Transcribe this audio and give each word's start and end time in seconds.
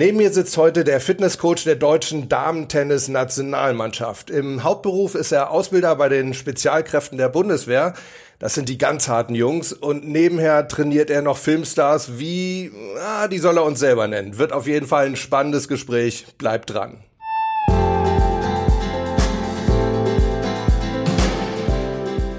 Neben 0.00 0.16
mir 0.16 0.32
sitzt 0.32 0.56
heute 0.56 0.82
der 0.82 0.98
Fitnesscoach 0.98 1.64
der 1.66 1.76
deutschen 1.76 2.30
Damen-Tennis-Nationalmannschaft. 2.30 4.30
Im 4.30 4.64
Hauptberuf 4.64 5.14
ist 5.14 5.30
er 5.30 5.50
Ausbilder 5.50 5.94
bei 5.94 6.08
den 6.08 6.32
Spezialkräften 6.32 7.18
der 7.18 7.28
Bundeswehr. 7.28 7.92
Das 8.38 8.54
sind 8.54 8.70
die 8.70 8.78
ganz 8.78 9.08
harten 9.08 9.34
Jungs. 9.34 9.74
Und 9.74 10.08
nebenher 10.08 10.66
trainiert 10.68 11.10
er 11.10 11.20
noch 11.20 11.36
Filmstars 11.36 12.18
wie, 12.18 12.72
ah, 12.98 13.28
die 13.28 13.36
soll 13.36 13.58
er 13.58 13.64
uns 13.64 13.78
selber 13.78 14.08
nennen. 14.08 14.38
Wird 14.38 14.54
auf 14.54 14.66
jeden 14.66 14.86
Fall 14.86 15.04
ein 15.04 15.16
spannendes 15.16 15.68
Gespräch. 15.68 16.24
Bleibt 16.38 16.70
dran. 16.70 16.96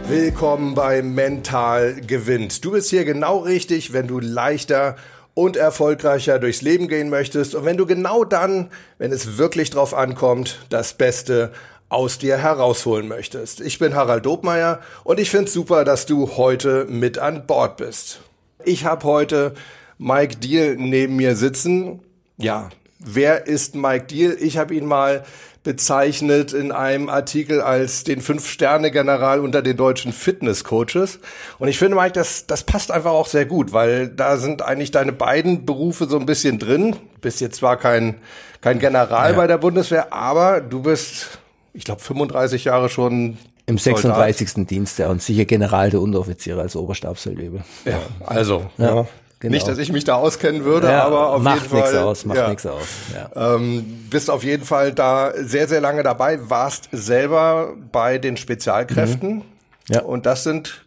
Willkommen 0.08 0.74
bei 0.74 1.04
Mental 1.04 2.02
gewinnt. 2.02 2.66
Du 2.66 2.72
bist 2.72 2.90
hier 2.90 3.06
genau 3.06 3.38
richtig, 3.38 3.94
wenn 3.94 4.08
du 4.08 4.20
leichter 4.20 4.96
und 5.34 5.58
erfolgreicher 5.58 6.40
durchs 6.40 6.62
Leben 6.62 6.88
gehen 6.88 7.10
möchtest 7.10 7.56
und 7.56 7.66
wenn 7.66 7.78
du 7.78 7.86
genau 7.86 8.24
dann, 8.24 8.70
wenn 8.98 9.12
es 9.12 9.38
wirklich 9.38 9.70
drauf 9.70 9.94
ankommt, 9.94 10.66
das 10.70 10.94
Beste 10.94 11.52
aus 11.90 12.18
dir 12.18 12.38
herausholen 12.38 13.08
möchtest. 13.08 13.60
Ich 13.60 13.78
bin 13.78 13.96
Harald 13.96 14.26
Dobmeier 14.26 14.80
und 15.04 15.20
ich 15.20 15.30
finde 15.30 15.46
es 15.46 15.54
super, 15.54 15.84
dass 15.84 16.06
du 16.06 16.38
heute 16.38 16.86
mit 16.86 17.18
an 17.18 17.46
Bord 17.46 17.78
bist. 17.78 18.22
Ich 18.64 18.86
habe 18.86 19.04
heute 19.04 19.54
Mike 19.98 20.38
Deal 20.38 20.78
neben 20.78 21.18
mir 21.18 21.36
sitzen. 21.36 22.00
Ja, 22.38 22.70
wer 23.00 23.46
ist 23.46 23.76
Mike 23.76 24.06
Deal? 24.06 24.38
Ich 24.40 24.58
habe 24.58 24.74
ihn 24.74 24.86
mal 24.86 25.24
bezeichnet 25.64 26.54
in 26.54 26.72
einem 26.72 27.08
Artikel 27.08 27.62
als 27.62 28.04
den 28.04 28.22
Fünf-Sterne-General 28.22 29.40
unter 29.40 29.62
den 29.62 29.78
deutschen 29.78 30.12
Fitness-Coaches. 30.12 31.20
Und 31.60 31.68
ich 31.68 31.78
finde, 31.78 31.98
Mike, 31.98 32.14
das, 32.14 32.48
das 32.48 32.64
passt 32.64 32.92
einfach 32.92 33.12
auch 33.12 33.28
sehr 33.28 33.46
gut, 33.46 33.72
weil 33.72 34.08
da 34.08 34.38
sind 34.38 34.64
eigentlich 34.64 34.90
deine 34.90 35.12
beiden 35.12 35.66
Berufe 35.66 36.08
so 36.08 36.18
ein 36.18 36.26
bisschen 36.26 36.58
drin. 36.58 36.94
Du 36.94 37.20
bist 37.22 37.42
jetzt 37.42 37.58
zwar 37.58 37.78
kein, 37.78 38.16
kein 38.62 38.80
General 38.80 39.32
ja. 39.32 39.38
bei 39.38 39.46
der 39.46 39.60
Bundeswehr, 39.60 40.12
aber 40.12 40.62
du 40.62 40.82
bist, 40.82 41.40
ich 41.74 41.84
glaube, 41.84 42.02
35 42.02 42.66
Jahre 42.66 42.90
schon 42.90 43.38
im 43.68 43.78
36. 43.78 44.50
Soldat. 44.50 44.72
Dienst, 44.72 44.98
ja, 44.98 45.10
und 45.10 45.22
sicher 45.22 45.46
General 45.46 45.92
der 45.92 46.02
Unteroffiziere 46.02 46.62
als 46.62 46.76
Oberstabsfeldwebel. 46.76 47.62
Ja, 47.86 48.00
also, 48.26 48.66
ja. 48.80 48.96
ja. 48.96 49.08
Genau. 49.42 49.54
Nicht, 49.56 49.68
dass 49.68 49.80
ich 49.80 49.92
mich 49.92 50.04
da 50.04 50.16
auskennen 50.16 50.66
würde, 50.66 50.88
ja, 50.88 51.04
aber 51.04 51.30
auf 51.30 51.44
jeden 51.44 51.58
Fall. 51.58 51.58
Macht 51.58 51.74
nichts 51.74 51.96
aus, 51.96 52.26
macht 52.26 52.38
ja. 52.38 52.50
nichts 52.50 52.66
aus. 52.68 52.88
Ja. 53.12 53.56
Ähm, 53.56 54.06
bist 54.12 54.30
auf 54.30 54.44
jeden 54.44 54.66
Fall 54.66 54.94
da 54.94 55.34
sehr, 55.36 55.68
sehr 55.68 55.82
lange 55.82 56.04
dabei, 56.04 56.48
warst 56.48 56.90
selber 56.92 57.74
bei 57.92 58.20
den 58.20 58.38
Spezialkräften. 58.38 59.38
Mhm. 59.38 59.44
Ja. 59.90 60.04
Und 60.04 60.28
das 60.28 60.44
sind 60.44 60.86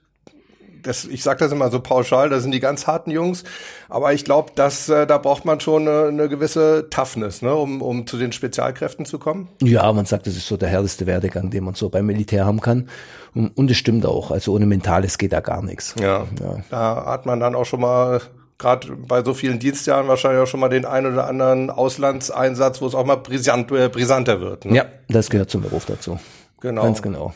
das, 0.84 1.04
ich 1.04 1.22
sage 1.22 1.40
das 1.40 1.50
immer 1.50 1.70
so 1.70 1.80
pauschal, 1.80 2.28
das 2.28 2.42
sind 2.42 2.52
die 2.52 2.60
ganz 2.60 2.86
harten 2.86 3.10
Jungs. 3.10 3.42
Aber 3.88 4.12
ich 4.12 4.24
glaube, 4.24 4.52
dass 4.54 4.88
äh, 4.88 5.06
da 5.06 5.18
braucht 5.18 5.44
man 5.44 5.58
schon 5.58 5.88
eine, 5.88 6.08
eine 6.08 6.28
gewisse 6.28 6.88
Toughness, 6.90 7.42
ne, 7.42 7.54
um, 7.54 7.82
um 7.82 8.06
zu 8.06 8.18
den 8.18 8.32
Spezialkräften 8.32 9.04
zu 9.04 9.18
kommen. 9.18 9.48
Ja, 9.62 9.92
man 9.92 10.04
sagt, 10.04 10.26
das 10.26 10.36
ist 10.36 10.46
so 10.46 10.56
der 10.56 10.68
härteste 10.68 11.06
Werdegang, 11.06 11.50
den 11.50 11.64
man 11.64 11.74
so 11.74 11.88
beim 11.88 12.06
Militär 12.06 12.44
haben 12.44 12.60
kann. 12.60 12.88
Und, 13.34 13.68
das 13.68 13.76
stimmt 13.76 14.06
auch. 14.06 14.30
Also 14.30 14.52
ohne 14.52 14.66
Mentales 14.66 15.18
geht 15.18 15.32
da 15.32 15.40
gar 15.40 15.62
nichts. 15.62 15.94
Ja, 15.98 16.26
ja. 16.40 16.58
da 16.70 17.06
hat 17.06 17.26
man 17.26 17.40
dann 17.40 17.56
auch 17.56 17.64
schon 17.64 17.80
mal 17.80 18.20
gerade 18.58 18.92
bei 18.96 19.22
so 19.24 19.34
vielen 19.34 19.58
Dienstjahren 19.58 20.08
wahrscheinlich 20.08 20.42
auch 20.42 20.46
schon 20.46 20.60
mal 20.60 20.68
den 20.68 20.84
einen 20.84 21.12
oder 21.12 21.26
anderen 21.26 21.70
Auslandseinsatz, 21.70 22.80
wo 22.80 22.86
es 22.86 22.94
auch 22.94 23.04
mal 23.04 23.16
brisant, 23.16 23.70
äh, 23.72 23.88
brisanter 23.88 24.40
wird. 24.40 24.64
Ne? 24.64 24.76
Ja, 24.76 24.86
das 25.08 25.30
gehört 25.30 25.50
zum 25.50 25.62
Beruf 25.62 25.86
dazu. 25.86 26.18
Genau. 26.60 26.82
Ganz 26.82 27.02
genau. 27.02 27.34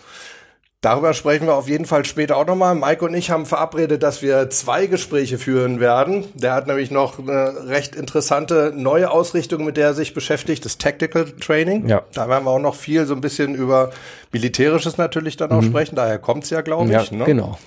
Darüber 0.81 1.13
sprechen 1.13 1.49
wir 1.49 1.55
auf 1.55 1.69
jeden 1.69 1.87
Fall 1.87 2.05
später 2.05 2.37
auch 2.37 2.47
nochmal. 2.47 2.77
Mike 2.77 3.05
und 3.05 3.13
ich 3.13 3.33
haben 3.33 3.47
verabredet, 3.47 4.05
dass 4.05 4.23
wir 4.23 4.49
zwei 4.49 4.87
Gespräche 4.87 5.37
führen 5.37 5.81
werden. 5.81 6.25
Der 6.35 6.55
hat 6.55 6.69
nämlich 6.69 6.93
noch 6.93 7.19
eine 7.19 7.67
recht 7.67 7.97
interessante 7.97 8.73
neue 8.77 9.11
Ausrichtung, 9.11 9.65
mit 9.65 9.77
der 9.77 9.89
er 9.89 9.95
sich 9.95 10.15
beschäftigt, 10.15 10.65
das 10.65 10.79
Tactical 10.79 11.25
Training. 11.33 11.89
Ja. 11.89 12.05
Da 12.15 12.29
werden 12.29 12.45
wir 12.45 12.53
auch 12.53 12.61
noch 12.61 12.77
viel 12.77 13.07
so 13.07 13.15
ein 13.15 13.21
bisschen 13.21 13.57
über 13.57 13.91
Militärisches 14.31 14.99
natürlich 14.99 15.37
dann 15.37 15.51
auch 15.51 15.63
mhm. 15.63 15.71
sprechen. 15.71 15.97
Daher 15.97 16.21
kommt's 16.21 16.51
ja, 16.51 16.61
glaube 16.61 16.85
ich. 16.87 17.11
Ja, 17.11 17.17
ne? 17.17 17.25
genau. 17.25 17.59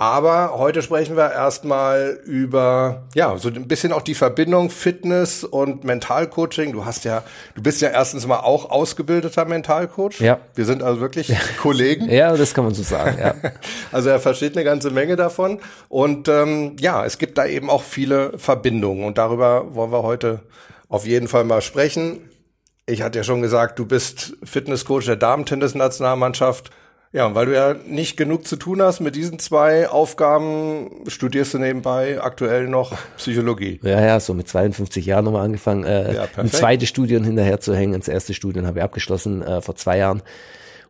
Aber 0.00 0.56
heute 0.56 0.80
sprechen 0.80 1.16
wir 1.16 1.32
erstmal 1.32 2.20
über, 2.24 3.08
ja, 3.16 3.36
so 3.36 3.48
ein 3.48 3.66
bisschen 3.66 3.92
auch 3.92 4.02
die 4.02 4.14
Verbindung 4.14 4.70
Fitness 4.70 5.42
und 5.42 5.82
Mentalcoaching. 5.82 6.72
Du 6.72 6.84
hast 6.84 7.04
ja, 7.04 7.24
du 7.56 7.62
bist 7.62 7.80
ja 7.80 7.88
erstens 7.88 8.24
mal 8.24 8.38
auch 8.38 8.70
ausgebildeter 8.70 9.44
Mentalcoach. 9.44 10.20
Ja. 10.20 10.38
Wir 10.54 10.66
sind 10.66 10.84
also 10.84 11.00
wirklich 11.00 11.26
ja. 11.26 11.38
Kollegen. 11.60 12.08
Ja, 12.08 12.36
das 12.36 12.54
kann 12.54 12.62
man 12.62 12.74
so 12.74 12.84
sagen, 12.84 13.18
ja. 13.18 13.34
also 13.90 14.08
er 14.08 14.20
versteht 14.20 14.54
eine 14.54 14.64
ganze 14.64 14.92
Menge 14.92 15.16
davon. 15.16 15.58
Und 15.88 16.28
ähm, 16.28 16.76
ja, 16.78 17.04
es 17.04 17.18
gibt 17.18 17.36
da 17.36 17.46
eben 17.46 17.68
auch 17.68 17.82
viele 17.82 18.38
Verbindungen. 18.38 19.02
Und 19.04 19.18
darüber 19.18 19.74
wollen 19.74 19.90
wir 19.90 20.04
heute 20.04 20.42
auf 20.88 21.06
jeden 21.06 21.26
Fall 21.26 21.42
mal 21.42 21.60
sprechen. 21.60 22.20
Ich 22.86 23.02
hatte 23.02 23.18
ja 23.18 23.24
schon 23.24 23.42
gesagt, 23.42 23.80
du 23.80 23.84
bist 23.84 24.36
Fitnesscoach 24.44 25.06
der 25.06 25.16
Damen-Tennis-Nationalmannschaft. 25.16 26.70
Ja, 27.12 27.26
und 27.26 27.34
weil 27.34 27.46
du 27.46 27.54
ja 27.54 27.74
nicht 27.86 28.16
genug 28.16 28.46
zu 28.46 28.56
tun 28.56 28.82
hast 28.82 29.00
mit 29.00 29.16
diesen 29.16 29.38
zwei 29.38 29.88
Aufgaben, 29.88 30.90
studierst 31.06 31.54
du 31.54 31.58
nebenbei 31.58 32.20
aktuell 32.20 32.68
noch 32.68 32.96
Psychologie. 33.16 33.80
Ja, 33.82 34.04
ja, 34.04 34.20
so 34.20 34.34
mit 34.34 34.48
52 34.48 35.06
Jahren 35.06 35.24
nochmal 35.24 35.44
angefangen, 35.44 35.84
äh, 35.84 36.14
ja, 36.14 36.28
ein 36.36 36.50
zweites 36.50 36.88
Studium 36.88 37.24
hinterher 37.24 37.60
zu 37.60 37.74
hängen. 37.74 37.98
Das 37.98 38.08
erste 38.08 38.34
Studium 38.34 38.66
habe 38.66 38.80
ich 38.80 38.84
abgeschlossen 38.84 39.42
äh, 39.42 39.62
vor 39.62 39.74
zwei 39.76 39.98
Jahren. 39.98 40.22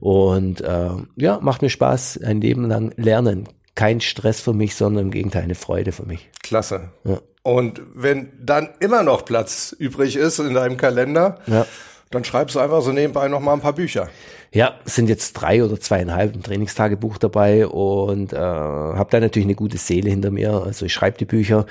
Und 0.00 0.60
äh, 0.60 0.90
ja, 1.16 1.38
macht 1.40 1.62
mir 1.62 1.70
Spaß, 1.70 2.20
ein 2.24 2.40
Leben 2.40 2.68
lang 2.68 2.92
lernen. 2.96 3.48
Kein 3.74 4.00
Stress 4.00 4.40
für 4.40 4.52
mich, 4.52 4.74
sondern 4.74 5.06
im 5.06 5.10
Gegenteil 5.12 5.44
eine 5.44 5.54
Freude 5.54 5.92
für 5.92 6.04
mich. 6.04 6.28
Klasse. 6.42 6.90
Ja. 7.04 7.20
Und 7.44 7.80
wenn 7.94 8.32
dann 8.40 8.70
immer 8.80 9.02
noch 9.02 9.24
Platz 9.24 9.74
übrig 9.78 10.16
ist 10.16 10.38
in 10.40 10.54
deinem 10.54 10.76
Kalender, 10.76 11.38
ja. 11.46 11.64
Dann 12.10 12.24
schreibst 12.24 12.56
du 12.56 12.60
einfach 12.60 12.82
so 12.82 12.92
nebenbei 12.92 13.28
noch 13.28 13.40
mal 13.40 13.52
ein 13.52 13.60
paar 13.60 13.74
Bücher. 13.74 14.08
Ja, 14.52 14.78
sind 14.84 15.08
jetzt 15.08 15.34
drei 15.34 15.62
oder 15.62 15.78
zweieinhalb 15.78 16.34
ein 16.34 16.42
Trainingstagebuch 16.42 17.18
dabei 17.18 17.66
und 17.66 18.32
äh, 18.32 18.36
habe 18.36 19.10
da 19.10 19.20
natürlich 19.20 19.46
eine 19.46 19.54
gute 19.54 19.78
Seele 19.78 20.08
hinter 20.08 20.30
mir. 20.30 20.52
Also 20.52 20.86
ich 20.86 20.92
schreibe 20.92 21.18
die 21.18 21.26
Bücher. 21.26 21.66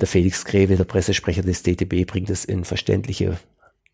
Der 0.00 0.06
Felix 0.06 0.44
Greve, 0.44 0.76
der 0.76 0.84
Pressesprecher 0.84 1.42
des 1.42 1.62
DTB, 1.62 2.06
bringt 2.06 2.30
es 2.30 2.44
in 2.44 2.64
verständliche 2.64 3.36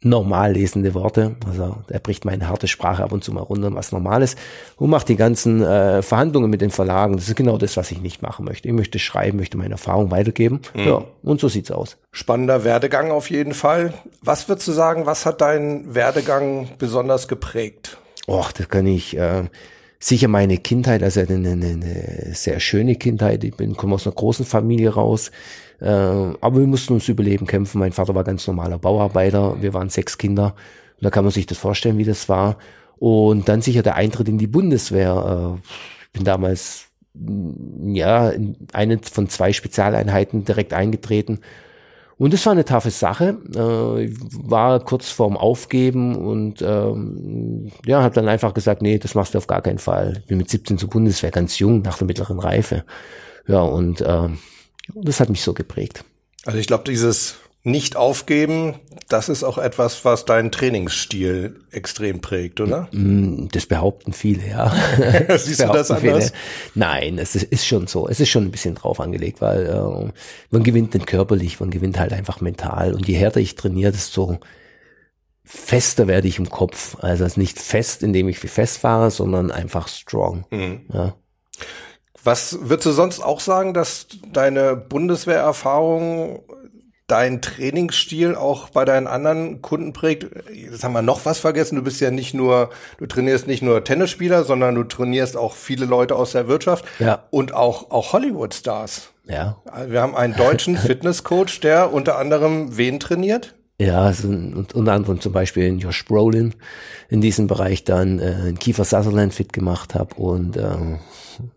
normal 0.04 0.53
lesende 0.53 0.94
Worte. 0.94 1.37
Also 1.48 1.76
er 1.88 2.00
bricht 2.00 2.25
meine 2.25 2.48
harte 2.48 2.69
Sprache 2.69 3.03
ab 3.03 3.12
und 3.12 3.25
zu 3.25 3.32
mal 3.32 3.42
runter, 3.42 3.75
was 3.75 3.92
normal 3.92 4.22
ist. 4.22 4.38
Und 4.76 4.91
macht 4.91 5.09
die 5.09 5.16
ganzen 5.16 5.62
äh, 5.62 6.03
Verhandlungen 6.03 6.50
mit 6.50 6.60
den 6.60 6.70
Verlagen. 6.70 7.16
Das 7.16 7.28
ist 7.28 7.37
genau 7.37 7.59
das, 7.59 7.76
was 7.76 7.91
ich 7.91 8.00
nicht 8.00 8.22
machen 8.22 8.44
möchte. 8.44 8.69
Ich 8.69 8.75
möchte 8.75 8.98
schreiben, 8.98 9.38
möchte 9.38 9.56
meine 9.56 9.72
Erfahrung 9.72 10.10
weitergeben. 10.10 10.60
Mhm. 10.75 10.87
Ja, 10.87 11.04
und 11.22 11.41
so 11.41 11.48
sieht's 11.48 11.70
aus. 11.70 11.97
Spannender 12.12 12.65
Werdegang 12.65 13.10
auf 13.10 13.31
jeden 13.31 13.54
Fall. 13.54 13.94
Was 14.22 14.48
würdest 14.48 14.69
du 14.69 14.72
sagen, 14.72 15.06
was 15.06 15.26
hat 15.26 15.41
deinen 15.41 15.94
Werdegang 15.94 16.69
besonders 16.78 17.28
geprägt? 17.28 17.98
Och, 18.26 18.53
das 18.53 18.69
kann 18.69 18.86
ich 18.86 19.16
äh, 19.16 19.44
sicher 19.98 20.28
meine 20.28 20.59
Kindheit, 20.59 21.03
also 21.03 21.21
eine, 21.21 21.34
eine, 21.34 21.66
eine 21.66 22.34
sehr 22.34 22.60
schöne 22.60 22.97
Kindheit. 22.97 23.42
Ich 23.44 23.56
bin 23.56 23.76
komme 23.76 23.94
aus 23.94 24.06
einer 24.06 24.15
großen 24.15 24.44
Familie 24.44 24.91
raus, 24.91 25.31
äh, 25.84 26.37
aber 26.41 26.59
wir 26.59 26.67
mussten 26.67 26.95
uns 26.95 27.09
Überleben 27.09 27.47
kämpfen. 27.47 27.78
Mein 27.78 27.93
Vater 27.93 28.15
war 28.15 28.25
ganz 28.25 28.47
normaler 28.47 28.78
Bauarbeiter. 28.78 29.61
Wir 29.61 29.75
waren 29.75 29.91
sechs 29.91 30.19
Kinder. 30.19 30.55
Und 30.97 31.05
da 31.05 31.11
kann 31.11 31.25
man 31.25 31.33
sich 31.33 31.47
das 31.47 31.59
vorstellen, 31.59 31.99
wie 31.99 32.05
das 32.05 32.28
war. 32.28 32.56
Und 32.99 33.49
dann 33.49 33.62
sicher 33.62 33.83
der 33.83 33.97
Eintritt 33.97 34.28
in 34.28 34.39
die 34.39 34.47
Bundeswehr. 34.47 35.59
Äh, 35.59 35.69
ich 36.06 36.12
bin 36.12 36.25
damals 36.25 36.87
ja 37.84 38.31
in 38.31 38.56
eine 38.72 38.99
von 38.99 39.28
zwei 39.28 39.53
Spezialeinheiten 39.53 40.45
direkt 40.45 40.72
eingetreten 40.72 41.41
und 42.16 42.33
es 42.33 42.47
war 42.47 42.53
eine 42.53 42.65
taffe 42.65 42.91
Sache. 42.91 43.37
Äh, 43.55 44.15
war 44.49 44.81
kurz 44.81 45.11
vorm 45.11 45.37
Aufgeben 45.37 46.15
und 46.15 46.62
ähm, 46.62 47.72
ja, 47.84 48.03
habe 48.03 48.15
dann 48.15 48.28
einfach 48.28 48.55
gesagt, 48.55 48.83
nee, 48.83 48.99
das 48.99 49.15
machst 49.15 49.34
du 49.34 49.39
auf 49.39 49.47
gar 49.47 49.62
keinen 49.62 49.78
Fall. 49.78 50.22
Bin 50.28 50.39
mit 50.39 50.49
17 50.49 50.78
zur 50.78 50.91
Bundeswehr, 50.91 51.31
ganz 51.31 51.59
jung, 51.59 51.83
nach 51.83 51.99
der 51.99 52.06
mittleren 52.06 52.39
Reife. 52.39 52.84
Ja, 53.49 53.62
und 53.62 54.01
äh, 54.01 54.28
das 54.95 55.21
hat 55.21 55.28
mich 55.28 55.43
so 55.43 55.55
geprägt. 55.55 56.05
Also 56.45 56.59
ich 56.59 56.67
glaube, 56.67 56.84
dieses 56.84 57.37
nicht 57.67 57.97
aufgeben, 57.97 58.75
das 59.09 59.31
ist 59.31 59.43
auch 59.43 59.56
etwas, 59.56 60.04
was 60.04 60.27
deinen 60.27 60.53
Trainingsstil 60.53 61.60
extrem 61.71 62.21
prägt, 62.21 62.60
oder? 62.60 62.89
Mm, 62.92 63.48
das 63.51 63.65
behaupten 63.65 64.13
viele, 64.13 64.47
ja. 64.47 64.71
Siehst 65.39 65.60
du 65.60 65.69
das 65.69 65.91
anders? 65.91 66.01
Viele. 66.01 66.33
Nein, 66.75 67.19
es 67.19 67.34
ist, 67.34 67.45
ist, 67.45 67.66
schon 67.66 67.86
so. 67.86 68.07
Es 68.07 68.21
ist 68.21 68.28
schon 68.28 68.45
ein 68.45 68.51
bisschen 68.51 68.75
drauf 68.75 69.01
angelegt, 69.01 69.41
weil 69.41 69.65
äh, 69.65 70.13
man 70.51 70.63
gewinnt 70.63 70.92
nicht 70.92 71.07
körperlich, 71.07 71.59
man 71.59 71.71
gewinnt 71.71 71.98
halt 71.98 72.13
einfach 72.13 72.42
mental. 72.42 72.92
Und 72.92 73.09
je 73.09 73.15
härter 73.15 73.41
ich 73.41 73.54
trainiere, 73.54 73.92
desto 73.92 74.39
fester 75.42 76.07
werde 76.07 76.28
ich 76.28 76.39
im 76.39 76.51
Kopf. 76.51 76.97
Also 77.01 77.27
nicht 77.36 77.59
fest, 77.59 78.03
indem 78.03 78.28
ich 78.28 78.42
wie 78.42 78.48
fest 78.48 78.78
fahre, 78.78 79.10
sondern 79.10 79.51
einfach 79.51 79.89
strong. 79.89 80.45
Mhm. 80.51 80.83
Ja. 80.92 81.15
Was 82.24 82.59
würdest 82.60 82.86
du 82.86 82.92
sonst 82.92 83.21
auch 83.21 83.41
sagen, 83.41 83.74
dass 83.74 84.06
deine 84.32 84.76
Bundeswehrerfahrung 84.76 86.41
dein 87.06 87.42
Trainingsstil 87.42 88.34
auch 88.34 88.71
bei 88.71 88.84
deinen 88.84 89.06
anderen 89.06 89.60
Kunden 89.60 89.92
prägt. 89.92 90.26
Jetzt 90.53 90.84
haben 90.84 90.94
wir 90.94 91.03
noch 91.03 91.26
was 91.26 91.38
vergessen. 91.38 91.76
Du 91.76 91.82
bist 91.82 92.00
ja 92.00 92.10
nicht 92.10 92.32
nur, 92.32 92.71
du 92.98 93.06
trainierst 93.06 93.47
nicht 93.47 93.62
nur 93.62 93.84
Tennisspieler, 93.84 94.44
sondern 94.44 94.74
du 94.74 94.84
trainierst 94.84 95.36
auch 95.36 95.54
viele 95.54 95.84
Leute 95.84 96.16
aus 96.16 96.32
der 96.32 96.48
Wirtschaft 96.48 96.84
ja. 96.98 97.24
und 97.30 97.53
auch, 97.53 97.91
auch 97.91 98.15
Hollywood-Stars. 98.15 99.10
Ja. 99.26 99.59
Wir 99.86 100.00
haben 100.00 100.16
einen 100.16 100.34
deutschen 100.34 100.76
Fitnesscoach, 100.78 101.60
der 101.60 101.92
unter 101.92 102.18
anderem 102.18 102.76
wen 102.76 103.00
trainiert? 103.00 103.54
Ja, 103.80 104.03
also, 104.03 104.28
und 104.28 104.72
unter 104.74 104.92
anderem 104.92 105.21
zum 105.21 105.32
Beispiel 105.32 105.65
in 105.65 105.80
Josh 105.80 106.04
Brolin 106.04 106.54
in 107.09 107.21
diesem 107.21 107.48
Bereich 107.48 107.82
dann 107.82 108.21
äh, 108.21 108.48
in 108.48 108.59
Kiefer 108.59 108.84
Sutherland 108.84 109.34
fit 109.34 109.53
gemacht 109.53 109.97
habe 109.97 110.15
und 110.15 110.56
äh, 110.56 110.98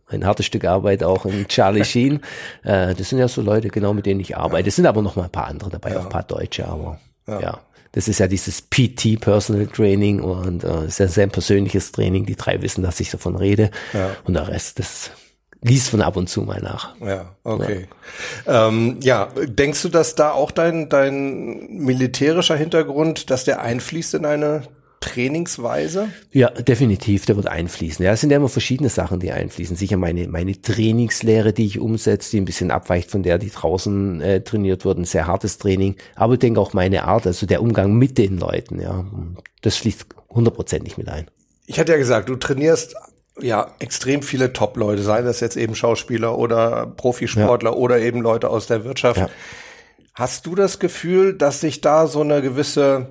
ein 0.08 0.26
hartes 0.26 0.48
Stück 0.48 0.66
Arbeit 0.66 1.04
auch 1.04 1.26
in 1.26 1.48
Charlie 1.48 1.86
Sheen. 1.86 2.22
Äh, 2.64 2.96
das 2.96 3.10
sind 3.10 3.20
ja 3.20 3.28
so 3.28 3.42
Leute, 3.42 3.68
genau 3.68 3.94
mit 3.94 4.08
denen 4.08 4.20
ich 4.20 4.36
arbeite. 4.36 4.70
Es 4.70 4.76
sind 4.76 4.88
aber 4.88 5.04
noch 5.04 5.16
mal 5.16 5.26
ein 5.26 5.32
paar 5.32 5.48
andere 5.48 5.70
dabei, 5.70 5.92
ja. 5.92 6.00
auch 6.00 6.06
ein 6.06 6.10
paar 6.10 6.24
Deutsche, 6.24 6.68
aber 6.68 7.00
ja. 7.28 7.40
ja. 7.40 7.60
Das 7.92 8.08
ist 8.08 8.20
ja 8.20 8.28
dieses 8.28 8.62
PT 8.62 9.20
Personal 9.20 9.68
Training 9.68 10.20
und 10.20 10.64
äh, 10.64 10.86
ist 10.86 11.00
ja 11.00 11.08
sehr 11.08 11.28
persönliches 11.28 11.92
Training. 11.92 12.26
Die 12.26 12.36
drei 12.36 12.62
wissen, 12.62 12.84
dass 12.84 13.00
ich 13.00 13.10
davon 13.10 13.36
rede. 13.36 13.72
Ja. 13.94 14.16
Und 14.24 14.34
der 14.34 14.48
Rest, 14.48 14.80
das 14.80 15.12
liest 15.62 15.90
von 15.90 16.02
ab 16.02 16.18
und 16.18 16.30
zu 16.30 16.42
mal 16.42 16.62
nach. 16.62 16.96
Ja, 17.02 17.36
okay. 17.44 17.88
Ja. 18.46 18.68
Ähm, 18.68 18.98
ja, 19.02 19.30
denkst 19.46 19.82
du, 19.82 19.90
dass 19.90 20.16
da 20.16 20.32
auch 20.32 20.52
dein, 20.52 20.90
dein 20.90 21.68
militärischer 21.70 22.56
Hintergrund, 22.56 23.30
dass 23.30 23.44
der 23.44 23.62
einfließt 23.62 24.14
in 24.16 24.26
eine 24.26 24.64
Trainingsweise? 25.00 26.10
Ja, 26.32 26.50
definitiv, 26.50 27.26
der 27.26 27.36
wird 27.36 27.48
einfließen. 27.48 28.04
Ja, 28.04 28.14
es 28.14 28.22
sind 28.22 28.32
ja 28.32 28.38
immer 28.38 28.50
verschiedene 28.50 28.90
Sachen, 28.90 29.20
die 29.20 29.32
einfließen. 29.32 29.76
Sicher 29.76 29.98
meine, 29.98 30.28
meine 30.28 30.60
Trainingslehre, 30.60 31.54
die 31.54 31.66
ich 31.66 31.80
umsetze, 31.80 32.32
die 32.32 32.42
ein 32.42 32.46
bisschen 32.46 32.72
abweicht 32.72 33.12
von 33.12 33.24
der, 33.24 33.38
die 33.38 33.50
draußen 33.50 34.22
äh, 34.22 34.42
trainiert 34.42 34.86
wird, 34.86 34.98
ein 34.98 35.06
sehr 35.06 35.28
hartes 35.28 35.58
Training. 35.58 35.96
Aber 36.16 36.34
ich 36.34 36.40
denke 36.40 36.60
auch 36.60 36.74
meine 36.74 37.04
Art, 37.04 37.28
also 37.28 37.46
der 37.46 37.62
Umgang 37.62 37.94
mit 37.94 38.18
den 38.18 38.38
Leuten, 38.38 38.82
ja, 38.82 39.06
das 39.62 39.78
fließt 39.78 40.06
hundertprozentig 40.30 40.98
mit 40.98 41.10
ein. 41.10 41.28
Ich 41.68 41.80
hatte 41.80 41.92
ja 41.92 41.98
gesagt, 41.98 42.30
du 42.30 42.36
trainierst 42.36 42.96
ja 43.42 43.72
extrem 43.80 44.22
viele 44.22 44.54
Top-Leute, 44.54 45.02
seien 45.04 45.26
das 45.26 45.40
jetzt 45.40 45.58
eben 45.58 45.76
Schauspieler 45.76 46.38
oder 46.38 46.88
Profisportler 46.88 47.72
ja. 47.72 47.76
oder 47.76 48.00
eben 48.00 48.22
Leute 48.22 48.50
aus 48.50 48.68
der 48.68 48.84
Wirtschaft. 48.84 49.20
Ja. 49.20 49.30
Hast 50.14 50.46
du 50.46 50.56
das 50.56 50.80
Gefühl, 50.80 51.34
dass 51.34 51.62
sich 51.62 51.82
da 51.82 52.08
so 52.08 52.22
eine 52.22 52.42
gewisse 52.42 53.08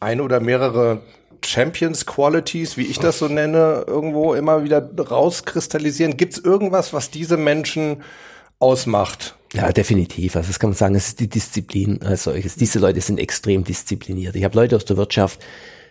ein 0.00 0.20
oder 0.20 0.40
mehrere 0.40 1.02
Champions 1.44 2.06
Qualities, 2.06 2.76
wie 2.76 2.86
ich 2.86 2.98
das 2.98 3.18
so 3.18 3.28
nenne, 3.28 3.84
irgendwo 3.86 4.34
immer 4.34 4.64
wieder 4.64 4.88
rauskristallisieren? 4.96 6.16
Gibt 6.16 6.34
es 6.34 6.38
irgendwas, 6.38 6.92
was 6.92 7.10
diese 7.10 7.36
Menschen 7.36 8.02
ausmacht? 8.58 9.36
Ja, 9.52 9.72
definitiv. 9.72 10.36
Also 10.36 10.48
das 10.48 10.58
kann 10.58 10.70
man 10.70 10.76
sagen, 10.76 10.94
es 10.94 11.08
ist 11.08 11.20
die 11.20 11.28
Disziplin 11.28 12.02
als 12.02 12.24
solches. 12.24 12.56
Diese 12.56 12.78
Leute 12.78 13.00
sind 13.00 13.18
extrem 13.18 13.64
diszipliniert. 13.64 14.36
Ich 14.36 14.44
habe 14.44 14.56
Leute 14.56 14.76
aus 14.76 14.84
der 14.84 14.96
Wirtschaft, 14.96 15.40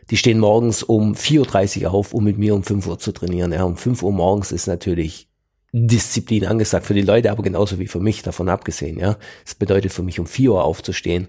die 0.10 0.18
stehen 0.18 0.40
morgens 0.40 0.84
um 0.84 1.14
4.30 1.14 1.84
Uhr 1.84 1.94
auf, 1.94 2.14
um 2.14 2.24
mit 2.24 2.38
mir 2.38 2.56
um 2.56 2.64
5 2.64 2.88
Uhr 2.88 3.00
zu 3.00 3.12
trainieren. 3.12 3.52
Ja, 3.52 3.64
um 3.64 3.78
5 3.78 4.04
Uhr 4.04 4.12
morgens 4.12 4.52
ist 4.52 4.68
natürlich 4.68 5.28
Disziplin 5.74 6.46
angesagt 6.46 6.86
für 6.86 6.94
die 6.94 7.02
Leute, 7.02 7.32
aber 7.32 7.44
genauso 7.44 7.80
wie 7.80 7.88
für 7.88 8.00
mich, 8.00 8.24
davon 8.24 8.50
abgesehen. 8.50 9.00
Ja, 9.00 9.18
Es 9.46 9.56
bedeutet 9.56 9.92
für 9.92 10.04
mich 10.04 10.20
um 10.20 10.26
4 10.26 10.54
Uhr 10.54 10.64
aufzustehen 10.64 11.28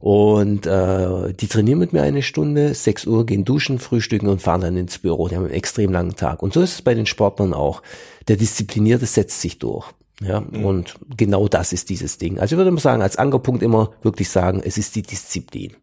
und 0.00 0.66
äh, 0.66 1.34
die 1.34 1.46
trainieren 1.46 1.78
mit 1.78 1.92
mir 1.92 2.02
eine 2.02 2.22
Stunde, 2.22 2.72
6 2.72 3.06
Uhr 3.06 3.26
gehen 3.26 3.44
duschen, 3.44 3.78
frühstücken 3.78 4.28
und 4.28 4.40
fahren 4.40 4.62
dann 4.62 4.76
ins 4.78 4.98
Büro. 4.98 5.28
Die 5.28 5.36
haben 5.36 5.44
einen 5.44 5.52
extrem 5.52 5.92
langen 5.92 6.16
Tag. 6.16 6.42
Und 6.42 6.54
so 6.54 6.62
ist 6.62 6.72
es 6.72 6.82
bei 6.82 6.94
den 6.94 7.04
Sportlern 7.04 7.52
auch. 7.52 7.82
Der 8.26 8.36
Disziplinierte 8.36 9.04
setzt 9.04 9.42
sich 9.42 9.58
durch. 9.58 9.86
Ja, 10.22 10.40
mhm. 10.40 10.64
und 10.64 10.94
genau 11.16 11.48
das 11.48 11.72
ist 11.72 11.90
dieses 11.90 12.18
Ding. 12.18 12.38
Also 12.38 12.54
ich 12.54 12.58
würde 12.58 12.70
mal 12.70 12.80
sagen, 12.80 13.02
als 13.02 13.16
Ankerpunkt 13.16 13.62
immer 13.62 13.92
wirklich 14.02 14.28
sagen, 14.28 14.62
es 14.64 14.78
ist 14.78 14.94
die 14.94 15.02
Disziplin. 15.02 15.76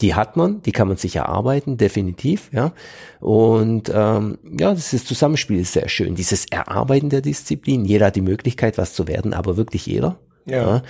Die 0.00 0.14
hat 0.14 0.36
man, 0.36 0.60
die 0.62 0.72
kann 0.72 0.88
man 0.88 0.96
sich 0.96 1.16
erarbeiten, 1.16 1.76
definitiv, 1.76 2.50
ja. 2.52 2.72
Und 3.20 3.90
ähm, 3.94 4.38
ja, 4.58 4.74
das 4.74 4.92
ist 4.92 5.06
Zusammenspiel 5.06 5.60
ist 5.60 5.72
sehr 5.72 5.88
schön. 5.88 6.14
Dieses 6.14 6.46
Erarbeiten 6.46 7.10
der 7.10 7.20
Disziplin, 7.20 7.84
jeder 7.84 8.06
hat 8.06 8.16
die 8.16 8.20
Möglichkeit, 8.20 8.76
was 8.76 8.92
zu 8.92 9.06
werden, 9.06 9.32
aber 9.34 9.56
wirklich 9.56 9.86
jeder. 9.86 10.18
Ja. 10.46 10.56
ja. 10.56 10.82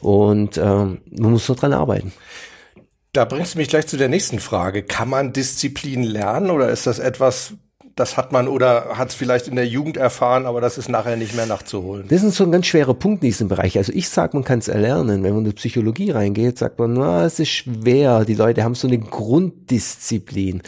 Und 0.00 0.58
ähm, 0.58 0.98
man 1.10 1.32
muss 1.32 1.48
nur 1.48 1.56
dran 1.56 1.72
arbeiten. 1.72 2.12
Da 3.12 3.24
bringst 3.24 3.54
du 3.54 3.58
mich 3.58 3.68
gleich 3.68 3.86
zu 3.86 3.96
der 3.96 4.08
nächsten 4.08 4.38
Frage. 4.38 4.82
Kann 4.82 5.08
man 5.08 5.32
Disziplin 5.32 6.02
lernen 6.02 6.50
oder 6.50 6.68
ist 6.68 6.86
das 6.86 6.98
etwas, 6.98 7.54
das 7.98 8.16
hat 8.16 8.32
man 8.32 8.48
oder 8.48 8.96
hat 8.96 9.08
es 9.08 9.14
vielleicht 9.14 9.48
in 9.48 9.56
der 9.56 9.66
Jugend 9.66 9.96
erfahren, 9.96 10.46
aber 10.46 10.60
das 10.60 10.78
ist 10.78 10.88
nachher 10.88 11.16
nicht 11.16 11.34
mehr 11.34 11.46
nachzuholen? 11.46 12.06
Das 12.08 12.22
ist 12.22 12.36
so 12.36 12.44
ein 12.44 12.52
ganz 12.52 12.66
schwerer 12.66 12.94
Punkt 12.94 13.22
in 13.22 13.28
diesem 13.28 13.48
Bereich. 13.48 13.76
Also 13.76 13.92
ich 13.92 14.08
sage, 14.08 14.36
man 14.36 14.44
kann 14.44 14.60
es 14.60 14.68
erlernen. 14.68 15.22
Wenn 15.22 15.34
man 15.34 15.44
in 15.44 15.50
die 15.50 15.56
Psychologie 15.56 16.10
reingeht, 16.10 16.58
sagt 16.58 16.78
man, 16.78 16.92
na, 16.94 17.24
es 17.24 17.40
ist 17.40 17.50
schwer. 17.50 18.24
Die 18.24 18.34
Leute 18.34 18.64
haben 18.64 18.74
so 18.74 18.86
eine 18.86 18.98
Grunddisziplin. 18.98 20.62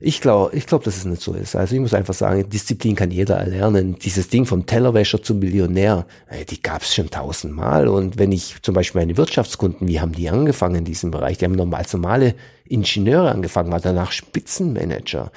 Ich 0.00 0.20
glaube, 0.20 0.54
ich 0.54 0.66
glaube, 0.66 0.84
dass 0.84 0.98
es 0.98 1.06
nicht 1.06 1.22
so 1.22 1.32
ist. 1.32 1.56
Also 1.56 1.74
ich 1.74 1.80
muss 1.80 1.94
einfach 1.94 2.12
sagen, 2.12 2.46
Disziplin 2.50 2.94
kann 2.94 3.10
jeder 3.10 3.36
erlernen. 3.36 3.96
Dieses 3.98 4.28
Ding 4.28 4.44
vom 4.44 4.66
Tellerwäscher 4.66 5.22
zum 5.22 5.38
Millionär, 5.38 6.04
die 6.50 6.60
gab 6.60 6.82
es 6.82 6.94
schon 6.94 7.08
tausendmal. 7.08 7.88
Und 7.88 8.18
wenn 8.18 8.30
ich 8.30 8.56
zum 8.60 8.74
Beispiel 8.74 9.00
meine 9.00 9.16
Wirtschaftskunden, 9.16 9.88
wie 9.88 10.00
haben 10.00 10.12
die 10.12 10.28
angefangen 10.28 10.74
in 10.74 10.84
diesem 10.84 11.10
Bereich? 11.10 11.38
Die 11.38 11.46
haben 11.46 11.52
normal 11.52 11.80
als 11.80 11.94
normale 11.94 12.34
Ingenieure 12.66 13.30
angefangen, 13.30 13.72
war 13.72 13.80
danach 13.80 14.12
Spitzenmanager 14.12 15.30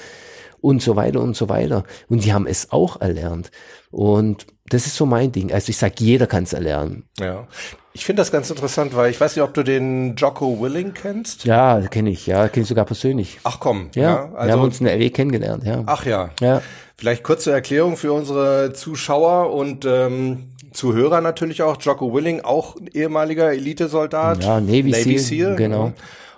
und 0.61 0.81
so 0.81 0.95
weiter 0.95 1.21
und 1.21 1.35
so 1.35 1.49
weiter. 1.49 1.83
Und 2.09 2.23
die 2.23 2.33
haben 2.33 2.47
es 2.47 2.71
auch 2.71 3.01
erlernt. 3.01 3.51
Und 3.91 4.47
das 4.69 4.85
ist 4.85 4.95
so 4.95 5.05
mein 5.05 5.31
Ding. 5.31 5.53
Also 5.53 5.69
ich 5.69 5.77
sage, 5.77 5.95
jeder 5.99 6.27
kann 6.27 6.43
es 6.43 6.53
erlernen. 6.53 7.05
Ja. 7.19 7.47
Ich 7.93 8.05
finde 8.05 8.21
das 8.21 8.31
ganz 8.31 8.49
interessant, 8.49 8.95
weil 8.95 9.09
ich 9.09 9.19
weiß 9.19 9.35
nicht, 9.35 9.43
ob 9.43 9.53
du 9.53 9.63
den 9.63 10.15
Jocko 10.15 10.61
Willing 10.61 10.93
kennst. 10.93 11.45
Ja, 11.45 11.81
kenne 11.81 12.11
ich, 12.11 12.27
ja, 12.27 12.47
kenne 12.47 12.63
ich 12.63 12.69
sogar 12.69 12.85
persönlich. 12.85 13.39
Ach 13.43 13.59
komm, 13.59 13.89
ja. 13.95 14.03
ja 14.03 14.31
also, 14.35 14.47
wir 14.47 14.53
haben 14.53 14.61
uns 14.61 14.79
in 14.79 14.85
der 14.85 14.97
LE 14.97 15.09
kennengelernt, 15.09 15.63
ja. 15.63 15.83
Ach 15.87 16.05
ja. 16.05 16.29
Ja. 16.39 16.61
Vielleicht 16.95 17.23
kurze 17.23 17.51
Erklärung 17.51 17.97
für 17.97 18.13
unsere 18.13 18.73
Zuschauer 18.73 19.51
und 19.51 19.85
ähm, 19.85 20.49
Zuhörer 20.73 21.21
natürlich 21.21 21.63
auch. 21.63 21.81
Jocko 21.81 22.13
Willing, 22.13 22.41
auch 22.41 22.75
ehemaliger 22.93 23.51
Elitesoldat. 23.51 24.43
Ja, 24.43 24.61
Navy, 24.61 24.91
Navy 24.91 25.17
Seal, 25.17 25.19
Seal, 25.19 25.55
genau. 25.55 25.93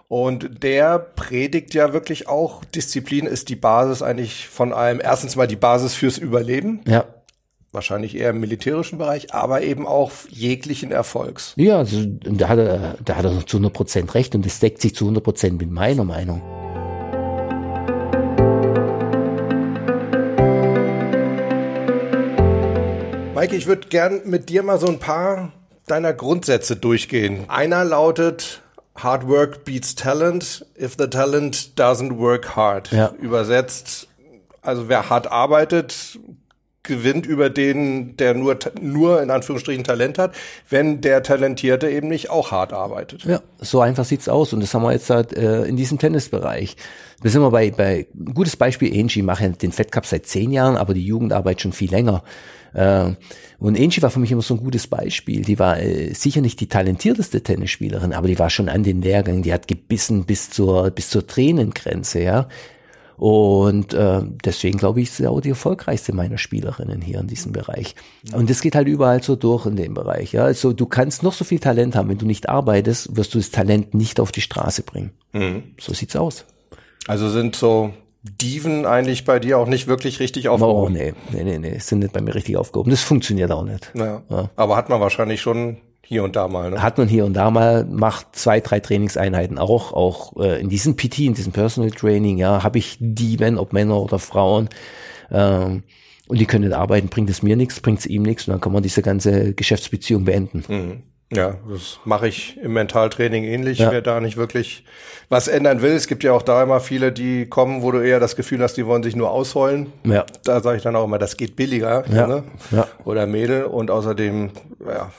Und 0.09 0.63
der 0.63 0.97
predigt 0.97 1.75
ja 1.75 1.93
wirklich 1.93 2.27
auch, 2.27 2.65
Disziplin 2.65 3.27
ist 3.27 3.47
die 3.49 3.55
Basis 3.55 4.01
eigentlich 4.01 4.47
von 4.47 4.73
allem. 4.73 4.99
Erstens 4.99 5.35
mal 5.35 5.45
die 5.45 5.55
Basis 5.55 5.93
fürs 5.93 6.17
Überleben. 6.17 6.81
Ja 6.87 7.05
wahrscheinlich 7.71 8.17
eher 8.17 8.31
im 8.31 8.39
militärischen 8.39 8.97
Bereich, 8.97 9.31
aber 9.35 9.61
eben 9.61 9.85
auch 9.85 10.11
jeglichen 10.27 10.91
Erfolgs. 10.91 11.53
Ja, 11.55 11.77
also, 11.77 12.03
da 12.03 12.47
hat 12.47 12.57
er, 12.57 12.95
da 13.05 13.15
hat 13.15 13.25
er 13.25 13.45
zu 13.45 13.57
100 13.57 13.71
Prozent 13.71 14.15
recht 14.15 14.33
und 14.33 14.43
das 14.43 14.59
deckt 14.59 14.81
sich 14.81 14.95
zu 14.95 15.05
100 15.05 15.23
Prozent 15.23 15.61
mit 15.61 15.69
meiner 15.69 16.03
Meinung. 16.03 16.41
Maike, 23.35 23.55
ich 23.55 23.67
würde 23.67 23.87
gern 23.87 24.21
mit 24.25 24.49
dir 24.49 24.63
mal 24.63 24.79
so 24.79 24.87
ein 24.87 24.97
paar 24.97 25.51
deiner 25.85 26.13
Grundsätze 26.13 26.75
durchgehen. 26.75 27.45
Einer 27.49 27.85
lautet, 27.85 28.61
Hard 29.03 29.27
work 29.27 29.65
beats 29.65 29.95
talent 29.95 30.65
if 30.77 30.95
the 30.97 31.07
talent 31.07 31.77
doesn't 31.77 32.17
work 32.17 32.55
hard. 32.55 32.91
Ja. 32.91 33.13
Übersetzt, 33.19 34.07
also 34.61 34.89
wer 34.89 35.09
hart 35.09 35.31
arbeitet, 35.31 36.19
gewinnt 36.83 37.25
über 37.25 37.49
den, 37.49 38.17
der 38.17 38.33
nur, 38.33 38.57
nur 38.81 39.21
in 39.21 39.29
Anführungsstrichen 39.29 39.83
Talent 39.83 40.17
hat, 40.17 40.33
wenn 40.69 41.01
der 41.01 41.23
Talentierte 41.23 41.89
eben 41.89 42.07
nicht 42.07 42.29
auch 42.29 42.51
hart 42.51 42.73
arbeitet. 42.73 43.23
Ja, 43.25 43.41
so 43.59 43.79
einfach 43.81 44.05
sieht's 44.05 44.27
aus. 44.27 44.53
Und 44.53 44.61
das 44.61 44.73
haben 44.73 44.83
wir 44.83 44.91
jetzt 44.91 45.09
halt, 45.09 45.33
äh, 45.33 45.65
in 45.65 45.77
diesem 45.77 45.99
Tennisbereich. 45.99 46.75
Wir 47.21 47.31
sind 47.31 47.41
wir 47.41 47.51
bei, 47.51 47.71
bei 47.71 48.07
gutes 48.33 48.55
Beispiel 48.55 48.97
Angie, 48.99 49.21
mache 49.21 49.49
den 49.49 49.71
Fed 49.71 49.91
Cup 49.91 50.05
seit 50.05 50.25
zehn 50.25 50.51
Jahren, 50.51 50.77
aber 50.77 50.93
die 50.93 51.05
Jugendarbeit 51.05 51.61
schon 51.61 51.73
viel 51.73 51.91
länger. 51.91 52.23
Äh, 52.73 53.13
und 53.59 53.79
Angie 53.79 54.01
war 54.01 54.09
für 54.09 54.19
mich 54.19 54.31
immer 54.31 54.41
so 54.41 54.55
ein 54.55 54.59
gutes 54.59 54.87
Beispiel. 54.87 55.41
Die 55.41 55.59
war 55.59 55.79
äh, 55.79 56.13
sicher 56.13 56.41
nicht 56.41 56.59
die 56.59 56.67
talentierteste 56.67 57.41
Tennisspielerin, 57.41 58.13
aber 58.13 58.27
die 58.27 58.39
war 58.39 58.49
schon 58.49 58.69
an 58.69 58.83
den 58.83 59.01
Lehrgängen, 59.01 59.43
die 59.43 59.53
hat 59.53 59.67
gebissen 59.67 60.25
bis 60.25 60.49
zur, 60.49 60.91
bis 60.91 61.09
zur 61.09 61.25
Tränengrenze, 61.27 62.21
ja. 62.21 62.47
Und 63.19 63.93
äh, 63.93 64.21
deswegen 64.45 64.77
glaube 64.77 65.01
ich, 65.01 65.09
ist 65.09 65.17
sie 65.17 65.27
auch 65.27 65.41
die 65.41 65.49
erfolgreichste 65.49 66.13
meiner 66.13 66.37
Spielerinnen 66.37 67.01
hier 67.01 67.19
in 67.19 67.27
diesem 67.27 67.51
Bereich. 67.51 67.95
Und 68.33 68.49
das 68.49 68.61
geht 68.61 68.75
halt 68.75 68.87
überall 68.87 69.21
so 69.21 69.35
durch 69.35 69.65
in 69.65 69.75
dem 69.75 69.93
Bereich. 69.93 70.31
Ja? 70.31 70.45
Also 70.45 70.71
du 70.71 70.85
kannst 70.85 71.21
noch 71.21 71.33
so 71.33 71.43
viel 71.43 71.59
Talent 71.59 71.97
haben, 71.97 72.07
wenn 72.07 72.17
du 72.17 72.25
nicht 72.25 72.47
arbeitest, 72.47 73.17
wirst 73.17 73.33
du 73.33 73.39
das 73.39 73.51
Talent 73.51 73.93
nicht 73.93 74.21
auf 74.21 74.31
die 74.31 74.39
Straße 74.39 74.83
bringen. 74.83 75.11
Mhm. 75.33 75.63
So 75.77 75.93
sieht's 75.93 76.15
aus. 76.15 76.45
Also 77.07 77.29
sind 77.29 77.57
so 77.57 77.93
Diven 78.21 78.85
eigentlich 78.85 79.23
bei 79.23 79.39
dir 79.39 79.57
auch 79.57 79.67
nicht 79.67 79.87
wirklich 79.87 80.19
richtig 80.19 80.49
aufgehoben? 80.49 80.87
Oh, 80.87 80.89
nee, 80.89 81.13
nee, 81.31 81.43
nee, 81.43 81.57
nee, 81.57 81.77
sind 81.79 81.99
nicht 81.99 82.11
bei 82.11 82.21
mir 82.21 82.35
richtig 82.35 82.57
aufgehoben. 82.57 82.91
Das 82.91 83.01
funktioniert 83.01 83.51
auch 83.51 83.63
nicht. 83.63 83.91
Naja. 83.93 84.23
Ja. 84.29 84.49
Aber 84.55 84.75
hat 84.75 84.89
man 84.89 84.99
wahrscheinlich 84.99 85.41
schon 85.41 85.77
hier 86.09 86.23
und 86.23 86.35
da 86.35 86.47
mal, 86.47 86.71
ne? 86.71 86.81
Hat 86.81 86.97
man 86.97 87.07
hier 87.07 87.23
und 87.23 87.33
da 87.33 87.51
mal, 87.51 87.85
macht 87.85 88.35
zwei, 88.35 88.59
drei 88.59 88.79
Trainingseinheiten 88.79 89.57
auch, 89.57 89.93
auch 89.93 90.35
äh, 90.37 90.59
in 90.59 90.67
diesem 90.67 90.95
PT, 90.97 91.19
in 91.19 91.33
diesem 91.35 91.53
Personal 91.53 91.91
Training, 91.91 92.39
ja, 92.39 92.63
habe 92.63 92.79
ich 92.79 92.97
die, 92.99 93.39
wenn, 93.39 93.57
ob 93.57 93.73
Männer 93.73 94.01
oder 94.01 94.17
Frauen, 94.17 94.69
ähm, 95.31 95.83
und 96.27 96.39
die 96.39 96.45
können 96.45 96.65
nicht 96.65 96.75
arbeiten, 96.75 97.09
bringt 97.09 97.29
es 97.29 97.41
mir 97.41 97.55
nichts, 97.55 97.79
bringt 97.79 97.99
es 97.99 98.05
ihm 98.05 98.23
nichts, 98.23 98.47
und 98.47 98.53
dann 98.53 98.61
kann 98.61 98.73
man 98.73 98.83
diese 98.83 99.01
ganze 99.01 99.53
Geschäftsbeziehung 99.53 100.25
beenden. 100.25 100.63
Mhm. 100.67 101.03
Ja, 101.31 101.57
das 101.69 101.99
mache 102.05 102.27
ich 102.27 102.57
im 102.57 102.73
Mentaltraining 102.73 103.43
ähnlich, 103.43 103.79
ja. 103.79 103.91
wer 103.91 104.01
da 104.01 104.19
nicht 104.19 104.35
wirklich 104.35 104.83
was 105.29 105.47
ändern 105.47 105.83
will. 105.83 105.91
Es 105.91 106.07
gibt 106.07 106.23
ja 106.23 106.33
auch 106.33 106.41
da 106.41 106.63
immer 106.63 106.79
viele, 106.79 107.11
die 107.11 107.45
kommen, 107.45 107.83
wo 107.83 107.91
du 107.91 107.99
eher 107.99 108.19
das 108.19 108.35
Gefühl 108.35 108.61
hast, 108.63 108.75
die 108.77 108.85
wollen 108.87 109.03
sich 109.03 109.15
nur 109.15 109.29
ausheulen. 109.29 109.93
Ja. 110.03 110.25
Da 110.43 110.59
sage 110.61 110.77
ich 110.77 110.83
dann 110.83 110.95
auch 110.95 111.05
immer, 111.05 111.19
das 111.19 111.37
geht 111.37 111.55
billiger. 111.55 112.03
Ja. 112.11 112.25
Ne? 112.25 112.43
Ja. 112.71 112.87
Oder 113.05 113.27
Mädel. 113.27 113.65
Und 113.65 113.91
außerdem, 113.91 114.49
ja, 114.87 115.11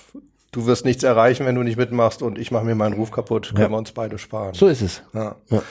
du 0.50 0.66
wirst 0.66 0.84
nichts 0.84 1.04
erreichen, 1.04 1.46
wenn 1.46 1.54
du 1.54 1.62
nicht 1.62 1.78
mitmachst 1.78 2.22
und 2.22 2.38
ich 2.38 2.50
mache 2.50 2.64
mir 2.64 2.74
meinen 2.74 2.94
Ruf 2.94 3.12
kaputt, 3.12 3.50
können 3.50 3.62
ja. 3.62 3.70
wir 3.70 3.78
uns 3.78 3.92
beide 3.92 4.18
sparen. 4.18 4.54
So 4.54 4.66
ist 4.66 4.82
es. 4.82 5.02
Ja. 5.14 5.36
ja. 5.48 5.62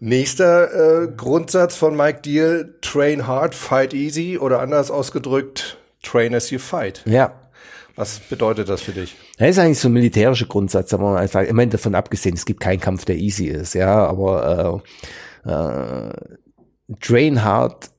Nächster 0.00 1.04
äh, 1.04 1.08
Grundsatz 1.08 1.74
von 1.74 1.96
Mike 1.96 2.20
Deal, 2.20 2.74
train 2.82 3.26
hard, 3.26 3.54
fight 3.54 3.94
easy 3.94 4.38
oder 4.38 4.60
anders 4.60 4.90
ausgedrückt, 4.90 5.78
train 6.02 6.34
as 6.34 6.50
you 6.50 6.58
fight. 6.58 7.02
Ja. 7.06 7.32
Was 7.98 8.20
bedeutet 8.20 8.68
das 8.68 8.80
für 8.80 8.92
dich? 8.92 9.16
Das 9.38 9.50
ist 9.50 9.58
eigentlich 9.58 9.80
so 9.80 9.88
ein 9.88 9.92
militärischer 9.92 10.46
Grundsatz, 10.46 10.94
aber 10.94 11.18
einfach, 11.18 11.42
ich 11.42 11.52
meine, 11.52 11.72
davon 11.72 11.96
abgesehen, 11.96 12.36
es 12.36 12.46
gibt 12.46 12.60
keinen 12.60 12.78
Kampf, 12.78 13.04
der 13.04 13.16
easy 13.16 13.46
ist, 13.46 13.74
ja, 13.74 14.06
aber 14.06 14.82
äh, 15.44 15.50
äh, 15.50 16.96
train 17.00 17.42
hard, 17.42 17.90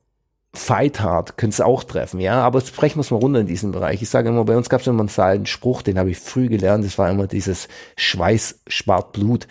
fight 0.54 1.00
hard, 1.00 1.36
könnte 1.36 1.52
es 1.52 1.60
auch 1.60 1.84
treffen, 1.84 2.18
ja, 2.18 2.40
aber 2.40 2.62
sprechen 2.62 2.96
wir 2.96 3.02
es 3.02 3.10
mal 3.10 3.18
runter 3.18 3.40
in 3.40 3.46
diesem 3.46 3.72
Bereich. 3.72 4.00
Ich 4.00 4.08
sage 4.08 4.30
immer, 4.30 4.46
bei 4.46 4.56
uns 4.56 4.70
gab 4.70 4.80
es 4.80 4.86
immer 4.86 5.06
einen 5.18 5.44
Spruch, 5.44 5.82
den 5.82 5.98
habe 5.98 6.10
ich 6.10 6.18
früh 6.18 6.48
gelernt, 6.48 6.82
das 6.82 6.96
war 6.96 7.10
immer 7.10 7.26
dieses 7.26 7.68
Schweiß 7.96 8.62
spart 8.68 9.12
Blut. 9.12 9.48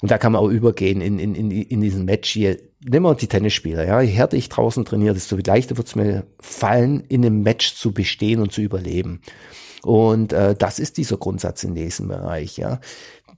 Und 0.00 0.10
da 0.10 0.16
kann 0.16 0.32
man 0.32 0.40
auch 0.40 0.48
übergehen 0.48 1.02
in, 1.02 1.18
in, 1.18 1.34
in, 1.34 1.50
in 1.50 1.80
diesen 1.82 2.06
Match 2.06 2.30
hier. 2.30 2.56
Nehmen 2.82 3.04
wir 3.04 3.14
die 3.14 3.26
Tennisspieler, 3.26 3.84
ja. 3.84 4.00
Je 4.00 4.12
härter 4.12 4.38
ich 4.38 4.48
draußen 4.48 4.86
trainiere, 4.86 5.12
desto 5.12 5.36
leichter 5.36 5.76
wird 5.76 5.88
es 5.88 5.94
mir 5.94 6.24
fallen, 6.40 7.04
in 7.10 7.22
einem 7.22 7.42
Match 7.42 7.74
zu 7.74 7.92
bestehen 7.92 8.40
und 8.40 8.50
zu 8.50 8.62
überleben. 8.62 9.20
Und 9.82 10.32
äh, 10.32 10.54
das 10.54 10.78
ist 10.78 10.98
dieser 10.98 11.16
Grundsatz 11.16 11.64
in 11.64 11.74
diesem 11.74 12.08
Bereich, 12.08 12.56
ja. 12.58 12.80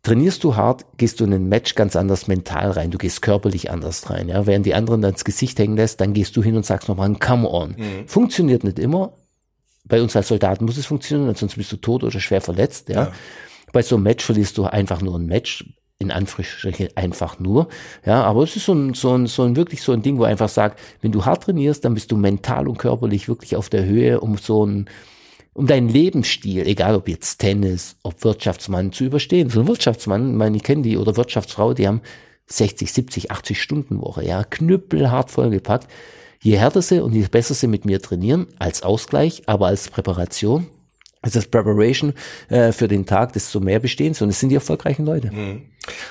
Trainierst 0.03 0.43
du 0.43 0.57
hart, 0.57 0.85
gehst 0.97 1.21
du 1.21 1.25
in 1.25 1.33
ein 1.33 1.49
Match 1.49 1.77
ganz 1.77 1.95
anders 1.95 2.27
mental 2.27 2.73
rein, 2.73 2.91
du 2.91 2.99
gehst 2.99 3.23
körperlich 3.23 3.71
anders 3.71 4.11
rein, 4.11 4.29
ja. 4.29 4.47
Während 4.47 4.67
die 4.67 4.75
anderen 4.75 5.03
dann 5.03 5.13
ins 5.13 5.25
Gesicht 5.25 5.59
hängen 5.59 5.77
lässt, 5.77 6.01
dann 6.01 6.13
gehst 6.13 6.37
du 6.37 6.43
hin 6.43 6.57
und 6.57 6.67
sagst 6.67 6.89
nochmal 6.89 7.09
ein 7.09 7.21
Come 7.21 7.49
on. 7.49 7.77
Mhm. 7.79 8.09
Funktioniert 8.09 8.65
nicht 8.65 8.79
immer. 8.79 9.13
Bei 9.85 10.03
uns 10.03 10.17
als 10.17 10.29
Soldaten 10.29 10.65
muss 10.65 10.77
es 10.77 10.87
funktionieren, 10.87 11.35
sonst 11.35 11.57
bist 11.57 11.71
du 11.73 11.77
tot 11.77 12.03
oder 12.05 12.21
schwer 12.21 12.41
verletzt, 12.41 12.89
ja. 12.89 13.05
ja. 13.05 13.13
Bei 13.73 13.83
so 13.83 13.97
einem 13.97 14.05
Match 14.05 14.25
verlierst 14.25 14.59
du 14.59 14.65
einfach 14.65 15.01
nur 15.01 15.19
ein 15.19 15.27
Match 15.27 15.65
in 16.03 16.11
Anführungsstrichen 16.11 16.89
einfach 16.97 17.39
nur. 17.39 17.69
Ja, 18.05 18.23
aber 18.25 18.43
es 18.43 18.57
ist 18.57 18.67
so 18.67 18.75
ein, 18.75 18.93
so 18.93 19.15
ein, 19.17 19.27
so 19.27 19.45
ein 19.45 19.57
wirklich 19.57 19.83
so 19.83 19.93
ein 19.93 20.03
Ding, 20.03 20.19
wo 20.19 20.25
einfach 20.25 20.49
sagt, 20.49 20.79
wenn 21.01 21.13
du 21.13 21.25
hart 21.25 21.45
trainierst, 21.45 21.85
dann 21.85 21.95
bist 21.95 22.13
du 22.13 22.17
mental 22.17 22.69
und 22.69 22.77
körperlich 22.77 23.29
wirklich 23.29 23.57
auf 23.57 23.71
der 23.71 23.85
Höhe, 23.85 24.21
um 24.21 24.37
so 24.37 24.67
ein, 24.67 24.91
um 25.55 25.67
deinen 25.67 25.89
Lebensstil, 25.89 26.67
egal 26.67 26.95
ob 26.95 27.09
jetzt 27.09 27.39
Tennis, 27.39 27.97
ob 28.03 28.25
Wirtschaftsmann 28.25 28.93
zu 28.93 29.05
überstehen. 29.05 29.51
So 29.51 29.61
ein 29.61 29.69
Wirtschaftsmann, 29.69 30.37
meine 30.37 30.57
ich 30.57 30.63
kenne 30.63 30.83
die, 30.83 30.97
oder 30.97 31.17
Wirtschaftsfrau, 31.17 31.75
die 31.75 31.87
haben 31.87 32.01
60, 32.47 32.93
70, 32.93 33.31
80 33.31 33.61
Stunden 33.61 34.01
Woche, 34.01 34.25
ja, 34.25 34.45
knüppelhart 34.45 35.31
vollgepackt. 35.31 35.89
Je 36.41 36.57
härter 36.57 36.83
sie 36.83 37.01
und 37.01 37.13
je 37.13 37.27
besser 37.31 37.55
sie 37.55 37.69
mit 37.69 37.85
mir 37.85 38.01
trainieren, 38.03 38.47
als 38.59 38.83
Ausgleich, 38.83 39.43
aber 39.47 39.69
als 39.69 39.89
Präparation, 39.89 40.67
als 41.21 41.35
das 41.35 41.47
Preparation 41.47 42.15
äh, 42.49 42.73
für 42.73 42.89
den 42.89 43.07
Tag, 43.07 43.33
desto 43.35 43.61
mehr 43.61 43.79
bestehen 43.79 44.13
sie. 44.13 44.25
Und 44.25 44.31
es 44.31 44.41
sind 44.41 44.49
die 44.49 44.57
erfolgreichen 44.57 45.07
Leute. 45.07 45.31
Mhm. 45.31 45.63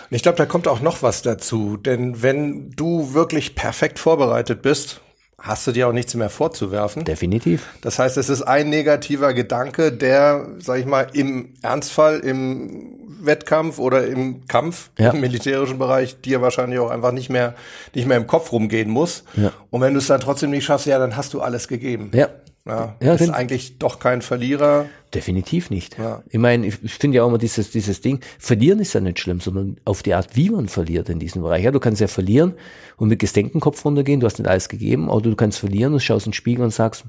Und 0.09 0.15
ich 0.15 0.23
glaube, 0.23 0.37
da 0.37 0.45
kommt 0.45 0.67
auch 0.67 0.81
noch 0.81 1.01
was 1.01 1.21
dazu. 1.21 1.75
Denn 1.75 2.21
wenn 2.21 2.71
du 2.71 3.13
wirklich 3.13 3.55
perfekt 3.55 3.99
vorbereitet 3.99 4.61
bist, 4.61 5.01
hast 5.41 5.65
du 5.67 5.71
dir 5.71 5.87
auch 5.87 5.93
nichts 5.93 6.13
mehr 6.13 6.29
vorzuwerfen. 6.29 7.03
Definitiv. 7.03 7.67
Das 7.81 7.99
heißt, 7.99 8.17
es 8.17 8.29
ist 8.29 8.43
ein 8.43 8.69
negativer 8.69 9.33
Gedanke, 9.33 9.91
der, 9.91 10.47
sag 10.59 10.79
ich 10.79 10.85
mal, 10.85 11.07
im 11.13 11.53
Ernstfall, 11.61 12.19
im 12.19 13.01
Wettkampf 13.21 13.79
oder 13.79 14.07
im 14.07 14.47
Kampf 14.47 14.89
ja. 14.97 15.11
im 15.11 15.21
militärischen 15.21 15.77
Bereich 15.77 16.21
dir 16.21 16.41
wahrscheinlich 16.41 16.79
auch 16.79 16.89
einfach 16.89 17.11
nicht 17.11 17.29
mehr 17.29 17.55
nicht 17.93 18.07
mehr 18.07 18.17
im 18.17 18.27
Kopf 18.27 18.51
rumgehen 18.51 18.89
muss. 18.89 19.23
Ja. 19.35 19.51
Und 19.69 19.81
wenn 19.81 19.93
du 19.93 19.99
es 19.99 20.07
dann 20.07 20.21
trotzdem 20.21 20.51
nicht 20.51 20.65
schaffst, 20.65 20.87
ja, 20.87 20.97
dann 20.97 21.15
hast 21.15 21.33
du 21.33 21.41
alles 21.41 21.67
gegeben. 21.67 22.11
Ja. 22.13 22.29
Ja, 22.65 22.95
ja 23.01 23.13
ist 23.15 23.29
eigentlich 23.29 23.79
doch 23.79 23.99
kein 23.99 24.21
Verlierer. 24.21 24.85
Definitiv 25.13 25.69
nicht. 25.69 25.97
Ja. 25.97 26.23
Ich 26.29 26.39
meine, 26.39 26.67
ich 26.67 26.75
finde 26.75 27.17
ja 27.17 27.23
auch 27.23 27.27
immer 27.27 27.37
dieses, 27.37 27.71
dieses 27.71 28.01
Ding, 28.01 28.19
verlieren 28.37 28.79
ist 28.79 28.93
ja 28.93 29.01
nicht 29.01 29.19
schlimm, 29.19 29.39
sondern 29.39 29.77
auf 29.83 30.03
die 30.03 30.13
Art, 30.13 30.35
wie 30.35 30.49
man 30.49 30.67
verliert 30.67 31.09
in 31.09 31.19
diesem 31.19 31.41
Bereich. 31.41 31.63
Ja, 31.63 31.71
du 31.71 31.79
kannst 31.79 32.01
ja 32.01 32.07
verlieren 32.07 32.53
und 32.97 33.09
mit 33.09 33.19
gesenktem 33.19 33.59
Kopf 33.59 33.83
runtergehen, 33.83 34.19
du 34.19 34.27
hast 34.27 34.37
nicht 34.37 34.47
alles 34.47 34.69
gegeben, 34.69 35.09
oder 35.09 35.29
du 35.29 35.35
kannst 35.35 35.59
verlieren 35.59 35.93
und 35.93 36.01
schaust 36.01 36.27
in 36.27 36.31
den 36.31 36.35
Spiegel 36.35 36.63
und 36.63 36.71
sagst 36.71 37.05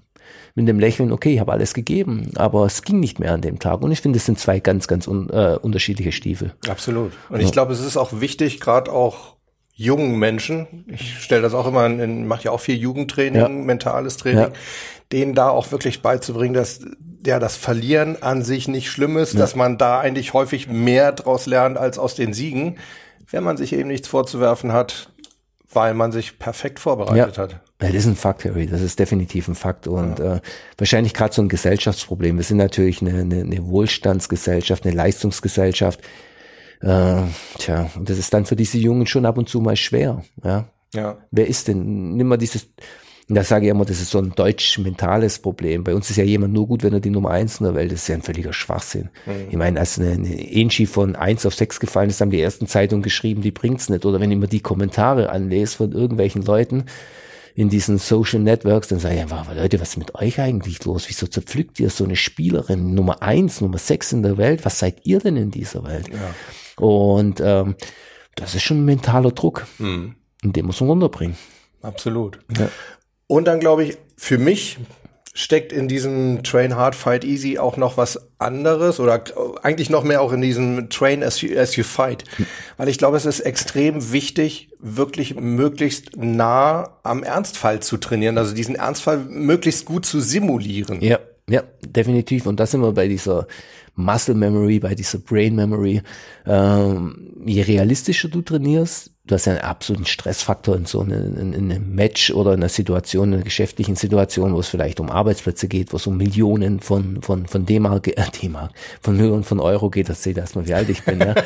mit 0.54 0.68
dem 0.68 0.78
Lächeln, 0.78 1.12
okay, 1.12 1.34
ich 1.34 1.40
habe 1.40 1.52
alles 1.52 1.74
gegeben, 1.74 2.30
aber 2.36 2.64
es 2.64 2.82
ging 2.82 3.00
nicht 3.00 3.18
mehr 3.18 3.32
an 3.32 3.42
dem 3.42 3.58
Tag. 3.58 3.82
Und 3.82 3.92
ich 3.92 4.00
finde, 4.00 4.18
es 4.18 4.26
sind 4.26 4.38
zwei 4.38 4.60
ganz, 4.60 4.88
ganz 4.88 5.06
un, 5.06 5.28
äh, 5.30 5.58
unterschiedliche 5.60 6.12
Stiefel. 6.12 6.54
Absolut. 6.68 7.12
Und 7.28 7.40
ja. 7.40 7.46
ich 7.46 7.52
glaube, 7.52 7.72
es 7.72 7.80
ist 7.80 7.96
auch 7.96 8.20
wichtig, 8.20 8.60
gerade 8.60 8.90
auch 8.90 9.36
jungen 9.74 10.18
Menschen, 10.18 10.84
ich 10.88 11.22
stelle 11.22 11.42
das 11.42 11.54
auch 11.54 11.66
immer, 11.66 11.86
in, 11.86 12.26
mache 12.26 12.44
ja 12.44 12.50
auch 12.50 12.60
viel 12.60 12.76
Jugendtraining, 12.76 13.40
ja. 13.40 13.48
mentales 13.48 14.16
Training, 14.16 14.44
ja. 14.44 14.52
denen 15.10 15.34
da 15.34 15.48
auch 15.48 15.72
wirklich 15.72 16.02
beizubringen, 16.02 16.54
dass 16.54 16.80
ja 17.26 17.38
das 17.38 17.56
Verlieren 17.56 18.22
an 18.22 18.42
sich 18.42 18.68
nicht 18.68 18.90
schlimm 18.90 19.16
ist, 19.16 19.34
ja. 19.34 19.40
dass 19.40 19.56
man 19.56 19.78
da 19.78 20.00
eigentlich 20.00 20.34
häufig 20.34 20.68
mehr 20.68 21.12
draus 21.12 21.46
lernt 21.46 21.78
als 21.78 21.98
aus 21.98 22.14
den 22.14 22.32
Siegen, 22.32 22.76
wenn 23.30 23.42
man 23.42 23.56
sich 23.56 23.72
eben 23.72 23.88
nichts 23.88 24.08
vorzuwerfen 24.08 24.72
hat, 24.72 25.10
weil 25.72 25.94
man 25.94 26.12
sich 26.12 26.38
perfekt 26.38 26.78
vorbereitet 26.78 27.38
hat. 27.38 27.52
Ja, 27.52 27.88
das 27.88 27.94
ist 27.94 28.06
ein 28.06 28.16
Fakt, 28.16 28.44
Harry. 28.44 28.66
Das 28.66 28.80
ist 28.80 28.98
definitiv 28.98 29.48
ein 29.48 29.54
Fakt 29.54 29.86
und 29.86 30.18
ja. 30.18 30.36
äh, 30.36 30.40
wahrscheinlich 30.76 31.14
gerade 31.14 31.34
so 31.34 31.42
ein 31.42 31.48
Gesellschaftsproblem. 31.48 32.36
Wir 32.36 32.44
sind 32.44 32.58
natürlich 32.58 33.00
eine, 33.00 33.20
eine, 33.20 33.40
eine 33.40 33.66
Wohlstandsgesellschaft, 33.66 34.84
eine 34.84 34.94
Leistungsgesellschaft. 34.94 36.00
Äh, 36.82 37.22
tja, 37.58 37.90
und 37.96 38.08
das 38.08 38.18
ist 38.18 38.34
dann 38.34 38.44
für 38.44 38.56
diese 38.56 38.78
Jungen 38.78 39.06
schon 39.06 39.24
ab 39.24 39.38
und 39.38 39.48
zu 39.48 39.60
mal 39.60 39.76
schwer. 39.76 40.22
Ja. 40.44 40.68
ja. 40.94 41.18
Wer 41.30 41.46
ist 41.46 41.68
denn? 41.68 42.14
Nimm 42.16 42.26
mal 42.26 42.36
dieses, 42.36 42.68
da 43.28 43.44
sage 43.44 43.66
ich 43.66 43.70
immer, 43.70 43.84
das 43.84 44.00
ist 44.00 44.10
so 44.10 44.18
ein 44.18 44.32
deutsch-mentales 44.34 45.38
Problem. 45.38 45.84
Bei 45.84 45.94
uns 45.94 46.10
ist 46.10 46.16
ja 46.16 46.24
jemand 46.24 46.52
nur 46.52 46.66
gut, 46.66 46.82
wenn 46.82 46.92
er 46.92 47.00
die 47.00 47.10
Nummer 47.10 47.30
eins 47.30 47.60
in 47.60 47.64
der 47.64 47.74
Welt 47.74 47.92
ist. 47.92 48.00
Das 48.00 48.02
ist 48.02 48.08
ja 48.08 48.14
ein 48.16 48.22
völliger 48.22 48.52
Schwachsinn. 48.52 49.10
Mhm. 49.26 49.32
Ich 49.50 49.56
meine, 49.56 49.78
als 49.78 49.98
eine, 49.98 50.12
eine 50.12 50.52
Enchi 50.52 50.86
von 50.86 51.14
eins 51.14 51.46
auf 51.46 51.54
sechs 51.54 51.78
gefallen 51.78 52.10
ist, 52.10 52.20
haben 52.20 52.30
die 52.30 52.40
ersten 52.40 52.66
Zeitungen 52.66 53.02
geschrieben, 53.02 53.42
die 53.42 53.52
bringt's 53.52 53.88
nicht. 53.88 54.04
Oder 54.04 54.20
wenn 54.20 54.32
ich 54.32 54.38
mir 54.38 54.48
die 54.48 54.60
Kommentare 54.60 55.30
anlese 55.30 55.76
von 55.76 55.92
irgendwelchen 55.92 56.42
Leuten, 56.42 56.84
in 57.54 57.68
diesen 57.68 57.98
Social 57.98 58.40
Networks, 58.40 58.88
dann 58.88 58.98
sage 58.98 59.16
ich 59.16 59.20
einfach, 59.20 59.54
Leute, 59.54 59.80
was 59.80 59.90
ist 59.90 59.96
mit 59.98 60.14
euch 60.14 60.40
eigentlich 60.40 60.82
los? 60.84 61.04
Wieso 61.08 61.26
zerpflückt 61.26 61.78
ihr 61.80 61.90
so 61.90 62.04
eine 62.04 62.16
Spielerin 62.16 62.94
Nummer 62.94 63.22
eins, 63.22 63.60
Nummer 63.60 63.78
sechs 63.78 64.12
in 64.12 64.22
der 64.22 64.38
Welt? 64.38 64.64
Was 64.64 64.78
seid 64.78 65.00
ihr 65.04 65.18
denn 65.18 65.36
in 65.36 65.50
dieser 65.50 65.84
Welt? 65.84 66.08
Ja. 66.08 66.34
Und 66.76 67.40
ähm, 67.44 67.76
das 68.34 68.54
ist 68.54 68.62
schon 68.62 68.78
ein 68.78 68.84
mentaler 68.84 69.32
Druck. 69.32 69.66
Mhm. 69.78 70.16
Und 70.44 70.56
den 70.56 70.66
muss 70.66 70.80
man 70.80 70.90
runterbringen. 70.90 71.36
Absolut. 71.82 72.38
Ja. 72.58 72.68
Und 73.26 73.46
dann 73.46 73.60
glaube 73.60 73.84
ich, 73.84 73.98
für 74.16 74.38
mich 74.38 74.78
steckt 75.34 75.72
in 75.72 75.88
diesem 75.88 76.42
Train 76.42 76.76
Hard, 76.76 76.94
Fight 76.94 77.24
Easy 77.24 77.58
auch 77.58 77.76
noch 77.76 77.96
was 77.96 78.20
anderes 78.38 79.00
oder 79.00 79.24
eigentlich 79.62 79.88
noch 79.88 80.04
mehr 80.04 80.20
auch 80.20 80.32
in 80.32 80.42
diesem 80.42 80.90
Train 80.90 81.22
as 81.22 81.40
you, 81.40 81.56
as 81.56 81.76
you 81.76 81.84
Fight. 81.84 82.24
Weil 82.76 82.88
ich 82.88 82.98
glaube, 82.98 83.16
es 83.16 83.24
ist 83.24 83.40
extrem 83.40 84.12
wichtig, 84.12 84.70
wirklich 84.78 85.36
möglichst 85.36 86.16
nah 86.16 86.98
am 87.02 87.22
Ernstfall 87.22 87.80
zu 87.80 87.96
trainieren, 87.96 88.36
also 88.36 88.54
diesen 88.54 88.74
Ernstfall 88.74 89.18
möglichst 89.18 89.86
gut 89.86 90.04
zu 90.04 90.20
simulieren. 90.20 91.00
Ja, 91.00 91.18
ja, 91.48 91.62
definitiv. 91.80 92.46
Und 92.46 92.60
da 92.60 92.66
sind 92.66 92.82
wir 92.82 92.92
bei 92.92 93.08
dieser 93.08 93.46
Muscle 93.94 94.34
Memory, 94.34 94.78
bei 94.78 94.94
dieser 94.94 95.18
Brain 95.18 95.54
Memory. 95.54 96.02
Ähm, 96.46 97.32
je 97.44 97.62
realistischer 97.62 98.28
du 98.28 98.42
trainierst, 98.42 99.10
du 99.26 99.34
hast 99.34 99.46
ja 99.46 99.52
einen 99.52 99.62
absoluten 99.62 100.06
Stressfaktor 100.06 100.76
in 100.76 100.86
so 100.86 101.00
einem, 101.00 101.36
in, 101.38 101.52
in 101.52 101.70
einem 101.70 101.94
Match 101.94 102.30
oder 102.30 102.54
in 102.54 102.60
einer 102.60 102.68
Situation, 102.68 103.28
in 103.28 103.34
einer 103.34 103.44
geschäftlichen 103.44 103.96
Situation, 103.96 104.54
wo 104.54 104.60
es 104.60 104.68
vielleicht 104.68 105.00
um 105.00 105.10
Arbeitsplätze 105.10 105.68
geht, 105.68 105.92
wo 105.92 105.96
es 105.96 106.06
um 106.06 106.16
Millionen 106.16 106.80
von, 106.80 107.22
von, 107.22 107.46
von 107.46 107.66
D-Mark, 107.66 108.08
äh, 108.08 108.14
D-Mark, 108.42 108.72
von 109.00 109.16
Millionen 109.16 109.44
von 109.44 109.60
Euro 109.60 109.90
geht, 109.90 110.08
das 110.08 110.22
seht 110.22 110.38
erstmal, 110.38 110.66
wie 110.66 110.74
alt 110.74 110.88
ich 110.88 111.04
bin, 111.04 111.20
ja. 111.20 111.34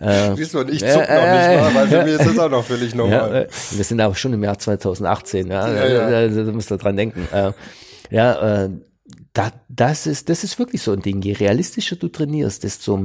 Äh, 0.00 0.36
Siehst 0.36 0.54
du, 0.54 0.60
und 0.60 0.70
ich 0.70 0.78
zuck 0.78 1.08
äh, 1.08 1.16
noch 1.16 1.64
nicht 1.64 1.74
mal, 1.74 1.74
weil 1.74 1.88
für 1.88 2.04
mich 2.04 2.20
ist 2.20 2.26
das 2.28 2.38
auch 2.38 2.48
noch 2.48 2.64
völlig 2.64 2.94
normal. 2.94 3.32
Ja, 3.32 3.38
äh, 3.40 3.48
wir 3.72 3.82
sind 3.82 4.00
aber 4.00 4.14
schon 4.14 4.32
im 4.32 4.44
Jahr 4.44 4.56
2018, 4.56 5.48
ja, 5.48 5.68
ja, 5.68 5.88
ja. 5.88 6.10
Da, 6.10 6.28
da, 6.28 6.44
da 6.44 6.52
müsst 6.52 6.70
ihr 6.70 6.78
dran 6.78 6.96
denken. 6.96 7.26
Äh, 7.32 7.50
ja, 8.10 8.64
äh, 8.64 8.70
da, 9.32 9.52
das 9.68 10.06
ist, 10.06 10.28
das 10.28 10.42
ist 10.42 10.58
wirklich 10.58 10.82
so 10.82 10.92
ein 10.92 11.00
Ding. 11.00 11.22
Je 11.22 11.32
realistischer 11.32 11.96
du 11.96 12.08
trainierst, 12.08 12.64
desto, 12.64 12.98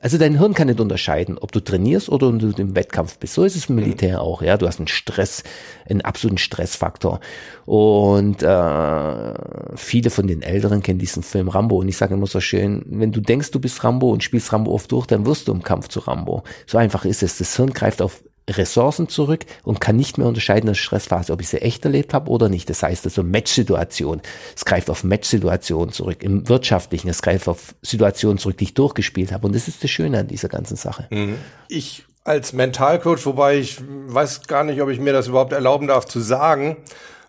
also 0.00 0.18
dein 0.18 0.38
Hirn 0.38 0.52
kann 0.54 0.66
nicht 0.66 0.80
unterscheiden, 0.80 1.38
ob 1.38 1.50
du 1.50 1.60
trainierst 1.60 2.08
oder 2.10 2.30
du 2.30 2.50
im 2.58 2.76
Wettkampf 2.76 3.18
bist. 3.18 3.34
So 3.34 3.44
ist 3.44 3.56
es 3.56 3.68
im 3.68 3.76
Militär 3.76 4.16
mhm. 4.16 4.22
auch, 4.22 4.42
ja. 4.42 4.56
Du 4.56 4.66
hast 4.66 4.78
einen 4.78 4.88
Stress, 4.88 5.44
einen 5.88 6.02
absoluten 6.02 6.38
Stressfaktor. 6.38 7.20
Und 7.64 8.42
äh, 8.42 9.34
viele 9.76 10.10
von 10.10 10.26
den 10.26 10.42
Älteren 10.42 10.82
kennen 10.82 10.98
diesen 10.98 11.22
Film 11.22 11.48
Rambo. 11.48 11.78
Und 11.78 11.88
ich 11.88 11.96
sage 11.96 12.14
immer 12.14 12.26
so 12.26 12.40
schön, 12.40 12.84
wenn 12.86 13.12
du 13.12 13.20
denkst, 13.20 13.50
du 13.50 13.60
bist 13.60 13.82
Rambo 13.82 14.12
und 14.12 14.22
spielst 14.22 14.52
Rambo 14.52 14.72
oft 14.72 14.92
durch, 14.92 15.06
dann 15.06 15.26
wirst 15.26 15.48
du 15.48 15.52
im 15.52 15.62
Kampf 15.62 15.88
zu 15.88 16.00
Rambo. 16.00 16.42
So 16.66 16.78
einfach 16.78 17.04
ist 17.04 17.22
es. 17.22 17.38
Das 17.38 17.56
Hirn 17.56 17.72
greift 17.72 18.02
auf 18.02 18.22
Ressourcen 18.56 19.08
zurück 19.08 19.44
und 19.62 19.80
kann 19.80 19.96
nicht 19.96 20.18
mehr 20.18 20.26
unterscheiden 20.26 20.68
in 20.68 20.72
der 20.72 20.74
Stressphase, 20.74 21.32
ob 21.32 21.40
ich 21.40 21.48
sie 21.48 21.60
echt 21.60 21.84
erlebt 21.84 22.14
habe 22.14 22.30
oder 22.30 22.48
nicht. 22.48 22.70
Das 22.70 22.82
heißt 22.82 23.04
also 23.04 23.22
Match-Situation. 23.22 24.22
Es 24.56 24.64
greift 24.64 24.90
auf 24.90 25.04
Match-Situationen 25.04 25.92
zurück. 25.92 26.22
Im 26.22 26.48
Wirtschaftlichen, 26.48 27.08
es 27.08 27.22
greift 27.22 27.48
auf 27.48 27.74
Situationen 27.82 28.38
zurück, 28.38 28.58
die 28.58 28.64
ich 28.64 28.74
durchgespielt 28.74 29.32
habe. 29.32 29.46
Und 29.46 29.54
das 29.54 29.68
ist 29.68 29.82
das 29.84 29.90
Schöne 29.90 30.20
an 30.20 30.28
dieser 30.28 30.48
ganzen 30.48 30.76
Sache. 30.76 31.06
Mhm. 31.10 31.36
Ich 31.68 32.04
als 32.24 32.52
Mentalcoach, 32.52 33.24
wobei 33.24 33.56
ich 33.56 33.78
weiß 33.80 34.46
gar 34.46 34.62
nicht, 34.62 34.82
ob 34.82 34.90
ich 34.90 35.00
mir 35.00 35.12
das 35.12 35.28
überhaupt 35.28 35.52
erlauben 35.52 35.86
darf 35.86 36.04
zu 36.04 36.20
sagen, 36.20 36.76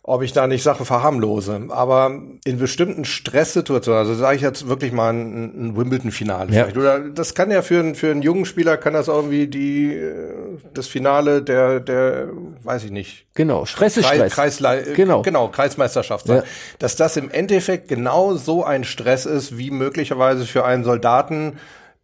ob 0.09 0.23
ich 0.23 0.33
da 0.33 0.47
nicht 0.47 0.63
Sachen 0.63 0.87
verharmlose. 0.87 1.67
Aber 1.69 2.19
in 2.43 2.57
bestimmten 2.57 3.05
Stresssituationen, 3.05 3.99
also 3.99 4.15
sage 4.15 4.37
ich 4.37 4.41
jetzt 4.41 4.67
wirklich 4.67 4.91
mal 4.91 5.13
ein, 5.13 5.67
ein 5.67 5.77
Wimbledon-Finale 5.77 6.51
ja. 6.51 6.63
vielleicht. 6.63 6.77
Oder 6.77 6.99
das 6.99 7.35
kann 7.35 7.51
ja 7.51 7.61
für, 7.61 7.79
einen 7.79 7.93
für 7.93 8.09
einen 8.09 8.23
jungen 8.23 8.45
Spieler 8.45 8.75
kann 8.77 8.93
das 8.93 9.07
irgendwie 9.07 9.45
die 9.45 9.93
äh, 9.93 10.33
das 10.73 10.87
Finale 10.87 11.43
der 11.43 11.79
der 11.79 12.29
weiß 12.63 12.85
ich 12.85 12.91
nicht. 12.91 13.27
Genau, 13.35 13.67
Stress 13.67 13.97
ist 13.97 14.07
Stress. 14.07 14.33
Kreisle 14.33 14.93
genau. 14.95 15.21
genau, 15.21 15.47
Kreismeisterschaft 15.49 16.25
sein. 16.25 16.37
Ja. 16.37 16.43
Dass 16.79 16.95
das 16.95 17.15
im 17.15 17.29
Endeffekt 17.29 17.87
genau 17.87 18.33
so 18.33 18.63
ein 18.63 18.85
Stress 18.85 19.27
ist, 19.27 19.59
wie 19.59 19.69
möglicherweise 19.69 20.47
für 20.47 20.65
einen 20.65 20.83
Soldaten 20.83 21.59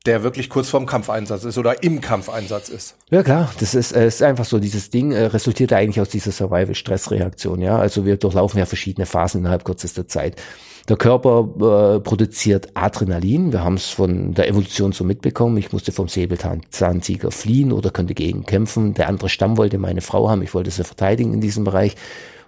der 0.05 0.24
wirklich 0.24 0.50
kurz 0.50 0.69
vorm 0.69 0.85
Kampfeinsatz 0.85 1.43
ist 1.43 1.57
oder 1.57 1.83
im 1.83 2.01
Kampfeinsatz 2.01 2.69
ist. 2.69 2.95
Ja 3.09 3.24
klar, 3.24 3.51
das 3.59 3.75
ist, 3.75 3.91
äh, 3.91 4.07
ist 4.07 4.21
einfach 4.21 4.45
so, 4.45 4.59
dieses 4.59 4.89
Ding 4.89 5.12
äh, 5.12 5.25
resultiert 5.25 5.74
eigentlich 5.74 6.00
aus 6.00 6.09
dieser 6.09 6.31
Survival-Stress-Reaktion, 6.31 7.62
ja. 7.62 7.77
Also 7.77 8.05
wir 8.05 8.17
durchlaufen 8.17 8.59
ja 8.59 8.65
verschiedene 8.65 9.05
Phasen 9.05 9.41
innerhalb 9.41 9.65
kürzester 9.65 10.07
Zeit. 10.07 10.41
Der 10.88 10.97
Körper 10.97 11.95
äh, 11.95 12.00
produziert 12.00 12.69
Adrenalin. 12.75 13.51
Wir 13.51 13.63
haben 13.63 13.74
es 13.74 13.88
von 13.88 14.35
der 14.35 14.47
Evolution 14.47 14.91
so 14.91 15.03
mitbekommen. 15.03 15.57
Ich 15.57 15.74
musste 15.74 15.91
vom 15.91 16.07
Säbelzahntiger 16.07 17.31
fliehen 17.31 17.71
oder 17.71 17.89
könnte 17.89 18.13
gegen 18.13 18.45
kämpfen. 18.45 18.93
Der 18.93 19.09
andere 19.09 19.29
Stamm 19.29 19.57
wollte 19.57 19.79
meine 19.79 20.01
Frau 20.01 20.29
haben. 20.29 20.43
Ich 20.43 20.53
wollte 20.53 20.69
sie 20.69 20.83
verteidigen 20.83 21.33
in 21.33 21.41
diesem 21.41 21.63
Bereich. 21.63 21.95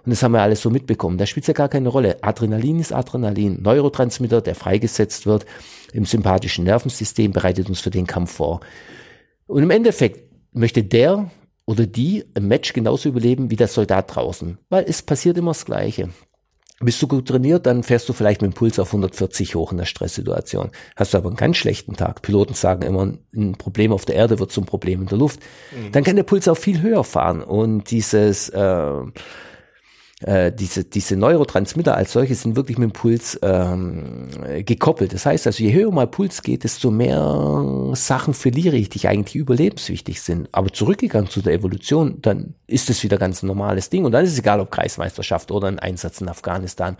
Und 0.04 0.10
das 0.10 0.22
haben 0.22 0.32
wir 0.32 0.42
alles 0.42 0.62
so 0.62 0.70
mitbekommen. 0.70 1.18
Da 1.18 1.26
spielt 1.26 1.46
ja 1.46 1.54
gar 1.54 1.68
keine 1.68 1.88
Rolle. 1.88 2.22
Adrenalin 2.22 2.80
ist 2.80 2.92
Adrenalin. 2.92 3.60
Neurotransmitter, 3.62 4.40
der 4.40 4.54
freigesetzt 4.54 5.26
wird 5.26 5.44
im 5.92 6.04
sympathischen 6.04 6.64
Nervensystem, 6.64 7.32
bereitet 7.32 7.68
uns 7.68 7.80
für 7.80 7.90
den 7.90 8.06
Kampf 8.06 8.32
vor. 8.32 8.60
Und 9.46 9.62
im 9.62 9.70
Endeffekt 9.70 10.32
möchte 10.52 10.82
der 10.82 11.30
oder 11.66 11.86
die 11.86 12.24
ein 12.34 12.48
Match 12.48 12.72
genauso 12.72 13.10
überleben 13.10 13.50
wie 13.50 13.56
der 13.56 13.68
Soldat 13.68 14.14
draußen. 14.14 14.58
Weil 14.70 14.84
es 14.88 15.02
passiert 15.02 15.36
immer 15.36 15.50
das 15.50 15.66
Gleiche. 15.66 16.08
Bist 16.80 17.02
du 17.02 17.08
gut 17.08 17.26
trainiert, 17.26 17.66
dann 17.66 17.82
fährst 17.82 18.08
du 18.08 18.12
vielleicht 18.12 18.40
mit 18.40 18.52
dem 18.52 18.54
Puls 18.54 18.78
auf 18.78 18.88
140 18.88 19.56
hoch 19.56 19.72
in 19.72 19.78
der 19.78 19.84
Stresssituation. 19.84 20.70
Hast 20.94 21.12
du 21.12 21.18
aber 21.18 21.28
einen 21.28 21.36
ganz 21.36 21.56
schlechten 21.56 21.96
Tag. 21.96 22.22
Piloten 22.22 22.54
sagen 22.54 22.82
immer, 22.82 23.14
ein 23.34 23.52
Problem 23.58 23.90
auf 23.90 24.04
der 24.04 24.14
Erde 24.14 24.38
wird 24.38 24.52
zum 24.52 24.64
Problem 24.64 25.00
in 25.02 25.08
der 25.08 25.18
Luft. 25.18 25.40
Mhm. 25.72 25.90
Dann 25.90 26.04
kann 26.04 26.14
der 26.14 26.22
Puls 26.22 26.46
auch 26.46 26.56
viel 26.56 26.80
höher 26.80 27.02
fahren. 27.02 27.42
Und 27.42 27.90
dieses 27.90 28.48
äh, 28.50 28.92
äh, 30.20 30.50
diese, 30.52 30.84
diese 30.84 31.16
Neurotransmitter 31.16 31.96
als 31.96 32.12
solche 32.12 32.34
sind 32.34 32.56
wirklich 32.56 32.76
mit 32.76 32.90
dem 32.90 32.92
Puls 32.92 33.38
ähm, 33.42 34.28
gekoppelt. 34.64 35.12
Das 35.12 35.26
heißt 35.26 35.46
also, 35.46 35.62
je 35.62 35.72
höher 35.72 35.92
mal 35.92 36.08
Puls 36.08 36.42
geht, 36.42 36.64
desto 36.64 36.90
mehr 36.90 37.92
Sachen 37.94 38.34
verliere 38.34 38.76
ich, 38.76 38.88
die 38.88 39.06
eigentlich 39.06 39.36
überlebenswichtig 39.36 40.20
sind. 40.20 40.48
Aber 40.52 40.72
zurückgegangen 40.72 41.30
zu 41.30 41.40
der 41.40 41.52
Evolution, 41.52 42.18
dann 42.20 42.54
ist 42.66 42.90
es 42.90 43.02
wieder 43.04 43.16
ganz 43.16 43.42
normales 43.44 43.90
Ding. 43.90 44.04
Und 44.04 44.12
dann 44.12 44.24
ist 44.24 44.32
es 44.32 44.38
egal, 44.40 44.58
ob 44.60 44.72
Kreismeisterschaft 44.72 45.52
oder 45.52 45.68
ein 45.68 45.78
Einsatz 45.78 46.20
in 46.20 46.28
Afghanistan 46.28 46.96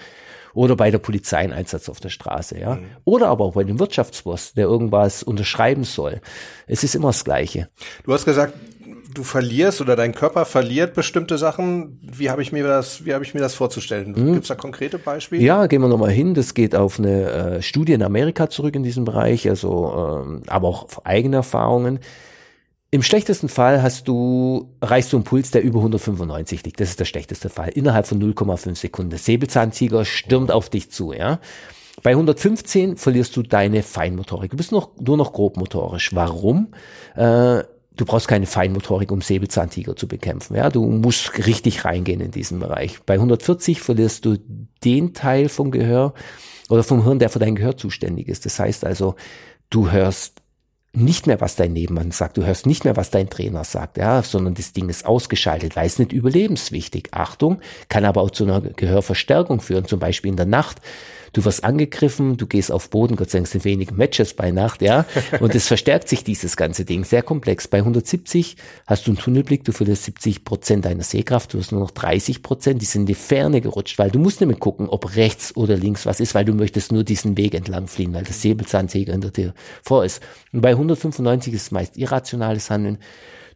oder 0.54 0.76
bei 0.76 0.90
der 0.90 0.98
Polizei 0.98 1.38
ein 1.38 1.52
Einsatz 1.52 1.88
auf 1.88 2.00
der 2.00 2.08
Straße, 2.08 2.58
ja. 2.58 2.76
Mhm. 2.76 2.86
Oder 3.04 3.28
aber 3.28 3.44
auch 3.44 3.54
bei 3.54 3.64
dem 3.64 3.78
Wirtschaftsboss, 3.78 4.54
der 4.54 4.66
irgendwas 4.66 5.22
unterschreiben 5.22 5.84
soll. 5.84 6.20
Es 6.66 6.84
ist 6.84 6.94
immer 6.94 7.08
das 7.08 7.24
Gleiche. 7.24 7.68
Du 8.04 8.12
hast 8.12 8.24
gesagt, 8.24 8.54
du 9.12 9.22
verlierst 9.22 9.80
oder 9.80 9.96
dein 9.96 10.14
Körper 10.14 10.44
verliert 10.44 10.94
bestimmte 10.94 11.38
Sachen. 11.38 11.98
Wie 12.02 12.30
habe 12.30 12.42
ich 12.42 12.52
mir 12.52 12.66
das, 12.66 13.04
wie 13.04 13.14
habe 13.14 13.24
ich 13.24 13.34
mir 13.34 13.40
das 13.40 13.54
vorzustellen? 13.54 14.12
Mhm. 14.12 14.32
Gibt 14.34 14.44
es 14.44 14.48
da 14.48 14.54
konkrete 14.54 14.98
Beispiele? 14.98 15.42
Ja, 15.42 15.66
gehen 15.66 15.80
wir 15.80 15.88
nochmal 15.88 16.10
hin. 16.10 16.34
Das 16.34 16.54
geht 16.54 16.74
auf 16.74 16.98
eine 16.98 17.30
äh, 17.30 17.62
Studie 17.62 17.92
in 17.94 18.02
Amerika 18.02 18.50
zurück 18.50 18.74
in 18.76 18.82
diesem 18.82 19.04
Bereich, 19.04 19.48
also 19.48 20.22
ähm, 20.26 20.42
aber 20.46 20.68
auch 20.68 20.84
auf 20.84 21.06
eigene 21.06 21.36
Erfahrungen. 21.36 22.00
Im 22.90 23.02
schlechtesten 23.02 23.50
Fall 23.50 23.82
hast 23.82 24.08
du, 24.08 24.74
erreichst 24.80 25.12
du 25.12 25.18
einen 25.18 25.24
Puls, 25.24 25.50
der 25.50 25.62
über 25.62 25.80
195 25.80 26.64
liegt. 26.64 26.80
Das 26.80 26.88
ist 26.88 27.00
der 27.00 27.04
schlechteste 27.04 27.50
Fall. 27.50 27.68
Innerhalb 27.68 28.06
von 28.06 28.18
0,5 28.18 28.76
Sekunden. 28.76 29.10
Der 29.10 29.18
Säbelzahntiger 29.18 30.06
stürmt 30.06 30.50
auf 30.50 30.70
dich 30.70 30.90
zu, 30.90 31.12
ja. 31.12 31.38
Bei 32.02 32.10
115 32.10 32.96
verlierst 32.96 33.36
du 33.36 33.42
deine 33.42 33.82
Feinmotorik. 33.82 34.52
Du 34.52 34.56
bist 34.56 34.72
noch, 34.72 34.90
nur 34.98 35.16
noch 35.16 35.32
grobmotorisch. 35.32 36.14
Warum? 36.14 36.68
Äh, 37.14 37.64
du 37.98 38.04
brauchst 38.04 38.28
keine 38.28 38.46
Feinmotorik, 38.46 39.12
um 39.12 39.20
Säbelzahntiger 39.20 39.96
zu 39.96 40.08
bekämpfen. 40.08 40.56
Ja, 40.56 40.70
du 40.70 40.86
musst 40.86 41.46
richtig 41.46 41.84
reingehen 41.84 42.20
in 42.20 42.30
diesen 42.30 42.60
Bereich. 42.60 43.00
Bei 43.04 43.14
140 43.14 43.82
verlierst 43.82 44.24
du 44.24 44.38
den 44.84 45.12
Teil 45.12 45.48
vom 45.48 45.70
Gehör 45.70 46.14
oder 46.70 46.84
vom 46.84 47.04
Hirn, 47.04 47.18
der 47.18 47.28
für 47.28 47.40
dein 47.40 47.56
Gehör 47.56 47.76
zuständig 47.76 48.28
ist. 48.28 48.46
Das 48.46 48.58
heißt 48.58 48.84
also, 48.84 49.16
du 49.68 49.90
hörst 49.90 50.42
nicht 50.92 51.26
mehr, 51.26 51.40
was 51.40 51.56
dein 51.56 51.72
Nebenmann 51.72 52.12
sagt. 52.12 52.36
Du 52.36 52.44
hörst 52.44 52.66
nicht 52.66 52.84
mehr, 52.84 52.96
was 52.96 53.10
dein 53.10 53.28
Trainer 53.28 53.64
sagt, 53.64 53.98
ja, 53.98 54.22
sondern 54.22 54.54
das 54.54 54.72
Ding 54.72 54.88
ist 54.88 55.04
ausgeschaltet, 55.04 55.76
weil 55.76 55.86
es 55.86 55.98
nicht 55.98 56.12
überlebenswichtig. 56.12 57.08
Achtung, 57.10 57.60
kann 57.88 58.04
aber 58.04 58.22
auch 58.22 58.30
zu 58.30 58.44
einer 58.44 58.60
Gehörverstärkung 58.60 59.60
führen, 59.60 59.86
zum 59.86 59.98
Beispiel 59.98 60.30
in 60.30 60.36
der 60.36 60.46
Nacht 60.46 60.80
du 61.32 61.44
wirst 61.44 61.64
angegriffen, 61.64 62.36
du 62.36 62.46
gehst 62.46 62.72
auf 62.72 62.90
Boden, 62.90 63.16
Gott 63.16 63.30
sei 63.30 63.38
Dank 63.38 63.48
sind 63.48 63.64
wenige 63.64 63.94
Matches 63.94 64.34
bei 64.34 64.50
Nacht, 64.50 64.82
ja, 64.82 65.04
und 65.40 65.54
es 65.54 65.66
verstärkt 65.66 66.08
sich 66.08 66.24
dieses 66.24 66.56
ganze 66.56 66.84
Ding, 66.84 67.04
sehr 67.04 67.22
komplex. 67.22 67.68
Bei 67.68 67.78
170 67.78 68.56
hast 68.86 69.06
du 69.06 69.10
einen 69.10 69.18
Tunnelblick, 69.18 69.64
du 69.64 69.72
verlierst 69.72 70.04
70 70.04 70.44
Prozent 70.44 70.84
deiner 70.84 71.02
Sehkraft, 71.02 71.54
du 71.54 71.58
hast 71.58 71.72
nur 71.72 71.80
noch 71.80 71.90
30 71.90 72.42
Prozent, 72.42 72.82
die 72.82 72.86
sind 72.86 73.02
in 73.02 73.06
die 73.06 73.14
Ferne 73.14 73.60
gerutscht, 73.60 73.98
weil 73.98 74.10
du 74.10 74.18
musst 74.18 74.40
nicht 74.40 74.48
mehr 74.48 74.58
gucken, 74.58 74.88
ob 74.88 75.16
rechts 75.16 75.56
oder 75.56 75.76
links 75.76 76.06
was 76.06 76.20
ist, 76.20 76.34
weil 76.34 76.44
du 76.44 76.54
möchtest 76.54 76.92
nur 76.92 77.04
diesen 77.04 77.36
Weg 77.36 77.54
entlang 77.54 77.86
fliehen, 77.86 78.14
weil 78.14 78.24
das 78.24 78.42
Säbelzahntiger 78.42 79.12
hinter 79.12 79.30
dir 79.30 79.54
vor 79.82 80.04
ist. 80.04 80.22
Und 80.52 80.60
bei 80.60 80.70
195 80.70 81.54
ist 81.54 81.62
es 81.62 81.70
meist 81.70 81.96
irrationales 81.96 82.70
Handeln 82.70 82.98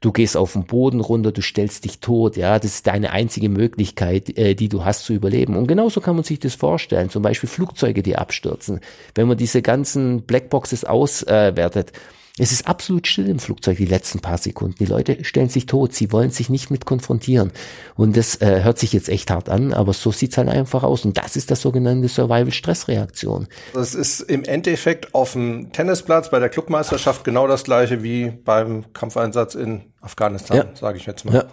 du 0.03 0.13
gehst 0.13 0.37
auf 0.37 0.53
den 0.53 0.65
Boden 0.65 1.01
runter, 1.01 1.33
du 1.33 1.41
stellst 1.41 1.85
dich 1.85 2.01
tot, 2.01 2.37
ja, 2.37 2.59
das 2.59 2.75
ist 2.75 2.87
deine 2.87 3.13
einzige 3.13 3.49
Möglichkeit, 3.49 4.37
äh, 4.37 4.55
die 4.55 4.69
du 4.69 4.85
hast 4.85 5.05
zu 5.05 5.15
überleben. 5.15 5.57
Und 5.57 5.69
genauso 5.69 6.01
kann 6.01 6.17
man 6.17 6.25
sich 6.25 6.41
das 6.41 6.55
vorstellen, 6.55 7.09
zum 7.09 7.23
Beispiel 7.23 7.49
Flugzeuge, 7.49 8.03
die 8.03 8.17
abstürzen. 8.17 8.81
Wenn 9.15 9.29
man 9.29 9.39
diese 9.39 9.63
ganzen 9.63 10.23
Blackboxes 10.23 10.85
auswertet, 10.85 11.91
äh, 11.91 11.99
es 12.39 12.51
ist 12.51 12.67
absolut 12.67 13.07
still 13.07 13.29
im 13.29 13.39
Flugzeug 13.39 13.77
die 13.77 13.85
letzten 13.85 14.21
paar 14.21 14.39
Sekunden. 14.39 14.77
Die 14.79 14.87
Leute 14.87 15.23
stellen 15.23 15.51
sich 15.51 15.67
tot, 15.67 15.93
sie 15.93 16.13
wollen 16.13 16.31
sich 16.31 16.49
nicht 16.49 16.71
mit 16.71 16.87
konfrontieren. 16.87 17.53
Und 17.95 18.17
das 18.17 18.41
äh, 18.41 18.63
hört 18.63 18.79
sich 18.79 18.95
jetzt 18.95 19.11
echt 19.11 19.31
hart 19.31 19.51
an, 19.51 19.75
aber 19.75 19.93
so 19.93 20.13
sieht's 20.13 20.39
halt 20.39 20.49
einfach 20.49 20.83
aus. 20.83 21.05
Und 21.05 21.19
das 21.19 21.37
ist 21.37 21.51
das 21.51 21.61
sogenannte 21.61 22.09
Survival-Stress-Reaktion. 22.09 23.49
Das 23.75 23.95
ist 23.95 24.21
im 24.21 24.45
Endeffekt 24.45 25.15
auf 25.15 25.33
dem 25.33 25.73
Tennisplatz 25.73 26.31
bei 26.31 26.39
der 26.39 26.49
Clubmeisterschaft 26.49 27.23
genau 27.23 27.47
das 27.47 27.65
gleiche 27.65 28.03
wie 28.03 28.31
beim 28.31 28.91
Kampfeinsatz 28.95 29.55
in 29.55 29.83
Afghanistan, 30.01 30.57
ja. 30.57 30.65
sage 30.75 30.97
ich 30.97 31.05
jetzt 31.05 31.27
mal. 31.27 31.35
Ja. 31.35 31.45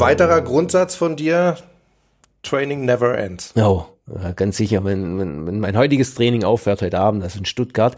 Weiterer 0.00 0.40
Grundsatz 0.40 0.96
von 0.96 1.14
dir, 1.14 1.56
Training 2.42 2.84
never 2.84 3.16
ends. 3.16 3.52
Ja, 3.56 3.86
ganz 4.36 4.56
sicher. 4.56 4.84
Wenn, 4.84 5.18
wenn, 5.18 5.46
wenn 5.46 5.60
mein 5.60 5.76
heutiges 5.76 6.14
Training 6.14 6.44
aufhört 6.44 6.82
heute 6.82 6.98
Abend, 6.98 7.22
also 7.22 7.38
in 7.38 7.44
Stuttgart, 7.44 7.96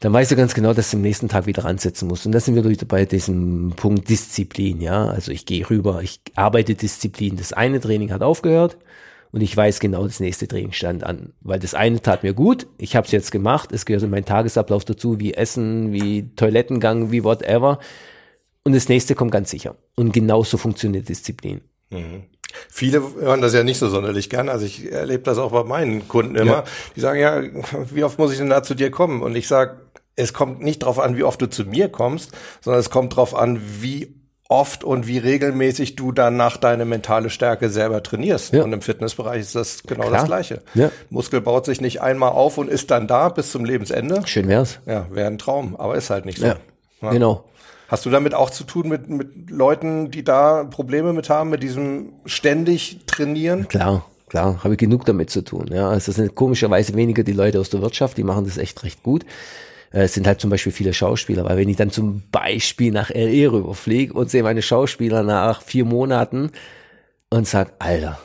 dann 0.00 0.12
weißt 0.12 0.32
du 0.32 0.36
ganz 0.36 0.52
genau, 0.52 0.74
dass 0.74 0.90
du 0.90 0.96
am 0.96 1.02
nächsten 1.02 1.28
Tag 1.28 1.46
wieder 1.46 1.64
ansetzen 1.64 2.08
musst. 2.08 2.26
Und 2.26 2.32
da 2.32 2.40
sind 2.40 2.56
wir 2.56 2.86
bei 2.88 3.04
diesem 3.04 3.72
Punkt 3.76 4.08
Disziplin, 4.08 4.80
ja. 4.80 5.06
Also 5.06 5.30
ich 5.30 5.46
gehe 5.46 5.68
rüber, 5.68 6.02
ich 6.02 6.20
arbeite 6.34 6.74
Disziplin. 6.74 7.36
Das 7.36 7.52
eine 7.52 7.80
Training 7.80 8.12
hat 8.12 8.20
aufgehört 8.20 8.78
und 9.30 9.42
ich 9.42 9.56
weiß 9.56 9.78
genau, 9.78 10.04
das 10.04 10.18
nächste 10.18 10.48
Training 10.48 10.72
stand 10.72 11.04
an. 11.04 11.34
Weil 11.40 11.60
das 11.60 11.74
eine 11.74 12.02
tat 12.02 12.24
mir 12.24 12.34
gut, 12.34 12.66
ich 12.78 12.96
habe 12.96 13.06
es 13.06 13.12
jetzt 13.12 13.30
gemacht, 13.30 13.70
es 13.70 13.86
gehört 13.86 14.02
in 14.02 14.10
meinen 14.10 14.24
Tagesablauf 14.24 14.84
dazu, 14.84 15.20
wie 15.20 15.34
Essen, 15.34 15.92
wie 15.92 16.34
Toilettengang, 16.34 17.12
wie 17.12 17.22
whatever. 17.22 17.78
Und 18.64 18.74
das 18.74 18.88
nächste 18.88 19.14
kommt 19.14 19.30
ganz 19.30 19.50
sicher. 19.50 19.76
Und 19.94 20.12
genauso 20.12 20.56
funktioniert 20.56 21.08
Disziplin. 21.08 21.60
Mhm. 21.90 22.24
Viele 22.68 23.02
hören 23.20 23.40
das 23.40 23.54
ja 23.54 23.62
nicht 23.64 23.78
so 23.78 23.88
sonderlich 23.88 24.30
gern. 24.30 24.48
Also 24.48 24.66
ich 24.66 24.90
erlebe 24.90 25.22
das 25.22 25.38
auch 25.38 25.52
bei 25.52 25.64
meinen 25.64 26.08
Kunden 26.08 26.36
immer. 26.36 26.52
Ja. 26.52 26.64
Die 26.96 27.00
sagen, 27.00 27.20
ja, 27.20 27.42
wie 27.90 28.04
oft 28.04 28.18
muss 28.18 28.32
ich 28.32 28.38
denn 28.38 28.50
da 28.50 28.62
zu 28.62 28.74
dir 28.74 28.90
kommen? 28.90 29.22
Und 29.22 29.36
ich 29.36 29.48
sage, 29.48 29.76
es 30.16 30.32
kommt 30.32 30.62
nicht 30.62 30.82
darauf 30.82 30.98
an, 30.98 31.16
wie 31.16 31.24
oft 31.24 31.40
du 31.40 31.46
zu 31.48 31.64
mir 31.64 31.88
kommst, 31.88 32.32
sondern 32.60 32.80
es 32.80 32.90
kommt 32.90 33.12
darauf 33.12 33.34
an, 33.34 33.60
wie 33.80 34.14
oft 34.48 34.84
und 34.84 35.06
wie 35.06 35.16
regelmäßig 35.16 35.96
du 35.96 36.12
danach 36.12 36.58
deine 36.58 36.84
mentale 36.84 37.30
Stärke 37.30 37.70
selber 37.70 38.02
trainierst. 38.02 38.52
Ja. 38.52 38.64
Und 38.64 38.72
im 38.74 38.82
Fitnessbereich 38.82 39.40
ist 39.40 39.54
das 39.54 39.82
genau 39.82 40.02
Klar. 40.02 40.12
das 40.12 40.24
Gleiche. 40.26 40.62
Ja. 40.74 40.90
Muskel 41.08 41.40
baut 41.40 41.64
sich 41.64 41.80
nicht 41.80 42.02
einmal 42.02 42.32
auf 42.32 42.58
und 42.58 42.68
ist 42.68 42.90
dann 42.90 43.06
da 43.08 43.30
bis 43.30 43.50
zum 43.50 43.64
Lebensende. 43.64 44.22
Schön 44.26 44.48
wär's. 44.48 44.78
Ja, 44.84 45.06
wäre 45.10 45.28
ein 45.28 45.38
Traum, 45.38 45.74
aber 45.76 45.96
ist 45.96 46.10
halt 46.10 46.26
nicht 46.26 46.38
so. 46.38 46.46
Ja. 46.46 46.56
Genau. 47.00 47.44
Hast 47.92 48.06
du 48.06 48.10
damit 48.10 48.32
auch 48.32 48.48
zu 48.48 48.64
tun 48.64 48.88
mit, 48.88 49.10
mit 49.10 49.50
Leuten, 49.50 50.10
die 50.10 50.24
da 50.24 50.64
Probleme 50.64 51.12
mit 51.12 51.28
haben, 51.28 51.50
mit 51.50 51.62
diesem 51.62 52.14
ständig 52.24 53.00
trainieren? 53.06 53.68
Klar, 53.68 54.06
klar, 54.30 54.64
habe 54.64 54.72
ich 54.72 54.78
genug 54.78 55.04
damit 55.04 55.28
zu 55.28 55.42
tun. 55.44 55.68
Ja, 55.70 55.90
also 55.90 56.10
es 56.10 56.16
sind 56.16 56.34
komischerweise 56.34 56.94
weniger 56.94 57.22
die 57.22 57.34
Leute 57.34 57.60
aus 57.60 57.68
der 57.68 57.82
Wirtschaft, 57.82 58.16
die 58.16 58.24
machen 58.24 58.46
das 58.46 58.56
echt 58.56 58.82
recht 58.82 59.02
gut. 59.02 59.26
Äh, 59.92 60.04
es 60.04 60.14
sind 60.14 60.26
halt 60.26 60.40
zum 60.40 60.48
Beispiel 60.48 60.72
viele 60.72 60.94
Schauspieler, 60.94 61.44
weil 61.44 61.58
wenn 61.58 61.68
ich 61.68 61.76
dann 61.76 61.90
zum 61.90 62.22
Beispiel 62.32 62.92
nach 62.92 63.10
LE 63.10 63.52
rüberfliege 63.52 64.14
und 64.14 64.30
sehe 64.30 64.42
meine 64.42 64.62
Schauspieler 64.62 65.22
nach 65.22 65.60
vier 65.60 65.84
Monaten 65.84 66.50
und 67.28 67.46
sag, 67.46 67.74
Alter, 67.78 68.18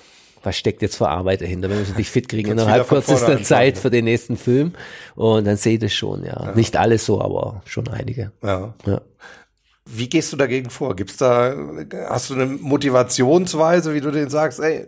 was 0.43 0.56
steckt 0.56 0.82
jetzt 0.82 0.95
für 0.95 1.10
Arbeit 1.10 1.41
dahinter, 1.41 1.69
wenn 1.69 1.86
wir 1.86 1.93
dich 1.93 2.10
fit 2.10 2.30
kriegen 2.30 2.51
innerhalb 2.51 2.88
kürzester 2.88 3.43
Zeit 3.43 3.77
für 3.77 3.89
den 3.89 4.06
nächsten 4.06 4.38
Film. 4.38 4.75
Und 5.15 5.45
dann 5.45 5.58
sehe 5.58 5.73
ich 5.73 5.80
das 5.82 5.91
schon, 5.91 6.23
ja. 6.23 6.41
ja. 6.41 6.56
Nicht 6.56 6.77
alles 6.77 7.06
so, 7.06 7.19
aber 7.19 7.63
schon 7.65 7.89
einige. 7.89 8.32
Ja. 8.41 8.73
ja. 8.86 9.01
Wie 9.88 10.10
gehst 10.10 10.34
du 10.34 10.38
dagegen 10.38 10.69
vor? 10.69 10.95
Gibt's 10.95 11.17
da, 11.17 11.56
hast 12.10 12.30
du 12.30 12.34
eine 12.34 12.45
Motivationsweise, 12.45 13.93
wie 13.93 14.02
du 14.02 14.12
denen 14.12 14.30
sagst, 14.30 14.60
ey, 14.60 14.86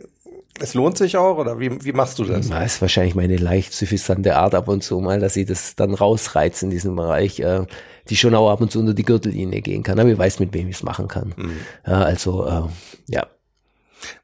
es 0.59 0.73
lohnt 0.73 0.97
sich 0.97 1.17
auch 1.17 1.38
oder 1.38 1.59
wie, 1.59 1.83
wie 1.83 1.93
machst 1.93 2.19
du 2.19 2.25
das? 2.25 2.49
Das 2.49 2.73
ist 2.73 2.81
wahrscheinlich 2.81 3.15
meine 3.15 3.38
leicht 3.38 3.73
suffisante 3.73 4.35
Art 4.35 4.55
ab 4.55 4.67
und 4.67 4.83
zu 4.83 4.99
mal, 4.99 5.19
dass 5.19 5.35
ich 5.35 5.45
das 5.47 5.75
dann 5.75 5.93
rausreize 5.93 6.65
in 6.65 6.71
diesem 6.71 6.95
Bereich, 6.95 7.39
äh, 7.39 7.65
die 8.09 8.17
schon 8.17 8.35
auch 8.35 8.49
ab 8.49 8.62
und 8.62 8.71
zu 8.71 8.79
unter 8.79 8.93
die 8.93 9.03
Gürtellinie 9.03 9.62
gehen 9.62 9.83
kann, 9.83 9.99
aber 9.99 10.09
ich 10.09 10.17
weiß, 10.17 10.39
mit 10.39 10.53
wem 10.53 10.67
ich 10.67 10.77
es 10.77 10.83
machen 10.83 11.07
kann. 11.07 11.33
Mhm. 11.38 11.57
Ja, 11.85 12.01
also, 12.01 12.45
äh, 12.45 12.62
ja. 13.07 13.27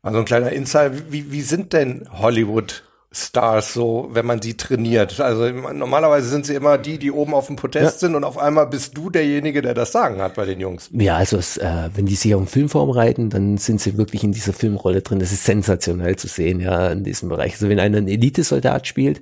Also 0.01 0.19
ein 0.19 0.25
kleiner 0.25 0.51
Insight, 0.51 1.11
wie, 1.11 1.31
wie 1.31 1.41
sind 1.41 1.73
denn 1.73 2.07
Hollywood 2.11 2.83
Stars 3.15 3.73
so, 3.73 4.09
wenn 4.11 4.25
man 4.25 4.41
sie 4.41 4.57
trainiert. 4.57 5.21
Also 5.21 5.49
normalerweise 5.49 6.27
sind 6.27 6.45
sie 6.45 6.53
immer 6.53 6.77
die, 6.77 6.99
die 6.99 7.11
oben 7.11 7.33
auf 7.33 7.47
dem 7.47 7.55
Podest 7.55 8.01
ja. 8.01 8.07
sind 8.07 8.15
und 8.15 8.25
auf 8.25 8.37
einmal 8.37 8.67
bist 8.67 8.97
du 8.97 9.09
derjenige, 9.09 9.61
der 9.61 9.73
das 9.73 9.93
Sagen 9.93 10.21
hat 10.21 10.35
bei 10.35 10.45
den 10.45 10.59
Jungs. 10.59 10.89
Ja, 10.91 11.15
also 11.15 11.37
es, 11.37 11.55
äh, 11.55 11.89
wenn 11.93 12.05
die 12.05 12.15
sich 12.15 12.35
auf 12.35 12.41
einen 12.41 12.47
Film 12.47 12.67
vorbereiten, 12.67 13.29
dann 13.29 13.57
sind 13.57 13.79
sie 13.79 13.97
wirklich 13.97 14.25
in 14.25 14.33
dieser 14.33 14.51
Filmrolle 14.51 15.01
drin. 15.01 15.19
Das 15.19 15.31
ist 15.31 15.45
sensationell 15.45 16.17
zu 16.17 16.27
sehen, 16.27 16.59
ja, 16.59 16.89
in 16.89 17.05
diesem 17.05 17.29
Bereich. 17.29 17.53
Also 17.53 17.69
wenn 17.69 17.79
einer 17.79 17.97
einen 17.97 18.09
Elitesoldat 18.09 18.85
spielt, 18.85 19.21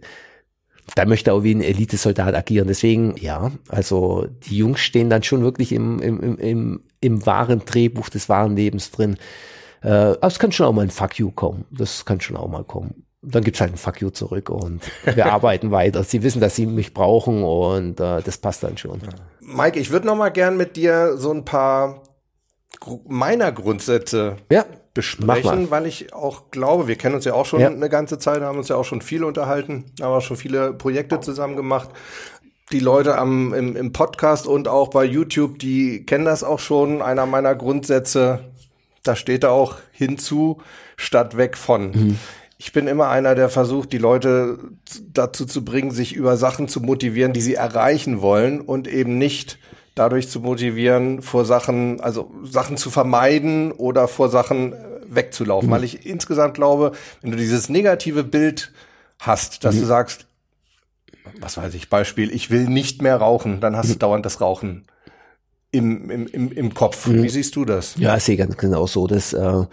da 0.95 1.05
möchte 1.05 1.29
er 1.29 1.35
auch 1.35 1.43
wie 1.43 1.53
ein 1.53 1.61
Elitesoldat 1.61 2.33
agieren. 2.33 2.67
Deswegen, 2.67 3.15
ja, 3.17 3.51
also 3.69 4.25
die 4.47 4.57
Jungs 4.57 4.79
stehen 4.79 5.11
dann 5.11 5.21
schon 5.21 5.43
wirklich 5.43 5.71
im, 5.71 5.99
im, 5.99 6.19
im, 6.19 6.37
im, 6.39 6.83
im 6.99 7.25
wahren 7.27 7.61
Drehbuch 7.63 8.09
des 8.09 8.27
wahren 8.27 8.55
Lebens 8.55 8.89
drin. 8.89 9.17
Äh, 9.83 9.89
aber 9.89 10.27
es 10.27 10.39
kann 10.39 10.51
schon 10.51 10.65
auch 10.65 10.73
mal 10.73 10.81
ein 10.81 10.89
Fuck 10.89 11.19
you 11.19 11.29
kommen. 11.29 11.65
Das 11.69 12.05
kann 12.05 12.19
schon 12.21 12.37
auch 12.37 12.49
mal 12.49 12.63
kommen 12.63 13.05
dann 13.23 13.43
gibt's 13.43 13.61
halt 13.61 13.71
ein 13.71 13.77
Fuck 13.77 14.01
you 14.01 14.09
zurück 14.09 14.49
und 14.49 14.81
wir 15.05 15.31
arbeiten 15.31 15.71
weiter. 15.71 16.03
Sie 16.03 16.23
wissen, 16.23 16.41
dass 16.41 16.55
sie 16.55 16.65
mich 16.65 16.93
brauchen 16.93 17.43
und 17.43 17.99
äh, 17.99 18.21
das 18.21 18.37
passt 18.37 18.63
dann 18.63 18.77
schon. 18.77 18.99
Mike, 19.39 19.79
ich 19.79 19.91
würde 19.91 20.07
noch 20.07 20.15
mal 20.15 20.29
gern 20.29 20.57
mit 20.57 20.75
dir 20.75 21.17
so 21.17 21.31
ein 21.31 21.45
paar 21.45 22.03
meiner 23.07 23.51
Grundsätze 23.53 24.35
ja, 24.49 24.65
besprechen, 24.93 25.71
weil 25.71 25.85
ich 25.85 26.13
auch 26.13 26.51
glaube, 26.51 26.87
wir 26.87 26.97
kennen 26.97 27.15
uns 27.15 27.23
ja 27.23 27.33
auch 27.33 27.45
schon 27.45 27.61
ja. 27.61 27.69
eine 27.69 27.87
ganze 27.87 28.17
Zeit, 28.17 28.41
haben 28.41 28.57
uns 28.57 28.67
ja 28.67 28.75
auch 28.75 28.83
schon 28.83 29.01
viel 29.01 29.23
unterhalten, 29.23 29.85
haben 30.01 30.13
auch 30.13 30.21
schon 30.21 30.35
viele 30.35 30.73
Projekte 30.73 31.21
zusammen 31.21 31.55
gemacht. 31.55 31.89
Die 32.71 32.79
Leute 32.79 33.17
am, 33.17 33.53
im, 33.53 33.75
im 33.75 33.93
Podcast 33.93 34.47
und 34.47 34.67
auch 34.67 34.89
bei 34.89 35.05
YouTube, 35.05 35.59
die 35.59 36.05
kennen 36.05 36.25
das 36.25 36.43
auch 36.43 36.59
schon. 36.59 37.01
Einer 37.01 37.25
meiner 37.25 37.55
Grundsätze, 37.55 38.51
da 39.03 39.15
steht 39.15 39.43
da 39.43 39.49
auch 39.49 39.77
hinzu, 39.91 40.61
statt 40.97 41.37
weg 41.37 41.55
von. 41.55 41.91
Mhm 41.91 42.19
ich 42.63 42.71
bin 42.71 42.87
immer 42.87 43.09
einer, 43.09 43.35
der 43.35 43.49
versucht, 43.49 43.91
die 43.91 43.97
Leute 43.97 44.57
dazu 45.11 45.45
zu 45.45 45.65
bringen, 45.65 45.91
sich 45.91 46.15
über 46.15 46.37
Sachen 46.37 46.69
zu 46.69 46.79
motivieren, 46.79 47.33
die 47.33 47.41
sie 47.41 47.55
erreichen 47.55 48.21
wollen 48.21 48.61
und 48.61 48.87
eben 48.87 49.17
nicht 49.17 49.59
dadurch 49.95 50.29
zu 50.29 50.39
motivieren, 50.39 51.21
vor 51.21 51.43
Sachen, 51.43 51.99
also 51.99 52.31
Sachen 52.45 52.77
zu 52.77 52.89
vermeiden 52.89 53.73
oder 53.73 54.07
vor 54.07 54.29
Sachen 54.29 54.71
äh, 54.71 54.77
wegzulaufen. 55.09 55.67
Mhm. 55.67 55.73
Weil 55.73 55.83
ich 55.83 56.05
insgesamt 56.05 56.53
glaube, 56.53 56.93
wenn 57.21 57.31
du 57.31 57.37
dieses 57.37 57.67
negative 57.67 58.23
Bild 58.23 58.71
hast, 59.19 59.65
dass 59.65 59.75
mhm. 59.75 59.79
du 59.81 59.85
sagst, 59.85 60.27
was 61.41 61.57
weiß 61.57 61.73
ich, 61.73 61.89
Beispiel, 61.89 62.33
ich 62.33 62.49
will 62.49 62.69
nicht 62.69 63.01
mehr 63.01 63.17
rauchen, 63.17 63.59
dann 63.59 63.75
hast 63.75 63.89
mhm. 63.89 63.93
du 63.93 63.99
dauernd 63.99 64.25
das 64.25 64.39
Rauchen 64.39 64.85
im, 65.71 66.09
im, 66.09 66.27
im, 66.27 66.49
im 66.49 66.73
Kopf. 66.73 67.07
Mhm. 67.07 67.23
Wie 67.23 67.29
siehst 67.29 67.57
du 67.57 67.65
das? 67.65 67.95
Ja, 67.97 68.15
ich 68.15 68.23
sehe 68.23 68.37
ganz 68.37 68.55
genau 68.55 68.87
so, 68.87 69.05
dass 69.05 69.33
äh, 69.33 69.65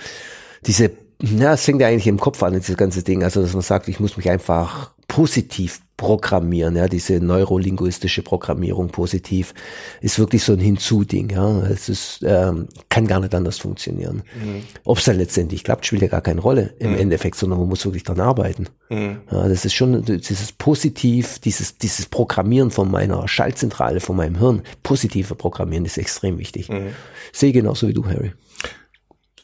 diese 0.66 0.90
ja, 1.20 1.54
es 1.54 1.64
fängt 1.64 1.80
ja 1.80 1.88
eigentlich 1.88 2.06
im 2.06 2.20
Kopf 2.20 2.42
an, 2.42 2.54
dieses 2.54 2.76
ganze 2.76 3.02
Ding. 3.02 3.22
Also, 3.22 3.42
dass 3.42 3.52
man 3.52 3.62
sagt, 3.62 3.88
ich 3.88 4.00
muss 4.00 4.16
mich 4.16 4.30
einfach 4.30 4.92
positiv 5.08 5.80
programmieren, 5.96 6.76
ja, 6.76 6.88
diese 6.88 7.20
neurolinguistische 7.20 8.22
Programmierung 8.22 8.88
positiv 8.88 9.52
ist 10.00 10.18
wirklich 10.18 10.42
so 10.42 10.54
ein 10.54 10.58
Hinzu-Ding, 10.58 11.30
ja. 11.30 11.62
Es 11.66 11.90
ist, 11.90 12.20
ähm, 12.24 12.68
kann 12.88 13.06
gar 13.06 13.20
nicht 13.20 13.34
anders 13.34 13.58
funktionieren. 13.58 14.22
Mhm. 14.42 14.62
Ob 14.84 14.96
es 14.96 15.04
dann 15.04 15.18
letztendlich 15.18 15.62
klappt, 15.62 15.84
spielt 15.84 16.00
ja 16.00 16.08
gar 16.08 16.22
keine 16.22 16.40
Rolle 16.40 16.72
im 16.78 16.92
mhm. 16.92 16.98
Endeffekt, 17.00 17.36
sondern 17.36 17.58
man 17.58 17.68
muss 17.68 17.84
wirklich 17.84 18.04
dran 18.04 18.18
arbeiten. 18.18 18.68
Mhm. 18.88 19.18
Ja, 19.30 19.46
das 19.46 19.66
ist 19.66 19.74
schon 19.74 20.02
dieses 20.02 20.52
Positiv, 20.52 21.38
dieses, 21.40 21.76
dieses 21.76 22.06
Programmieren 22.06 22.70
von 22.70 22.90
meiner 22.90 23.28
Schaltzentrale, 23.28 24.00
von 24.00 24.16
meinem 24.16 24.38
Hirn, 24.38 24.62
positive 24.82 25.34
Programmieren 25.34 25.84
ist 25.84 25.98
extrem 25.98 26.38
wichtig. 26.38 26.70
Mhm. 26.70 26.94
Sehe 27.30 27.52
genauso 27.52 27.88
wie 27.88 27.94
du, 27.94 28.06
Harry. 28.06 28.32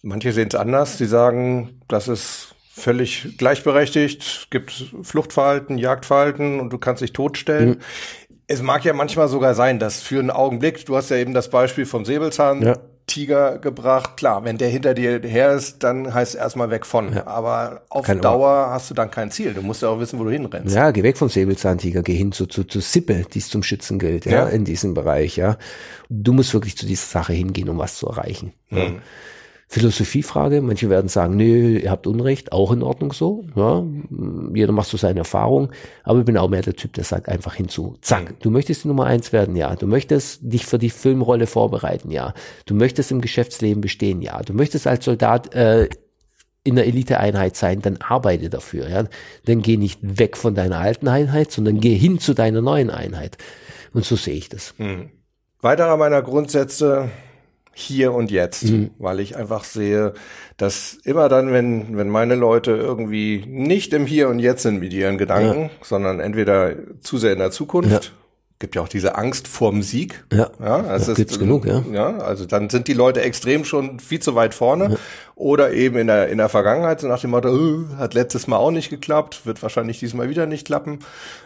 Manche 0.03 0.33
sehen 0.33 0.49
es 0.49 0.55
anders. 0.55 0.99
Sie 0.99 1.07
sagen, 1.07 1.81
das 1.89 2.09
ist 2.09 2.55
völlig 2.73 3.37
gleichberechtigt, 3.39 4.49
gibt 4.51 4.73
Fluchtverhalten, 5.03 5.79
Jagdverhalten 5.79 6.61
und 6.61 6.73
du 6.73 6.79
kannst 6.79 7.03
dich 7.03 7.13
totstellen. 7.13 7.69
Mhm. 7.71 7.79
Es 8.49 8.63
mag 8.63 8.85
ja 8.85 8.93
manchmal 8.93 9.29
sogar 9.29 9.55
sein, 9.55 9.79
dass 9.79 10.03
für 10.03 10.19
einen 10.19 10.31
Augenblick, 10.31 10.85
du 10.85 10.97
hast 10.97 11.11
ja 11.11 11.17
eben 11.17 11.35
das 11.35 11.51
Beispiel 11.51 11.87
vom 11.87 12.05
Säbelzahn, 12.05 12.63
ja. 12.63 12.77
Tiger 13.07 13.59
gebracht. 13.59 14.17
Klar, 14.17 14.45
wenn 14.45 14.59
der 14.59 14.69
hinter 14.69 14.93
dir 14.93 15.21
her 15.23 15.53
ist, 15.53 15.85
dann 15.85 16.13
heißt 16.13 16.35
es 16.35 16.41
erstmal 16.41 16.71
weg 16.71 16.85
von. 16.85 17.15
Ja. 17.15 17.27
Aber 17.27 17.83
auf 17.89 18.05
Kein 18.05 18.21
Dauer 18.21 18.67
Ohr. 18.67 18.71
hast 18.71 18.91
du 18.91 18.95
dann 18.95 19.11
kein 19.11 19.31
Ziel. 19.31 19.55
Du 19.55 19.63
musst 19.63 19.83
ja 19.83 19.89
auch 19.89 20.01
wissen, 20.01 20.19
wo 20.19 20.25
du 20.25 20.31
hinrennst. 20.31 20.75
Ja, 20.75 20.91
geh 20.91 21.03
weg 21.03 21.17
vom 21.17 21.29
Säbelzahntiger, 21.29 22.03
geh 22.03 22.15
hin 22.15 22.33
zu, 22.33 22.47
zu, 22.47 22.65
zu 22.65 22.81
Sippe, 22.81 23.25
die 23.33 23.39
es 23.39 23.49
zum 23.49 23.63
Schützen 23.63 23.99
gilt, 23.99 24.27
ja, 24.27 24.33
ja, 24.33 24.49
in 24.49 24.65
diesem 24.65 24.95
Bereich, 24.95 25.37
ja. 25.37 25.57
Du 26.09 26.33
musst 26.33 26.53
wirklich 26.53 26.77
zu 26.77 26.85
dieser 26.85 27.07
Sache 27.07 27.33
hingehen, 27.33 27.69
um 27.69 27.79
was 27.79 27.97
zu 27.97 28.09
erreichen. 28.09 28.53
Mhm. 28.71 28.79
Ja. 28.79 28.91
Philosophiefrage. 29.69 30.63
Manche 30.63 30.89
werden 30.91 31.09
sagen, 31.09 31.37
nee, 31.37 31.79
ihr 31.79 31.91
habt 31.91 32.07
Unrecht, 32.07 32.53
auch 32.53 32.71
in 32.71 32.83
Ordnung 32.83 33.13
so. 33.13 33.45
Ja, 33.57 33.85
jeder 34.55 34.73
macht 34.73 34.89
so 34.89 34.97
seine 34.97 35.21
Erfahrung. 35.21 35.71
Aber 36.05 36.21
ich 36.21 36.25
bin 36.25 36.37
auch 36.37 36.49
mehr 36.49 36.63
der 36.63 36.77
Typ, 36.77 36.93
der 36.93 37.05
sagt 37.05 37.29
einfach 37.29 37.55
hinzu, 37.55 37.97
zack, 38.01 38.39
du 38.41 38.51
möchtest 38.51 38.85
die 38.85 38.89
Nummer 38.89 39.07
eins 39.07 39.33
werden, 39.33 39.57
ja. 39.57 39.75
Du 39.75 39.87
möchtest 39.87 40.41
dich 40.43 40.67
für 40.67 40.79
die 40.79 40.91
Filmrolle 40.91 41.47
vorbereiten, 41.47 42.11
ja. 42.11 42.33
Du 42.67 42.75
möchtest 42.75 43.11
im 43.11 43.21
Geschäftsleben 43.21 43.81
bestehen, 43.81 44.23
ja. 44.23 44.41
Du 44.43 44.53
möchtest 44.53 44.87
als 44.87 45.05
Soldat 45.05 45.53
äh, 45.55 45.89
in 46.63 46.77
der 46.77 46.87
Eliteeinheit 46.87 47.57
sein, 47.57 47.83
dann 47.83 47.97
arbeite 47.97 48.49
dafür, 48.49 48.89
ja. 48.89 49.05
Dann 49.47 49.63
geh 49.63 49.77
nicht 49.77 49.99
weg 50.03 50.37
von 50.37 50.55
deiner 50.55 50.79
alten 50.79 51.09
Einheit, 51.09 51.51
sondern 51.51 51.81
geh 51.81 51.97
hin 51.97 52.21
zu 52.21 52.35
deiner 52.35 52.61
neuen 52.61 52.91
Einheit. 52.91 53.37
Und 53.93 54.05
so 54.05 54.15
sehe 54.15 54.35
ich 54.35 54.49
das. 54.49 54.75
Hm. 54.77 55.11
Weiterer 55.61 55.97
meiner 55.97 56.23
Grundsätze 56.23 57.11
hier 57.79 58.15
und 58.15 58.31
jetzt, 58.31 58.71
mhm. 58.71 58.91
weil 58.99 59.21
ich 59.21 59.37
einfach 59.37 59.63
sehe, 59.65 60.15
dass 60.57 60.97
immer 61.05 61.29
dann, 61.29 61.53
wenn, 61.53 61.99
wenn 61.99 62.09
meine 62.09 62.35
Leute 62.35 62.71
irgendwie 62.71 63.45
nicht 63.47 63.93
im 63.93 64.07
Hier 64.07 64.31
und 64.31 64.39
Jetzt 64.39 64.63
sind 64.63 64.81
mit 64.81 64.95
ihren 64.95 65.19
Gedanken, 65.19 65.65
ja. 65.65 65.71
sondern 65.83 66.19
entweder 66.19 66.73
zu 67.03 67.19
sehr 67.19 67.35
in 67.35 67.39
der 67.39 67.51
Zukunft, 67.51 67.91
ja. 67.91 68.01
gibt 68.61 68.77
ja 68.77 68.81
auch 68.81 68.89
diese 68.89 69.17
Angst 69.17 69.47
vorm 69.47 69.83
Sieg. 69.83 70.25
Ja, 70.33 70.49
ja 70.59 70.81
das 70.85 71.07
ist, 71.07 71.17
gibt's 71.17 71.39
genug, 71.39 71.67
ja. 71.67 71.85
Ja, 71.93 72.17
also 72.17 72.47
dann 72.47 72.71
sind 72.71 72.89
die 72.89 72.95
Leute 72.95 73.21
extrem 73.21 73.67
schon 73.67 74.01
viel 74.01 74.21
zu 74.21 74.35
weit 74.35 74.55
vorne 74.55 74.93
ja. 74.93 74.97
oder 75.35 75.75
eben 75.75 75.99
in 75.99 76.07
der, 76.07 76.31
in 76.31 76.39
der 76.39 76.49
Vergangenheit, 76.49 77.01
so 77.01 77.09
nach 77.09 77.21
dem 77.21 77.33
Motto, 77.33 77.51
oh, 77.51 77.99
hat 77.99 78.15
letztes 78.15 78.47
Mal 78.47 78.57
auch 78.57 78.71
nicht 78.71 78.89
geklappt, 78.89 79.45
wird 79.45 79.63
wahrscheinlich 79.63 79.99
diesmal 79.99 80.31
wieder 80.31 80.47
nicht 80.47 80.67
klappen. 80.67 81.01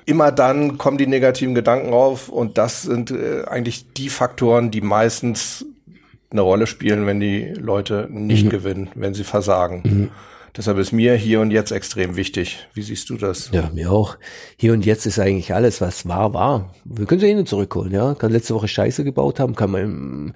Immer 0.07 0.31
dann 0.31 0.79
kommen 0.79 0.97
die 0.97 1.09
negativen 1.09 1.57
Gedanken 1.57 1.93
auf 1.93 2.29
und 2.29 2.57
das 2.57 2.83
sind 2.83 3.11
äh, 3.11 3.47
eigentlich 3.49 3.93
die 3.95 4.11
Faktoren, 4.11 4.71
die 4.71 4.81
meistens 4.81 5.67
eine 6.31 6.43
Rolle 6.43 6.67
spielen, 6.67 7.07
wenn 7.07 7.21
die 7.21 7.53
Leute 7.57 8.09
nicht 8.11 8.45
mhm. 8.45 8.51
gewinnen, 8.51 8.91
wenn 8.95 9.15
sie 9.15 9.25
versagen. 9.25 9.83
Mhm. 9.85 10.11
Deshalb 10.57 10.79
ist 10.79 10.93
mir 10.93 11.15
hier 11.15 11.41
und 11.41 11.53
jetzt 11.53 11.71
extrem 11.71 12.17
wichtig. 12.17 12.67
Wie 12.75 12.83
siehst 12.83 13.09
du 13.11 13.17
das? 13.17 13.51
Ja, 13.53 13.71
mir 13.73 13.93
auch. 13.93 14.17
Hier 14.57 14.73
und 14.73 14.85
jetzt 14.85 15.07
ist 15.07 15.19
eigentlich 15.19 15.55
alles, 15.55 15.81
was 15.81 16.09
war, 16.09 16.35
war. 16.35 16.75
Wir 16.85 17.07
können 17.07 17.21
sie 17.21 17.29
eh 17.29 17.35
nicht 17.35 17.49
zurückholen, 17.49 17.93
ja. 17.93 18.15
Kann 18.15 18.33
letzte 18.33 18.55
Woche 18.55 18.67
Scheiße 18.67 19.05
gebaut 19.05 19.39
haben, 19.39 19.55
kann 19.55 19.71
man, 19.71 20.35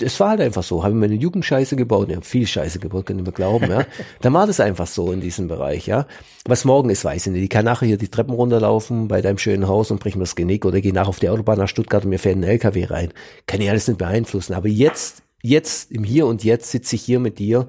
es 0.00 0.18
war 0.20 0.30
halt 0.30 0.40
einfach 0.40 0.62
so. 0.62 0.82
Haben 0.84 1.00
wir 1.00 1.06
eine 1.06 1.16
Jugendscheiße 1.16 1.76
gebaut, 1.76 2.08
ja, 2.08 2.20
viel 2.22 2.46
Scheiße 2.46 2.78
gebaut, 2.78 3.06
können 3.06 3.26
wir 3.26 3.32
glauben, 3.32 3.70
ja. 3.70 3.84
Dann 4.22 4.32
war 4.32 4.46
das 4.46 4.60
einfach 4.60 4.86
so 4.86 5.12
in 5.12 5.20
diesem 5.20 5.48
Bereich, 5.48 5.86
ja. 5.86 6.06
Was 6.46 6.64
morgen 6.64 6.90
ist, 6.90 7.04
weiß 7.04 7.26
ich 7.26 7.32
nicht. 7.32 7.42
Ich 7.42 7.50
kann 7.50 7.64
nachher 7.64 7.86
hier 7.86 7.98
die 7.98 8.08
Treppen 8.08 8.34
runterlaufen 8.34 9.08
bei 9.08 9.20
deinem 9.20 9.38
schönen 9.38 9.68
Haus 9.68 9.90
und 9.90 10.00
brich 10.00 10.16
mir 10.16 10.22
das 10.22 10.36
Genick 10.36 10.64
oder 10.64 10.80
gehe 10.80 10.94
nachher 10.94 11.08
auf 11.08 11.18
die 11.18 11.28
Autobahn 11.28 11.58
nach 11.58 11.68
Stuttgart 11.68 12.04
und 12.04 12.10
mir 12.10 12.18
fährt 12.18 12.36
ein 12.36 12.42
LKW 12.42 12.84
rein. 12.86 13.12
Kann 13.46 13.60
ich 13.60 13.68
alles 13.68 13.88
nicht 13.88 13.98
beeinflussen. 13.98 14.54
Aber 14.54 14.68
jetzt 14.68 15.22
jetzt, 15.46 15.92
im 15.92 16.04
Hier 16.04 16.26
und 16.26 16.44
Jetzt 16.44 16.70
sitze 16.70 16.96
ich 16.96 17.02
hier 17.02 17.20
mit 17.20 17.38
dir 17.38 17.68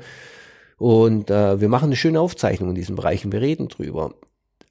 und 0.78 1.30
äh, 1.30 1.60
wir 1.60 1.70
machen 1.70 1.86
eine 1.86 1.96
schöne 1.96 2.20
Aufzeichnung 2.20 2.70
in 2.70 2.76
diesem 2.76 2.96
Bereich 2.96 3.26
und 3.26 3.32
wir 3.32 3.42
reden 3.42 3.68
drüber. 3.68 4.16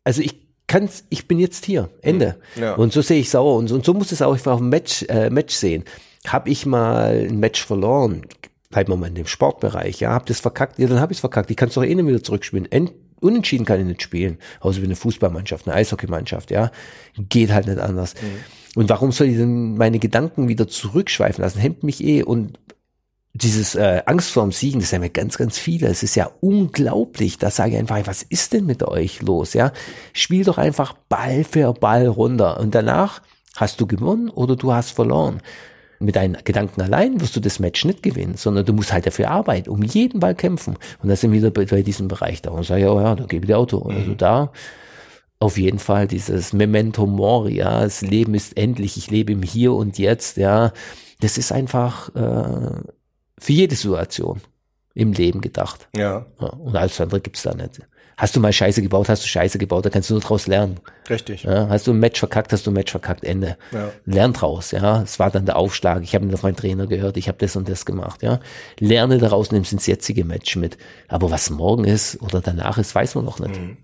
Also 0.04 0.22
ich 0.22 0.46
kann's, 0.66 1.04
ich 1.10 1.28
bin 1.28 1.38
jetzt 1.38 1.64
hier, 1.64 1.90
Ende. 2.02 2.38
Ja. 2.60 2.74
Und 2.74 2.92
so 2.92 3.02
sehe 3.02 3.20
ich 3.20 3.30
sauer 3.30 3.56
und 3.56 3.68
so, 3.68 3.74
und 3.74 3.84
so 3.84 3.94
muss 3.94 4.12
es 4.12 4.22
auch 4.22 4.34
auf 4.46 4.58
dem 4.58 4.68
Match, 4.68 5.04
äh, 5.08 5.30
Match 5.30 5.54
sehen. 5.54 5.84
Hab 6.26 6.48
ich 6.48 6.66
mal 6.66 7.26
ein 7.28 7.38
Match 7.38 7.64
verloren, 7.64 8.22
bleiben 8.70 8.92
wir 8.92 8.96
mal 8.96 9.08
in 9.08 9.14
dem 9.14 9.26
Sportbereich, 9.26 10.00
ja, 10.00 10.12
hab 10.12 10.26
das 10.26 10.40
verkackt, 10.40 10.78
ja, 10.78 10.86
dann 10.86 11.00
hab 11.00 11.10
ich's 11.10 11.20
verkackt. 11.20 11.50
Ich 11.50 11.56
kann 11.56 11.68
es 11.68 11.74
doch 11.74 11.84
eh 11.84 11.94
nicht 11.94 12.06
wieder 12.06 12.22
zurückspielen. 12.22 12.70
End, 12.70 12.92
unentschieden 13.20 13.64
kann 13.64 13.80
ich 13.80 13.86
nicht 13.86 14.02
spielen, 14.02 14.38
außer 14.60 14.80
wie 14.82 14.86
eine 14.86 14.96
Fußballmannschaft, 14.96 15.66
eine 15.66 15.76
Eishockeymannschaft, 15.76 16.50
ja, 16.50 16.70
geht 17.16 17.52
halt 17.52 17.66
nicht 17.66 17.78
anders. 17.78 18.14
Mhm. 18.14 18.80
Und 18.80 18.90
warum 18.90 19.12
soll 19.12 19.28
ich 19.28 19.36
denn 19.38 19.76
meine 19.76 19.98
Gedanken 19.98 20.48
wieder 20.48 20.68
zurückschweifen 20.68 21.42
lassen? 21.42 21.58
Hemmt 21.58 21.82
mich 21.82 22.04
eh 22.04 22.22
und 22.22 22.58
dieses 23.32 23.74
äh, 23.74 24.02
Angst 24.06 24.30
vorm 24.30 24.52
Siegen, 24.52 24.80
das 24.80 24.92
haben 24.92 25.02
ja 25.02 25.08
ganz, 25.08 25.36
ganz 25.36 25.58
viele. 25.58 25.88
Es 25.88 26.02
ist 26.02 26.14
ja 26.14 26.30
unglaublich. 26.40 27.38
Da 27.38 27.50
sage 27.50 27.72
ich 27.72 27.78
einfach, 27.78 28.06
was 28.06 28.22
ist 28.22 28.52
denn 28.52 28.66
mit 28.66 28.82
euch 28.82 29.22
los? 29.22 29.52
Ja, 29.52 29.72
spiel 30.12 30.44
doch 30.44 30.58
einfach 30.58 30.94
Ball 31.08 31.44
für 31.44 31.72
Ball 31.72 32.06
runter 32.06 32.58
und 32.60 32.74
danach 32.74 33.22
hast 33.54 33.80
du 33.80 33.86
gewonnen 33.86 34.30
oder 34.30 34.56
du 34.56 34.72
hast 34.72 34.90
verloren. 34.90 35.40
Mit 35.98 36.16
deinen 36.16 36.36
Gedanken 36.44 36.82
allein 36.82 37.20
wirst 37.20 37.36
du 37.36 37.40
das 37.40 37.58
Match 37.58 37.84
nicht 37.84 38.02
gewinnen, 38.02 38.34
sondern 38.36 38.64
du 38.64 38.72
musst 38.72 38.92
halt 38.92 39.06
dafür 39.06 39.30
arbeiten, 39.30 39.70
um 39.70 39.82
jeden 39.82 40.20
Ball 40.20 40.34
kämpfen. 40.34 40.76
Und 41.02 41.08
da 41.08 41.16
sind 41.16 41.32
wir 41.32 41.38
wieder 41.38 41.50
bei, 41.50 41.64
bei 41.64 41.82
diesem 41.82 42.08
Bereich 42.08 42.42
da. 42.42 42.50
Und 42.50 42.64
sage 42.64 42.82
ja, 42.82 42.92
oh 42.92 43.00
ja, 43.00 43.14
da 43.14 43.24
gebe 43.24 43.44
ich 43.44 43.48
dir 43.48 43.58
Auto. 43.58 43.88
Mhm. 43.88 43.96
Also 43.96 44.14
da 44.14 44.52
auf 45.38 45.58
jeden 45.58 45.78
Fall 45.78 46.06
dieses 46.06 46.52
Memento 46.52 47.06
Mori, 47.06 47.56
ja, 47.56 47.82
das 47.82 48.00
Leben 48.00 48.34
ist 48.34 48.56
endlich, 48.56 48.96
ich 48.96 49.10
lebe 49.10 49.32
im 49.32 49.42
Hier 49.42 49.72
und 49.72 49.98
Jetzt, 49.98 50.36
ja. 50.36 50.72
Das 51.20 51.38
ist 51.38 51.52
einfach 51.52 52.14
äh, 52.14 52.82
für 53.38 53.52
jede 53.52 53.74
Situation 53.74 54.40
im 54.94 55.12
Leben 55.12 55.40
gedacht. 55.40 55.88
Ja. 55.94 56.26
ja 56.40 56.46
und 56.46 56.76
alles 56.76 57.00
andere 57.00 57.20
gibt's 57.20 57.42
da 57.42 57.54
nicht. 57.54 57.80
Hast 58.18 58.34
du 58.34 58.40
mal 58.40 58.50
Scheiße 58.50 58.80
gebaut, 58.80 59.10
hast 59.10 59.24
du 59.24 59.28
Scheiße 59.28 59.58
gebaut, 59.58 59.84
da 59.84 59.90
kannst 59.90 60.08
du 60.08 60.14
nur 60.14 60.22
draus 60.22 60.46
lernen. 60.46 60.80
Richtig. 61.10 61.42
Ja, 61.42 61.68
hast 61.68 61.86
du 61.86 61.92
ein 61.92 61.98
Match 61.98 62.18
verkackt, 62.18 62.50
hast 62.50 62.66
du 62.66 62.70
ein 62.70 62.74
Match 62.74 62.90
verkackt, 62.90 63.24
Ende. 63.24 63.58
Ja. 63.72 63.90
Lern 64.06 64.32
draus, 64.32 64.70
ja. 64.70 65.02
Es 65.02 65.18
war 65.18 65.30
dann 65.30 65.44
der 65.44 65.56
Aufschlag. 65.56 66.02
Ich 66.02 66.14
habe 66.14 66.32
auf 66.32 66.42
meinen 66.42 66.56
Trainer 66.56 66.86
gehört, 66.86 67.18
ich 67.18 67.28
habe 67.28 67.36
das 67.38 67.56
und 67.56 67.68
das 67.68 67.84
gemacht, 67.84 68.22
ja. 68.22 68.40
Lerne 68.78 69.18
daraus, 69.18 69.52
nimmst 69.52 69.72
ins 69.72 69.86
jetzige 69.86 70.24
Match 70.24 70.56
mit. 70.56 70.78
Aber 71.08 71.30
was 71.30 71.50
morgen 71.50 71.84
ist 71.84 72.22
oder 72.22 72.40
danach 72.40 72.78
ist, 72.78 72.94
weiß 72.94 73.16
man 73.16 73.26
noch 73.26 73.38
nicht. 73.38 73.60
Mhm. 73.60 73.76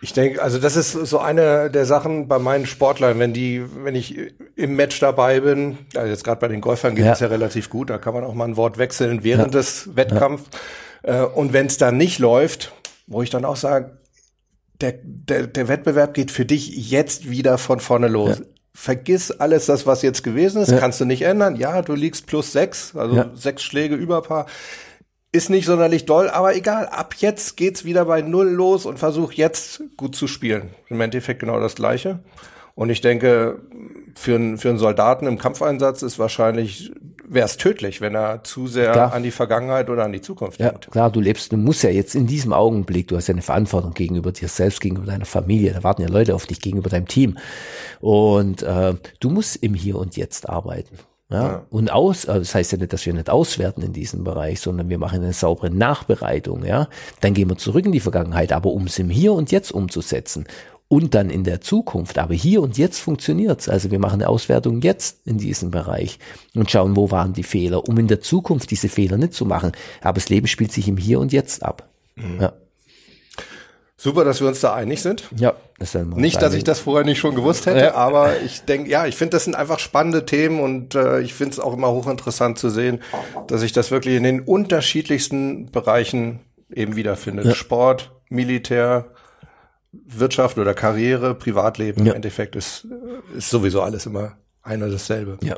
Ich 0.00 0.12
denke, 0.12 0.42
also 0.42 0.58
das 0.58 0.74
ist 0.74 0.90
so 0.90 1.20
eine 1.20 1.70
der 1.70 1.86
Sachen 1.86 2.26
bei 2.26 2.40
meinen 2.40 2.66
Sportlern, 2.66 3.20
wenn 3.20 3.32
die, 3.32 3.62
wenn 3.84 3.94
ich 3.94 4.16
im 4.56 4.74
Match 4.74 4.98
dabei 4.98 5.38
bin, 5.38 5.78
also 5.94 6.08
jetzt 6.08 6.24
gerade 6.24 6.40
bei 6.40 6.48
den 6.48 6.60
Golfern 6.60 6.96
geht 6.96 7.06
es 7.06 7.20
ja. 7.20 7.28
ja 7.28 7.30
relativ 7.30 7.70
gut, 7.70 7.90
da 7.90 7.98
kann 7.98 8.12
man 8.12 8.24
auch 8.24 8.34
mal 8.34 8.48
ein 8.48 8.56
Wort 8.56 8.78
wechseln 8.78 9.22
während 9.22 9.54
ja. 9.54 9.60
des 9.60 9.94
Wettkampfs. 9.94 10.46
Ja. 11.06 11.22
Äh, 11.22 11.26
und 11.26 11.52
wenn 11.52 11.66
es 11.66 11.76
dann 11.76 11.96
nicht 11.96 12.18
läuft, 12.18 12.72
wo 13.12 13.22
ich 13.22 13.30
dann 13.30 13.44
auch 13.44 13.56
sage, 13.56 13.98
der, 14.80 14.94
der, 15.02 15.46
der 15.46 15.68
Wettbewerb 15.68 16.14
geht 16.14 16.30
für 16.30 16.44
dich 16.44 16.90
jetzt 16.90 17.30
wieder 17.30 17.58
von 17.58 17.80
vorne 17.80 18.08
los. 18.08 18.38
Ja. 18.38 18.44
Vergiss 18.74 19.30
alles 19.30 19.66
das, 19.66 19.86
was 19.86 20.02
jetzt 20.02 20.24
gewesen 20.24 20.62
ist, 20.62 20.70
ja. 20.70 20.78
kannst 20.78 21.00
du 21.00 21.04
nicht 21.04 21.22
ändern. 21.22 21.56
Ja, 21.56 21.82
du 21.82 21.94
liegst 21.94 22.26
plus 22.26 22.52
sechs, 22.52 22.96
also 22.96 23.16
ja. 23.16 23.30
sechs 23.34 23.62
Schläge 23.62 23.94
über 23.94 24.22
Paar. 24.22 24.46
Ist 25.30 25.50
nicht 25.50 25.66
sonderlich 25.66 26.04
doll, 26.04 26.28
aber 26.28 26.54
egal, 26.56 26.86
ab 26.86 27.14
jetzt 27.18 27.56
geht's 27.56 27.84
wieder 27.84 28.04
bei 28.06 28.22
Null 28.22 28.48
los 28.48 28.84
und 28.84 28.98
versuch 28.98 29.32
jetzt 29.32 29.82
gut 29.96 30.16
zu 30.16 30.26
spielen. 30.26 30.70
Im 30.88 31.00
Endeffekt 31.00 31.40
genau 31.40 31.60
das 31.60 31.74
Gleiche. 31.74 32.20
Und 32.74 32.90
ich 32.90 33.00
denke, 33.00 33.60
für, 34.14 34.34
einen 34.34 34.58
für 34.58 34.70
einen 34.70 34.78
Soldaten 34.78 35.26
im 35.26 35.38
Kampfeinsatz 35.38 36.02
ist 36.02 36.18
wahrscheinlich 36.18 36.92
wäre 37.34 37.46
es 37.46 37.56
tödlich, 37.56 38.00
wenn 38.00 38.14
er 38.14 38.44
zu 38.44 38.66
sehr 38.66 38.92
klar. 38.92 39.12
an 39.12 39.22
die 39.22 39.30
Vergangenheit 39.30 39.88
oder 39.90 40.04
an 40.04 40.12
die 40.12 40.20
Zukunft 40.20 40.60
ja, 40.60 40.70
denkt. 40.70 40.90
Klar, 40.90 41.10
du 41.10 41.20
lebst, 41.20 41.52
du 41.52 41.56
musst 41.56 41.82
ja 41.82 41.90
jetzt 41.90 42.14
in 42.14 42.26
diesem 42.26 42.52
Augenblick, 42.52 43.08
du 43.08 43.16
hast 43.16 43.28
ja 43.28 43.34
eine 43.34 43.42
Verantwortung 43.42 43.94
gegenüber 43.94 44.32
dir 44.32 44.48
selbst, 44.48 44.80
gegenüber 44.80 45.06
deiner 45.06 45.24
Familie, 45.24 45.72
da 45.72 45.82
warten 45.82 46.02
ja 46.02 46.08
Leute 46.08 46.34
auf 46.34 46.46
dich, 46.46 46.60
gegenüber 46.60 46.90
deinem 46.90 47.08
Team. 47.08 47.38
Und 48.00 48.62
äh, 48.62 48.94
du 49.20 49.30
musst 49.30 49.56
im 49.56 49.74
Hier 49.74 49.96
und 49.96 50.16
Jetzt 50.16 50.48
arbeiten. 50.48 50.98
Ja, 51.30 51.42
ja. 51.42 51.66
Und 51.70 51.90
aus, 51.90 52.26
also 52.26 52.40
das 52.40 52.54
heißt 52.54 52.72
ja 52.72 52.78
nicht, 52.78 52.92
dass 52.92 53.06
wir 53.06 53.14
nicht 53.14 53.30
auswerten 53.30 53.80
in 53.80 53.94
diesem 53.94 54.22
Bereich, 54.22 54.60
sondern 54.60 54.90
wir 54.90 54.98
machen 54.98 55.22
eine 55.22 55.32
saubere 55.32 55.70
Nachbereitung, 55.70 56.64
ja. 56.64 56.88
Dann 57.20 57.32
gehen 57.32 57.48
wir 57.48 57.56
zurück 57.56 57.86
in 57.86 57.92
die 57.92 58.00
Vergangenheit, 58.00 58.52
aber 58.52 58.70
um 58.70 58.84
es 58.84 58.98
im 58.98 59.08
Hier 59.08 59.32
und 59.32 59.50
Jetzt 59.50 59.72
umzusetzen 59.72 60.46
und 60.92 61.14
dann 61.14 61.30
in 61.30 61.42
der 61.42 61.62
Zukunft. 61.62 62.18
Aber 62.18 62.34
hier 62.34 62.60
und 62.60 62.76
jetzt 62.76 62.98
funktioniert's. 62.98 63.66
Also 63.66 63.90
wir 63.90 63.98
machen 63.98 64.20
eine 64.20 64.28
Auswertung 64.28 64.82
jetzt 64.82 65.26
in 65.26 65.38
diesem 65.38 65.70
Bereich 65.70 66.18
und 66.54 66.70
schauen, 66.70 66.96
wo 66.96 67.10
waren 67.10 67.32
die 67.32 67.44
Fehler, 67.44 67.88
um 67.88 67.96
in 67.96 68.08
der 68.08 68.20
Zukunft 68.20 68.70
diese 68.70 68.90
Fehler 68.90 69.16
nicht 69.16 69.32
zu 69.32 69.46
machen. 69.46 69.72
Aber 70.02 70.16
das 70.16 70.28
Leben 70.28 70.48
spielt 70.48 70.70
sich 70.70 70.88
im 70.88 70.98
Hier 70.98 71.18
und 71.18 71.32
Jetzt 71.32 71.62
ab. 71.62 71.88
Mhm. 72.16 72.42
Ja. 72.42 72.52
Super, 73.96 74.24
dass 74.24 74.42
wir 74.42 74.48
uns 74.48 74.60
da 74.60 74.74
einig 74.74 75.00
sind. 75.00 75.30
Ja, 75.34 75.54
das 75.78 75.94
ist 75.94 76.06
nicht, 76.08 76.42
dass 76.42 76.52
ich 76.52 76.64
das 76.64 76.80
vorher 76.80 77.06
nicht 77.06 77.20
schon 77.20 77.36
gewusst 77.36 77.64
hätte, 77.64 77.86
ja. 77.86 77.94
aber 77.94 78.40
ich 78.40 78.60
denke, 78.60 78.90
ja, 78.90 79.06
ich 79.06 79.16
finde, 79.16 79.30
das 79.30 79.44
sind 79.44 79.54
einfach 79.54 79.78
spannende 79.78 80.26
Themen 80.26 80.60
und 80.60 80.94
äh, 80.94 81.20
ich 81.20 81.32
finde 81.32 81.52
es 81.52 81.60
auch 81.60 81.72
immer 81.72 81.90
hochinteressant 81.90 82.58
zu 82.58 82.68
sehen, 82.68 83.00
dass 83.46 83.62
sich 83.62 83.72
das 83.72 83.90
wirklich 83.90 84.16
in 84.16 84.24
den 84.24 84.40
unterschiedlichsten 84.40 85.70
Bereichen 85.70 86.40
eben 86.70 86.96
wiederfindet. 86.96 87.46
Ja. 87.46 87.54
Sport, 87.54 88.10
Militär, 88.28 89.11
Wirtschaft 89.92 90.58
oder 90.58 90.72
Karriere, 90.72 91.34
Privatleben 91.34 92.06
ja. 92.06 92.12
im 92.12 92.16
Endeffekt 92.16 92.56
ist, 92.56 92.86
ist 93.36 93.50
sowieso 93.50 93.82
alles 93.82 94.06
immer 94.06 94.38
einer 94.62 94.88
dasselbe. 94.88 95.38
Ja. 95.42 95.56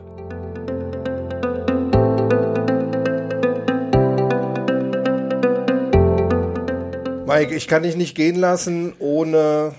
Mike, 7.27 7.55
ich 7.55 7.69
kann 7.69 7.85
dich 7.85 7.97
nicht 7.97 8.15
gehen 8.15 8.37
lassen, 8.37 8.93
ohne 8.99 9.75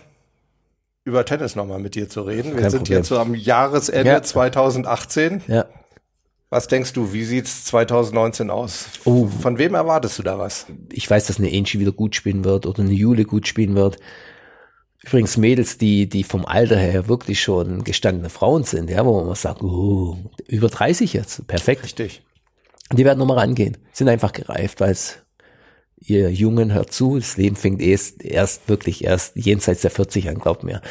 über 1.04 1.26
Tennis 1.26 1.56
nochmal 1.56 1.80
mit 1.80 1.96
dir 1.96 2.10
zu 2.10 2.22
reden. 2.24 2.54
Wir 2.54 2.62
Kein 2.62 2.70
sind 2.72 2.80
Problem. 2.80 2.98
jetzt 2.98 3.10
so 3.10 3.20
am 3.20 3.36
Jahresende 3.36 4.10
ja. 4.10 4.24
2018. 4.24 5.44
Ja. 5.48 5.66
Was 6.50 6.68
denkst 6.68 6.94
du, 6.94 7.12
wie 7.12 7.24
sieht's 7.24 7.66
2019 7.66 8.50
aus? 8.50 8.88
Oh. 9.04 9.28
Von 9.28 9.58
wem 9.58 9.76
erwartest 9.76 10.18
du 10.18 10.24
da 10.24 10.40
was? 10.40 10.66
Ich 10.92 11.10
weiß, 11.10 11.28
dass 11.28 11.40
eine 11.40 11.50
Angie 11.50 11.80
wieder 11.80 11.92
gut 11.92 12.16
spielen 12.16 12.46
wird 12.46 12.66
oder 12.66 12.82
eine 12.82 12.94
Jule 12.94 13.26
gut 13.26 13.48
spielen 13.48 13.76
wird. 13.76 13.98
Übrigens 15.06 15.38
Mädels, 15.38 15.78
die, 15.78 16.10
die 16.10 16.24
vom 16.24 16.46
Alter 16.46 16.78
her 16.78 17.08
wirklich 17.08 17.42
schon 17.42 17.84
gestandene 17.84 18.30
Frauen 18.30 18.64
sind, 18.64 18.90
ja, 18.90 19.06
wo 19.06 19.24
man 19.24 19.36
sagt, 19.36 19.62
uh, 19.62 20.18
über 20.48 20.68
30 20.68 21.14
jetzt, 21.14 21.46
perfekt. 21.48 21.84
Richtig. 21.84 22.24
Die 22.92 23.06
werden 23.06 23.20
nochmal 23.20 23.40
rangehen, 23.40 23.78
sind 23.94 24.10
einfach 24.10 24.34
gereift, 24.34 24.80
weil 24.80 24.92
es 24.92 25.20
ihr 26.00 26.32
Jungen 26.32 26.74
hört 26.74 26.92
zu, 26.92 27.18
das 27.18 27.38
Leben 27.38 27.56
fängt 27.56 27.82
erst, 27.82 28.24
erst 28.24 28.68
wirklich 28.68 29.04
erst 29.04 29.36
jenseits 29.36 29.82
der 29.82 29.92
40 29.92 30.30
an, 30.30 30.40
glaubt 30.40 30.64
mir. 30.64 30.82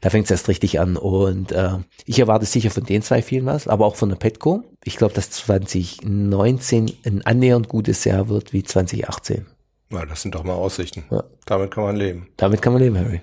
Da 0.00 0.10
fängt 0.10 0.26
es 0.26 0.30
erst 0.30 0.48
richtig 0.48 0.80
an. 0.80 0.98
Und 0.98 1.52
äh, 1.52 1.78
ich 2.04 2.18
erwarte 2.18 2.44
sicher 2.44 2.70
von 2.70 2.84
den 2.84 3.00
zwei 3.00 3.22
vielen 3.22 3.46
was, 3.46 3.66
aber 3.66 3.86
auch 3.86 3.96
von 3.96 4.10
der 4.10 4.16
Petco. 4.16 4.62
Ich 4.84 4.96
glaube, 4.96 5.14
dass 5.14 5.30
2019 5.30 6.92
ein 7.06 7.22
annähernd 7.24 7.68
gutes 7.68 8.04
Jahr 8.04 8.28
wird 8.28 8.52
wie 8.52 8.62
2018. 8.62 9.46
Na, 9.88 10.04
das 10.04 10.22
sind 10.22 10.34
doch 10.34 10.44
mal 10.44 10.54
Aussichten. 10.54 11.04
Ja. 11.10 11.24
Damit 11.46 11.70
kann 11.70 11.84
man 11.84 11.96
leben. 11.96 12.28
Damit 12.36 12.60
kann 12.60 12.74
man 12.74 12.82
leben, 12.82 12.98
Harry. 12.98 13.20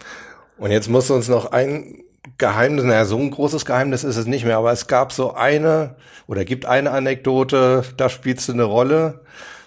Und 0.61 0.69
jetzt 0.69 0.89
musst 0.89 1.09
du 1.09 1.15
uns 1.15 1.27
noch 1.27 1.51
ein 1.51 2.03
Geheimnis, 2.37 2.83
naja, 2.85 3.05
so 3.05 3.17
ein 3.17 3.31
großes 3.31 3.65
Geheimnis 3.65 4.03
ist 4.03 4.15
es 4.15 4.27
nicht 4.27 4.45
mehr, 4.45 4.57
aber 4.57 4.71
es 4.71 4.85
gab 4.85 5.11
so 5.11 5.33
eine 5.33 5.95
oder 6.27 6.45
gibt 6.45 6.67
eine 6.67 6.91
Anekdote, 6.91 7.83
da 7.97 8.09
spielst 8.09 8.47
du 8.47 8.53
eine 8.53 8.65
Rolle. 8.65 9.21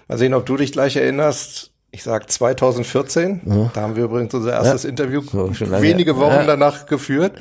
Mal 0.07 0.19
sehen, 0.19 0.35
ob 0.35 0.47
du 0.47 0.57
dich 0.57 0.71
gleich 0.71 0.95
erinnerst. 0.95 1.73
Ich 1.91 2.05
sag 2.05 2.31
2014, 2.31 3.41
ja. 3.45 3.71
da 3.75 3.81
haben 3.81 3.97
wir 3.97 4.05
übrigens 4.05 4.35
unser 4.35 4.53
erstes 4.53 4.85
ja. 4.85 4.89
Interview 4.89 5.21
so, 5.23 5.51
wenige 5.83 6.17
Wochen 6.17 6.33
ja. 6.33 6.47
danach 6.47 6.87
geführt. 6.87 7.41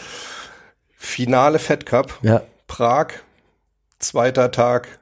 Finale 0.95 1.59
Fed 1.59 1.85
Cup, 1.85 2.19
Prag, 2.65 3.09
zweiter 3.99 4.49
Tag, 4.49 4.99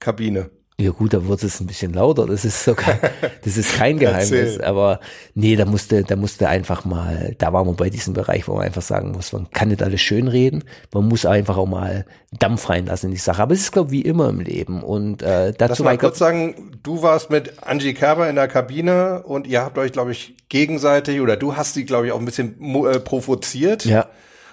Kabine. 0.00 0.48
Ja 0.82 0.90
gut, 0.90 1.14
da 1.14 1.24
wurde 1.26 1.46
es 1.46 1.60
ein 1.60 1.66
bisschen 1.66 1.92
lauter. 1.92 2.26
Das 2.26 2.44
ist 2.44 2.64
sogar, 2.64 2.98
das 3.44 3.56
ist 3.56 3.74
kein 3.74 3.98
Geheimnis. 3.98 4.58
aber 4.58 4.98
nee, 5.34 5.54
da 5.54 5.64
musste, 5.64 6.02
da 6.02 6.16
musste 6.16 6.48
einfach 6.48 6.84
mal, 6.84 7.34
da 7.38 7.52
waren 7.52 7.66
wir 7.66 7.74
bei 7.74 7.88
diesem 7.88 8.14
Bereich, 8.14 8.48
wo 8.48 8.54
man 8.54 8.64
einfach 8.64 8.82
sagen 8.82 9.12
muss, 9.12 9.32
man 9.32 9.48
kann 9.50 9.68
nicht 9.68 9.82
alles 9.82 10.00
schön 10.00 10.26
reden, 10.26 10.64
man 10.92 11.06
muss 11.06 11.24
einfach 11.24 11.56
auch 11.56 11.66
mal 11.66 12.04
Dampf 12.32 12.68
reinlassen 12.68 13.10
in 13.10 13.14
die 13.14 13.20
Sache. 13.20 13.42
Aber 13.42 13.54
es 13.54 13.60
ist, 13.60 13.72
glaube 13.72 13.94
ich, 13.94 14.04
wie 14.04 14.08
immer 14.08 14.28
im 14.28 14.40
Leben. 14.40 14.82
Und 14.82 15.22
äh, 15.22 15.52
dazu 15.52 15.70
Lass 15.72 15.80
mal 15.80 15.98
kurz 15.98 16.18
sagen, 16.18 16.72
du 16.82 17.02
warst 17.02 17.30
mit 17.30 17.62
Angie 17.62 17.94
Kerber 17.94 18.28
in 18.28 18.34
der 18.34 18.48
Kabine 18.48 19.22
und 19.22 19.46
ihr 19.46 19.62
habt 19.62 19.78
euch, 19.78 19.92
glaube 19.92 20.10
ich, 20.12 20.34
gegenseitig 20.48 21.20
oder 21.20 21.36
du 21.36 21.56
hast 21.56 21.74
sie, 21.74 21.84
glaube 21.84 22.06
ich, 22.06 22.12
auch 22.12 22.18
ein 22.18 22.24
bisschen 22.24 22.56
äh, 22.86 22.98
provoziert. 22.98 23.84
Ja 23.84 24.08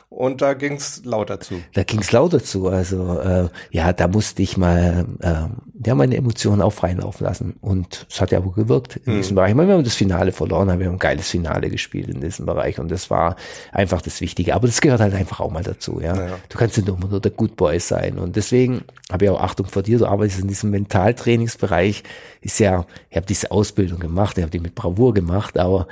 und 0.10 0.42
da 0.42 0.56
ging's 0.56 1.04
lauter 1.06 1.40
zu. 1.40 1.62
Da 1.76 1.84
ging's 1.84 2.12
lauter 2.12 2.44
zu. 2.44 2.68
Also 2.68 3.20
äh, 3.20 3.48
ja, 3.70 3.94
da 3.94 4.08
musste 4.08 4.42
ich 4.42 4.58
mal 4.58 5.06
äh, 5.22 5.86
ja 5.86 5.94
meine 5.94 6.16
Emotionen 6.18 6.64
auch 6.64 6.74
freilaufen 6.74 7.28
lassen. 7.28 7.56
Und 7.62 8.08
es 8.10 8.20
hat 8.20 8.32
ja 8.32 8.40
auch 8.40 8.56
gewirkt 8.56 8.96
in 9.06 9.14
mhm. 9.14 9.18
diesem 9.18 9.36
Bereich. 9.36 9.52
Ich 9.52 9.56
meine, 9.56 9.70
wir 9.70 9.76
haben 9.76 9.84
das 9.84 9.94
Finale 9.94 10.32
verloren, 10.32 10.72
haben 10.72 10.80
wir 10.80 10.88
haben 10.88 10.96
ein 10.96 11.00
geiles 11.00 11.30
Finale 11.30 11.70
gespielt 11.70 12.10
in 12.10 12.22
diesem 12.22 12.48
Bereich 12.48 12.80
und 12.80 12.90
das 12.90 13.12
war 13.12 13.36
einfach 13.72 14.02
das 14.02 14.20
Wichtige. 14.20 14.56
Aber 14.56 14.66
das 14.66 14.82
gehört 14.82 15.00
halt 15.00 15.14
einfach 15.14 15.42
auch 15.42 15.52
mal 15.52 15.64
dazu. 15.64 16.02
Ja, 16.02 16.16
ja. 16.16 16.40
du 16.50 16.58
kannst 16.58 16.78
nicht 16.78 16.88
nur 16.88 16.98
nur 16.98 17.22
der 17.22 17.32
Good 17.32 17.56
Boy 17.56 17.80
sein. 17.80 18.18
Und 18.18 18.36
deswegen 18.36 18.86
habe 19.12 19.26
ich 19.26 19.32
auch 19.32 19.40
Achtung 19.40 19.68
vor 19.68 19.84
dir. 19.84 20.00
Du 20.00 20.08
arbeitest 20.08 20.42
in 20.42 20.48
diesem 20.48 20.72
Mentaltrainingsbereich. 20.72 22.04
Ist 22.42 22.60
ja, 22.60 22.88
ich 23.12 23.16
habe 23.16 23.28
diese 23.28 23.52
Ausbildung 23.52 24.00
gemacht, 24.00 24.40
ich 24.40 24.42
habe 24.42 24.52
die 24.52 24.60
mit 24.60 24.74
Bravour 24.74 25.14
gemacht, 25.14 25.60
aber 25.60 25.88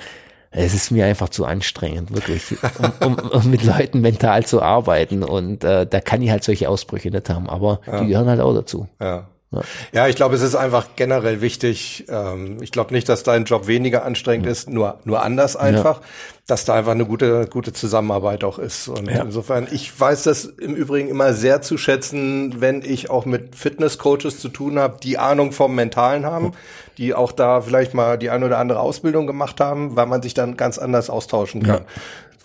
es 0.51 0.73
ist 0.73 0.91
mir 0.91 1.05
einfach 1.05 1.29
zu 1.29 1.45
anstrengend, 1.45 2.13
wirklich, 2.13 2.55
um, 3.01 3.13
um, 3.13 3.29
um 3.29 3.51
mit 3.51 3.63
Leuten 3.63 4.01
mental 4.01 4.45
zu 4.45 4.61
arbeiten. 4.61 5.23
Und 5.23 5.63
äh, 5.63 5.85
da 5.85 5.99
kann 5.99 6.21
ich 6.21 6.29
halt 6.29 6.43
solche 6.43 6.69
Ausbrüche 6.69 7.11
nicht 7.11 7.29
haben, 7.29 7.49
aber 7.49 7.81
ja. 7.85 8.01
die 8.01 8.07
gehören 8.07 8.27
halt 8.27 8.41
auch 8.41 8.53
dazu. 8.53 8.87
Ja. 8.99 9.27
Ja. 9.51 9.61
ja, 9.93 10.07
ich 10.09 10.17
glaube, 10.17 10.35
es 10.35 10.41
ist 10.41 10.55
einfach 10.55 10.89
generell 10.97 11.39
wichtig. 11.39 12.05
Ähm, 12.09 12.57
ich 12.61 12.71
glaube 12.73 12.93
nicht, 12.93 13.07
dass 13.07 13.23
dein 13.23 13.45
Job 13.45 13.65
weniger 13.67 14.03
anstrengend 14.03 14.45
mhm. 14.45 14.51
ist, 14.51 14.69
nur 14.69 14.99
nur 15.05 15.23
anders 15.23 15.55
einfach, 15.55 16.01
ja. 16.01 16.07
Dass 16.47 16.63
da 16.65 16.73
einfach 16.75 16.93
eine 16.93 17.05
gute 17.05 17.45
gute 17.47 17.73
Zusammenarbeit 17.73 18.43
auch 18.45 18.57
ist. 18.57 18.87
Und 18.87 19.11
ja. 19.11 19.21
insofern, 19.21 19.67
ich 19.69 19.99
weiß 19.99 20.23
das 20.23 20.45
im 20.45 20.73
Übrigen 20.75 21.09
immer 21.09 21.33
sehr 21.33 21.61
zu 21.61 21.77
schätzen, 21.77 22.61
wenn 22.61 22.81
ich 22.83 23.09
auch 23.09 23.25
mit 23.25 23.55
Fitnesscoaches 23.55 24.39
zu 24.39 24.47
tun 24.49 24.79
habe, 24.79 24.97
die 25.03 25.17
Ahnung 25.17 25.51
vom 25.51 25.75
Mentalen 25.75 26.25
haben, 26.25 26.53
die 26.97 27.13
auch 27.13 27.33
da 27.33 27.59
vielleicht 27.61 27.93
mal 27.93 28.17
die 28.17 28.29
eine 28.29 28.45
oder 28.45 28.59
andere 28.59 28.79
Ausbildung 28.79 29.27
gemacht 29.27 29.59
haben, 29.59 29.95
weil 29.97 30.05
man 30.05 30.21
sich 30.21 30.33
dann 30.33 30.55
ganz 30.57 30.77
anders 30.77 31.09
austauschen 31.09 31.61
kann 31.63 31.81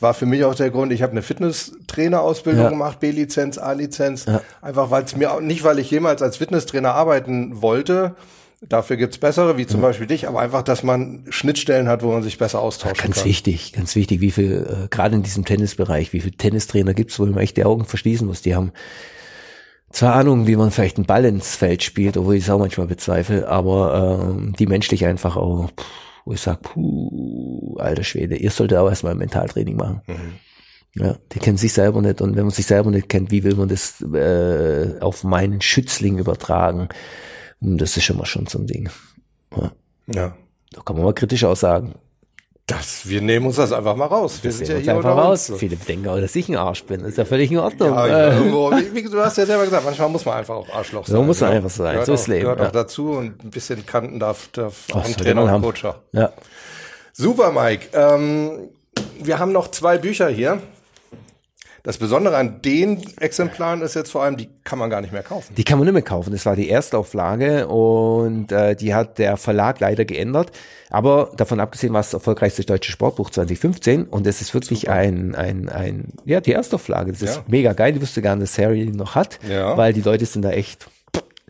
war 0.01 0.15
für 0.15 0.27
mich 0.27 0.45
auch 0.45 0.57
der 0.57 0.71
Grund, 0.73 0.93
ich 0.93 1.01
habe 1.01 1.13
eine 1.13 1.23
Fitnesstrainerausbildung 1.23 2.65
Ja. 2.65 2.71
gemacht, 2.71 2.99
B-Lizenz, 2.99 3.57
A-Lizenz. 3.57 4.27
Einfach 4.61 4.91
weil 4.91 5.05
es 5.05 5.15
mir, 5.17 5.33
auch- 5.33 5.41
nicht 5.41 5.63
weil 5.63 5.79
ich 5.79 5.93
jemals 5.93 6.23
als 6.23 6.39
Fitnesstrainer 6.39 6.93
arbeiten 6.95 7.63
wollte, 7.63 8.17
dafür 8.69 8.97
gibt's 8.97 9.19
bessere, 9.19 9.57
wie 9.57 9.67
zum 9.67 9.81
Beispiel 9.81 10.07
dich, 10.07 10.29
aber 10.29 10.41
einfach, 10.41 10.63
dass 10.63 10.83
man 10.83 11.25
Schnittstellen 11.29 11.89
hat, 11.89 12.03
wo 12.03 12.13
man 12.13 12.23
sich 12.23 12.39
besser 12.39 12.61
austauschen 12.61 13.03
Ganz 13.03 13.17
kann. 13.17 13.25
wichtig, 13.25 13.73
ganz 13.73 13.95
wichtig, 13.97 14.21
wie 14.21 14.31
viel, 14.31 14.85
äh, 14.85 14.89
gerade 14.89 15.17
in 15.17 15.23
diesem 15.23 15.45
Tennisbereich, 15.45 16.13
wie 16.13 16.21
viele 16.21 16.37
Tennistrainer 16.37 16.95
gibt's, 16.95 17.19
wo 17.19 17.27
man 17.27 17.39
echt 17.39 17.57
die 17.57 17.65
Augen 17.65 17.85
verschließen 17.85 18.27
muss. 18.27 18.43
Die 18.43 18.55
haben 18.55 18.73
zwar 19.91 20.15
Ahnung, 20.15 20.47
wie 20.47 20.57
man 20.57 20.71
vielleicht 20.71 20.97
einen 20.97 21.07
Ball 21.07 21.25
ins 21.25 21.57
Feld 21.57 21.83
spielt, 21.83 22.17
obwohl 22.17 22.37
ich 22.37 22.45
es 22.45 22.51
auch 22.51 22.59
manchmal 22.59 22.87
bezweifle, 22.87 23.49
aber 23.49 24.31
ähm, 24.37 24.55
die 24.59 24.67
menschlich 24.67 25.05
einfach 25.05 25.37
auch, 25.37 25.71
pff, 25.71 25.87
wo 26.25 26.33
ich 26.33 26.41
sag, 26.41 26.63
puh, 26.63 27.77
alter 27.79 28.05
Schwede, 28.05 28.37
ihr 28.37 28.51
solltet 28.51 28.79
auch 28.79 28.89
erstmal 28.89 29.13
ein 29.13 29.19
Mentaltraining 29.19 29.77
machen. 29.77 30.03
Ja, 30.95 31.17
die 31.33 31.39
kennen 31.39 31.57
sich 31.57 31.73
selber 31.73 32.01
nicht 32.01 32.21
und 32.21 32.37
wenn 32.37 32.45
man 32.45 32.53
sich 32.53 32.67
selber 32.67 32.91
nicht 32.91 33.09
kennt, 33.09 33.31
wie 33.31 33.45
will 33.45 33.57
man 33.57 33.69
das 33.69 34.03
äh, 34.03 35.01
auf 35.01 35.25
meinen 35.25 35.61
Schützling 35.61 36.19
übertragen? 36.19 36.91
Und 37.63 37.79
das 37.79 37.97
ist 37.97 38.05
schon 38.05 38.19
mal 38.19 38.27
schon 38.27 38.47
so 38.47 38.59
ein 38.59 38.67
Ding. 38.67 38.91
Ja, 39.57 39.73
Ja. 40.13 40.35
da 40.73 40.81
kann 40.85 40.97
man 40.97 41.05
mal 41.05 41.13
kritisch 41.15 41.45
auch 41.45 41.57
sagen. 41.57 41.95
Das, 42.67 43.09
wir 43.09 43.21
nehmen 43.21 43.47
uns 43.47 43.57
das 43.57 43.73
einfach 43.73 43.97
mal 43.97 44.07
raus. 44.07 44.39
Wir 44.43 44.53
sind 44.53 44.67
Sehen 44.67 44.75
ja 44.75 44.77
uns 44.79 44.85
hier 44.85 44.97
einfach 44.97 45.17
raus. 45.17 45.51
uns. 45.51 45.59
Viele 45.59 45.77
denken 45.77 46.09
auch, 46.09 46.19
dass 46.21 46.35
ich 46.37 46.49
ein 46.49 46.57
Arsch 46.57 46.85
bin. 46.85 47.01
Das 47.01 47.11
ist 47.11 47.19
ja 47.19 47.25
völlig 47.25 47.51
in 47.51 47.59
Ordnung. 47.59 47.91
Ja, 47.93 48.07
ja, 48.07 48.29
Äh, 48.39 48.95
wie, 48.95 49.03
du 49.03 49.21
hast 49.21 49.37
ja 49.37 49.45
selber 49.47 49.65
gesagt, 49.65 49.85
manchmal 49.85 50.09
muss 50.09 50.25
man 50.25 50.37
einfach 50.39 50.55
auch 50.55 50.69
Arschloch 50.73 51.07
sein. 51.07 51.27
muss 51.27 51.41
man 51.41 51.51
ja. 51.51 51.57
einfach 51.57 51.71
sein. 51.71 51.93
Gehört 51.93 52.07
So 52.07 52.13
auch, 52.13 52.17
ist 52.17 52.29
Leben, 52.29 52.43
Gehört 52.43 52.61
ja. 52.61 52.69
auch 52.69 52.73
dazu 52.73 53.11
und 53.11 53.45
ein 53.45 53.51
bisschen 53.51 53.85
Kanten 53.85 54.21
darf, 54.21 54.49
darf 54.53 54.87
auch 54.93 55.05
ein 55.05 55.13
Trainer 55.17 55.43
und 55.43 55.51
haben? 55.51 55.63
Coach 55.63 55.83
haben. 55.85 55.99
ja. 56.13 56.33
Super, 57.13 57.53
Mike. 57.53 57.89
Ähm, 57.93 58.69
wir 59.21 59.39
haben 59.39 59.53
noch 59.53 59.69
zwei 59.71 59.99
Bücher 59.99 60.29
hier. 60.29 60.63
Das 61.85 61.99
Besondere 61.99 62.37
an 62.37 62.63
den 62.63 63.03
Exemplaren 63.19 63.83
ist 63.83 63.95
jetzt 63.95 64.13
vor 64.13 64.23
allem, 64.23 64.37
die 64.37 64.49
kann 64.63 64.79
man 64.79 64.89
gar 64.89 65.01
nicht 65.01 65.13
mehr 65.13 65.25
kaufen. 65.25 65.53
Die 65.57 65.65
kann 65.65 65.79
man 65.79 65.87
nicht 65.87 65.95
mehr 65.95 66.03
kaufen. 66.03 66.31
Das 66.33 66.47
war 66.47 66.55
die 66.55 66.71
Erstauflage 66.71 67.67
und 67.67 68.53
äh, 68.53 68.77
die 68.77 68.95
hat 68.95 69.19
der 69.19 69.37
Verlag 69.37 69.81
leider 69.81 70.05
geändert. 70.05 70.53
Aber 70.91 71.33
davon 71.37 71.59
abgesehen 71.59 71.93
war 71.93 72.01
es 72.01 72.09
das 72.11 72.15
erfolgreichste 72.21 72.65
deutsche 72.65 72.93
Sportbuch 72.93 73.31
2015 73.31 74.05
und 74.05 74.27
es 74.29 74.41
ist 74.41 74.55
wirklich 74.55 74.91
ein, 74.91 75.35
ein, 75.35 75.69
ein, 75.69 76.13
ja, 76.25 76.41
die 76.41 76.53
Erstauflage. 76.53 77.11
Das 77.11 77.23
ist 77.23 77.37
Ja. 77.37 77.43
mega 77.49 77.73
geil. 77.73 77.97
Ich 77.97 78.01
wusste 78.01 78.23
gar 78.23 78.37
nicht, 78.37 78.45
dass 78.57 78.59
Harry 78.65 78.85
noch 78.95 79.17
hat, 79.17 79.41
Ja. 79.49 79.77
weil 79.77 79.93
die 79.93 80.03
Leute 80.03 80.25
sind 80.25 80.43
da 80.43 80.51
echt 80.51 80.87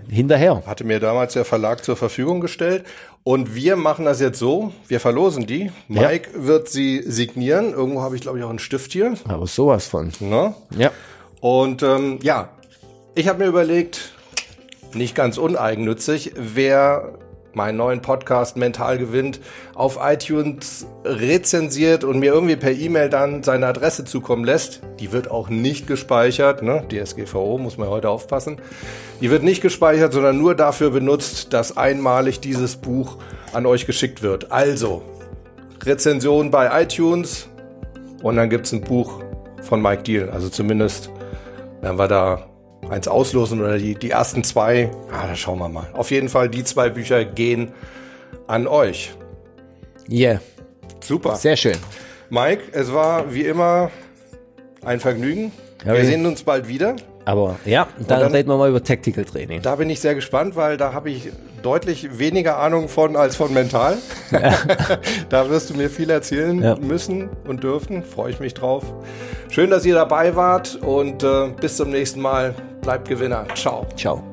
hinterher. 0.09 0.63
Hatte 0.67 0.85
mir 0.85 0.99
damals 0.99 1.35
der 1.35 1.45
Verlag 1.45 1.85
zur 1.85 1.97
Verfügung 1.97 2.41
gestellt. 2.41 2.85
Und 3.25 3.55
wir 3.55 3.77
machen 3.77 4.05
das 4.05 4.21
jetzt 4.21 4.39
so, 4.39 4.73
wir 4.89 4.99
verlosen 4.99 5.47
die. 5.47 5.71
Mike 5.87 6.31
wird 6.35 6.69
sie 6.69 7.03
signieren. 7.07 7.73
Irgendwo 7.73 8.03
habe 8.03 8.17
ich, 8.17 8.23
glaube 8.23 8.39
ich, 8.39 8.45
auch 8.45 8.51
einen 8.51 8.59
Stift 8.59 8.93
hier. 8.93 9.15
Aber 9.29 9.47
sowas 9.47 9.87
von. 9.87 10.13
Ne? 10.19 10.55
Ja. 10.77 10.91
Und 11.41 11.83
ähm, 11.85 12.19
ja, 12.23 12.49
ich 13.15 13.29
habe 13.29 13.45
mir 13.45 13.49
überlegt, 13.49 14.13
nicht 14.95 15.15
ganz 15.15 15.39
uneigennützig, 15.39 16.33
wer 16.37 17.19
meinen 17.55 17.77
neuen 17.77 18.03
Podcast 18.03 18.57
Mental 18.57 18.99
gewinnt, 18.99 19.41
auf 19.75 19.99
iTunes 20.03 20.87
rezensiert 21.05 22.05
und 22.05 22.19
mir 22.19 22.33
irgendwie 22.33 22.57
per 22.57 22.73
E-Mail 22.73 23.09
dann 23.09 23.43
seine 23.43 23.67
Adresse 23.67 24.05
zukommen 24.05 24.45
lässt. 24.45 24.81
Die 25.01 25.13
wird 25.13 25.31
auch 25.31 25.49
nicht 25.49 25.87
gespeichert, 25.87 26.63
ne? 26.63 26.85
DSGVO 26.91 27.59
muss 27.59 27.79
man 27.79 27.89
heute 27.89 28.09
aufpassen. 28.09 28.59
Die 29.21 29.31
wird 29.31 29.43
nicht 29.43 29.63
gespeichert, 29.63 30.13
sondern 30.13 30.39
nur 30.39 30.55
dafür 30.55 30.91
benutzt, 30.91 31.53
dass 31.53 31.77
einmalig 31.77 32.41
dieses 32.41 32.77
Buch 32.77 33.19
an 33.53 33.67
euch 33.67 33.87
geschickt 33.87 34.23
wird. 34.23 34.53
Also, 34.53 35.03
Rezension 35.85 36.51
bei 36.51 36.83
iTunes 36.83 37.49
und 38.23 38.37
dann 38.37 38.51
gibt's 38.51 38.73
ein 38.73 38.83
Buch 38.83 39.23
von 39.63 39.83
Mike 39.83 40.03
Deal. 40.03 40.31
Also 40.31 40.49
zumindest 40.49 41.11
werden 41.81 41.99
wir 41.99 42.09
da 42.09 42.47
eins 42.89 43.09
auslosen 43.09 43.61
oder 43.61 43.79
die, 43.79 43.95
die 43.95 44.11
ersten 44.11 44.45
zwei. 44.45 44.91
Ah, 45.11 45.27
da 45.27 45.37
schauen 45.37 45.59
wir 45.59 45.69
mal. 45.69 45.89
Auf 45.93 46.11
jeden 46.11 46.29
Fall, 46.29 46.49
die 46.49 46.65
zwei 46.65 46.89
Bücher 46.91 47.25
gehen 47.25 47.73
an 48.47 48.67
euch. 48.67 49.13
Yeah. 50.11 50.41
Super. 51.01 51.37
Sehr 51.37 51.57
schön. 51.57 51.77
Mike, 52.31 52.63
es 52.73 52.93
war 52.93 53.33
wie 53.33 53.45
immer 53.45 53.91
ein 54.85 55.01
Vergnügen. 55.01 55.53
Ja, 55.85 55.95
wir 55.95 56.05
sehen 56.05 56.25
uns 56.27 56.43
bald 56.43 56.69
wieder. 56.69 56.97
Aber 57.25 57.57
ja, 57.65 57.87
dann, 58.09 58.21
dann- 58.21 58.33
reden 58.33 58.49
wir 58.49 58.57
mal 58.57 58.69
über 58.71 58.83
Tactical 58.83 59.25
Training. 59.25 59.63
Da 59.63 59.77
bin 59.77 59.89
ich 59.91 60.01
sehr 60.01 60.15
gespannt, 60.15 60.57
weil 60.57 60.77
da 60.77 60.93
habe 60.93 61.11
ich 61.11 61.31
deutlich 61.63 62.19
weniger 62.19 62.59
Ahnung 62.59 62.89
von 62.89 63.15
als 63.17 63.37
von 63.37 63.53
mental. 63.55 63.97
da 65.29 65.49
wirst 65.49 65.71
du 65.71 65.75
mir 65.75 65.89
viel 65.91 66.11
erzählen 66.11 66.61
Ja. 66.63 66.75
müssen 66.77 67.29
und 67.47 67.63
dürfen. 67.63 68.03
Freue 68.03 68.31
ich 68.33 68.41
mich 68.41 68.55
drauf. 68.55 68.85
Schön, 69.51 69.71
dass 69.71 69.85
ihr 69.85 69.95
dabei 69.95 70.35
wart 70.35 70.77
und 70.83 71.23
äh, 71.23 71.49
bis 71.61 71.77
zum 71.77 71.91
nächsten 71.91 72.21
Mal. 72.21 72.55
Bleibt 72.81 73.09
Gewinner. 73.09 73.47
Ciao. 73.55 73.87
Ciao. 73.97 74.25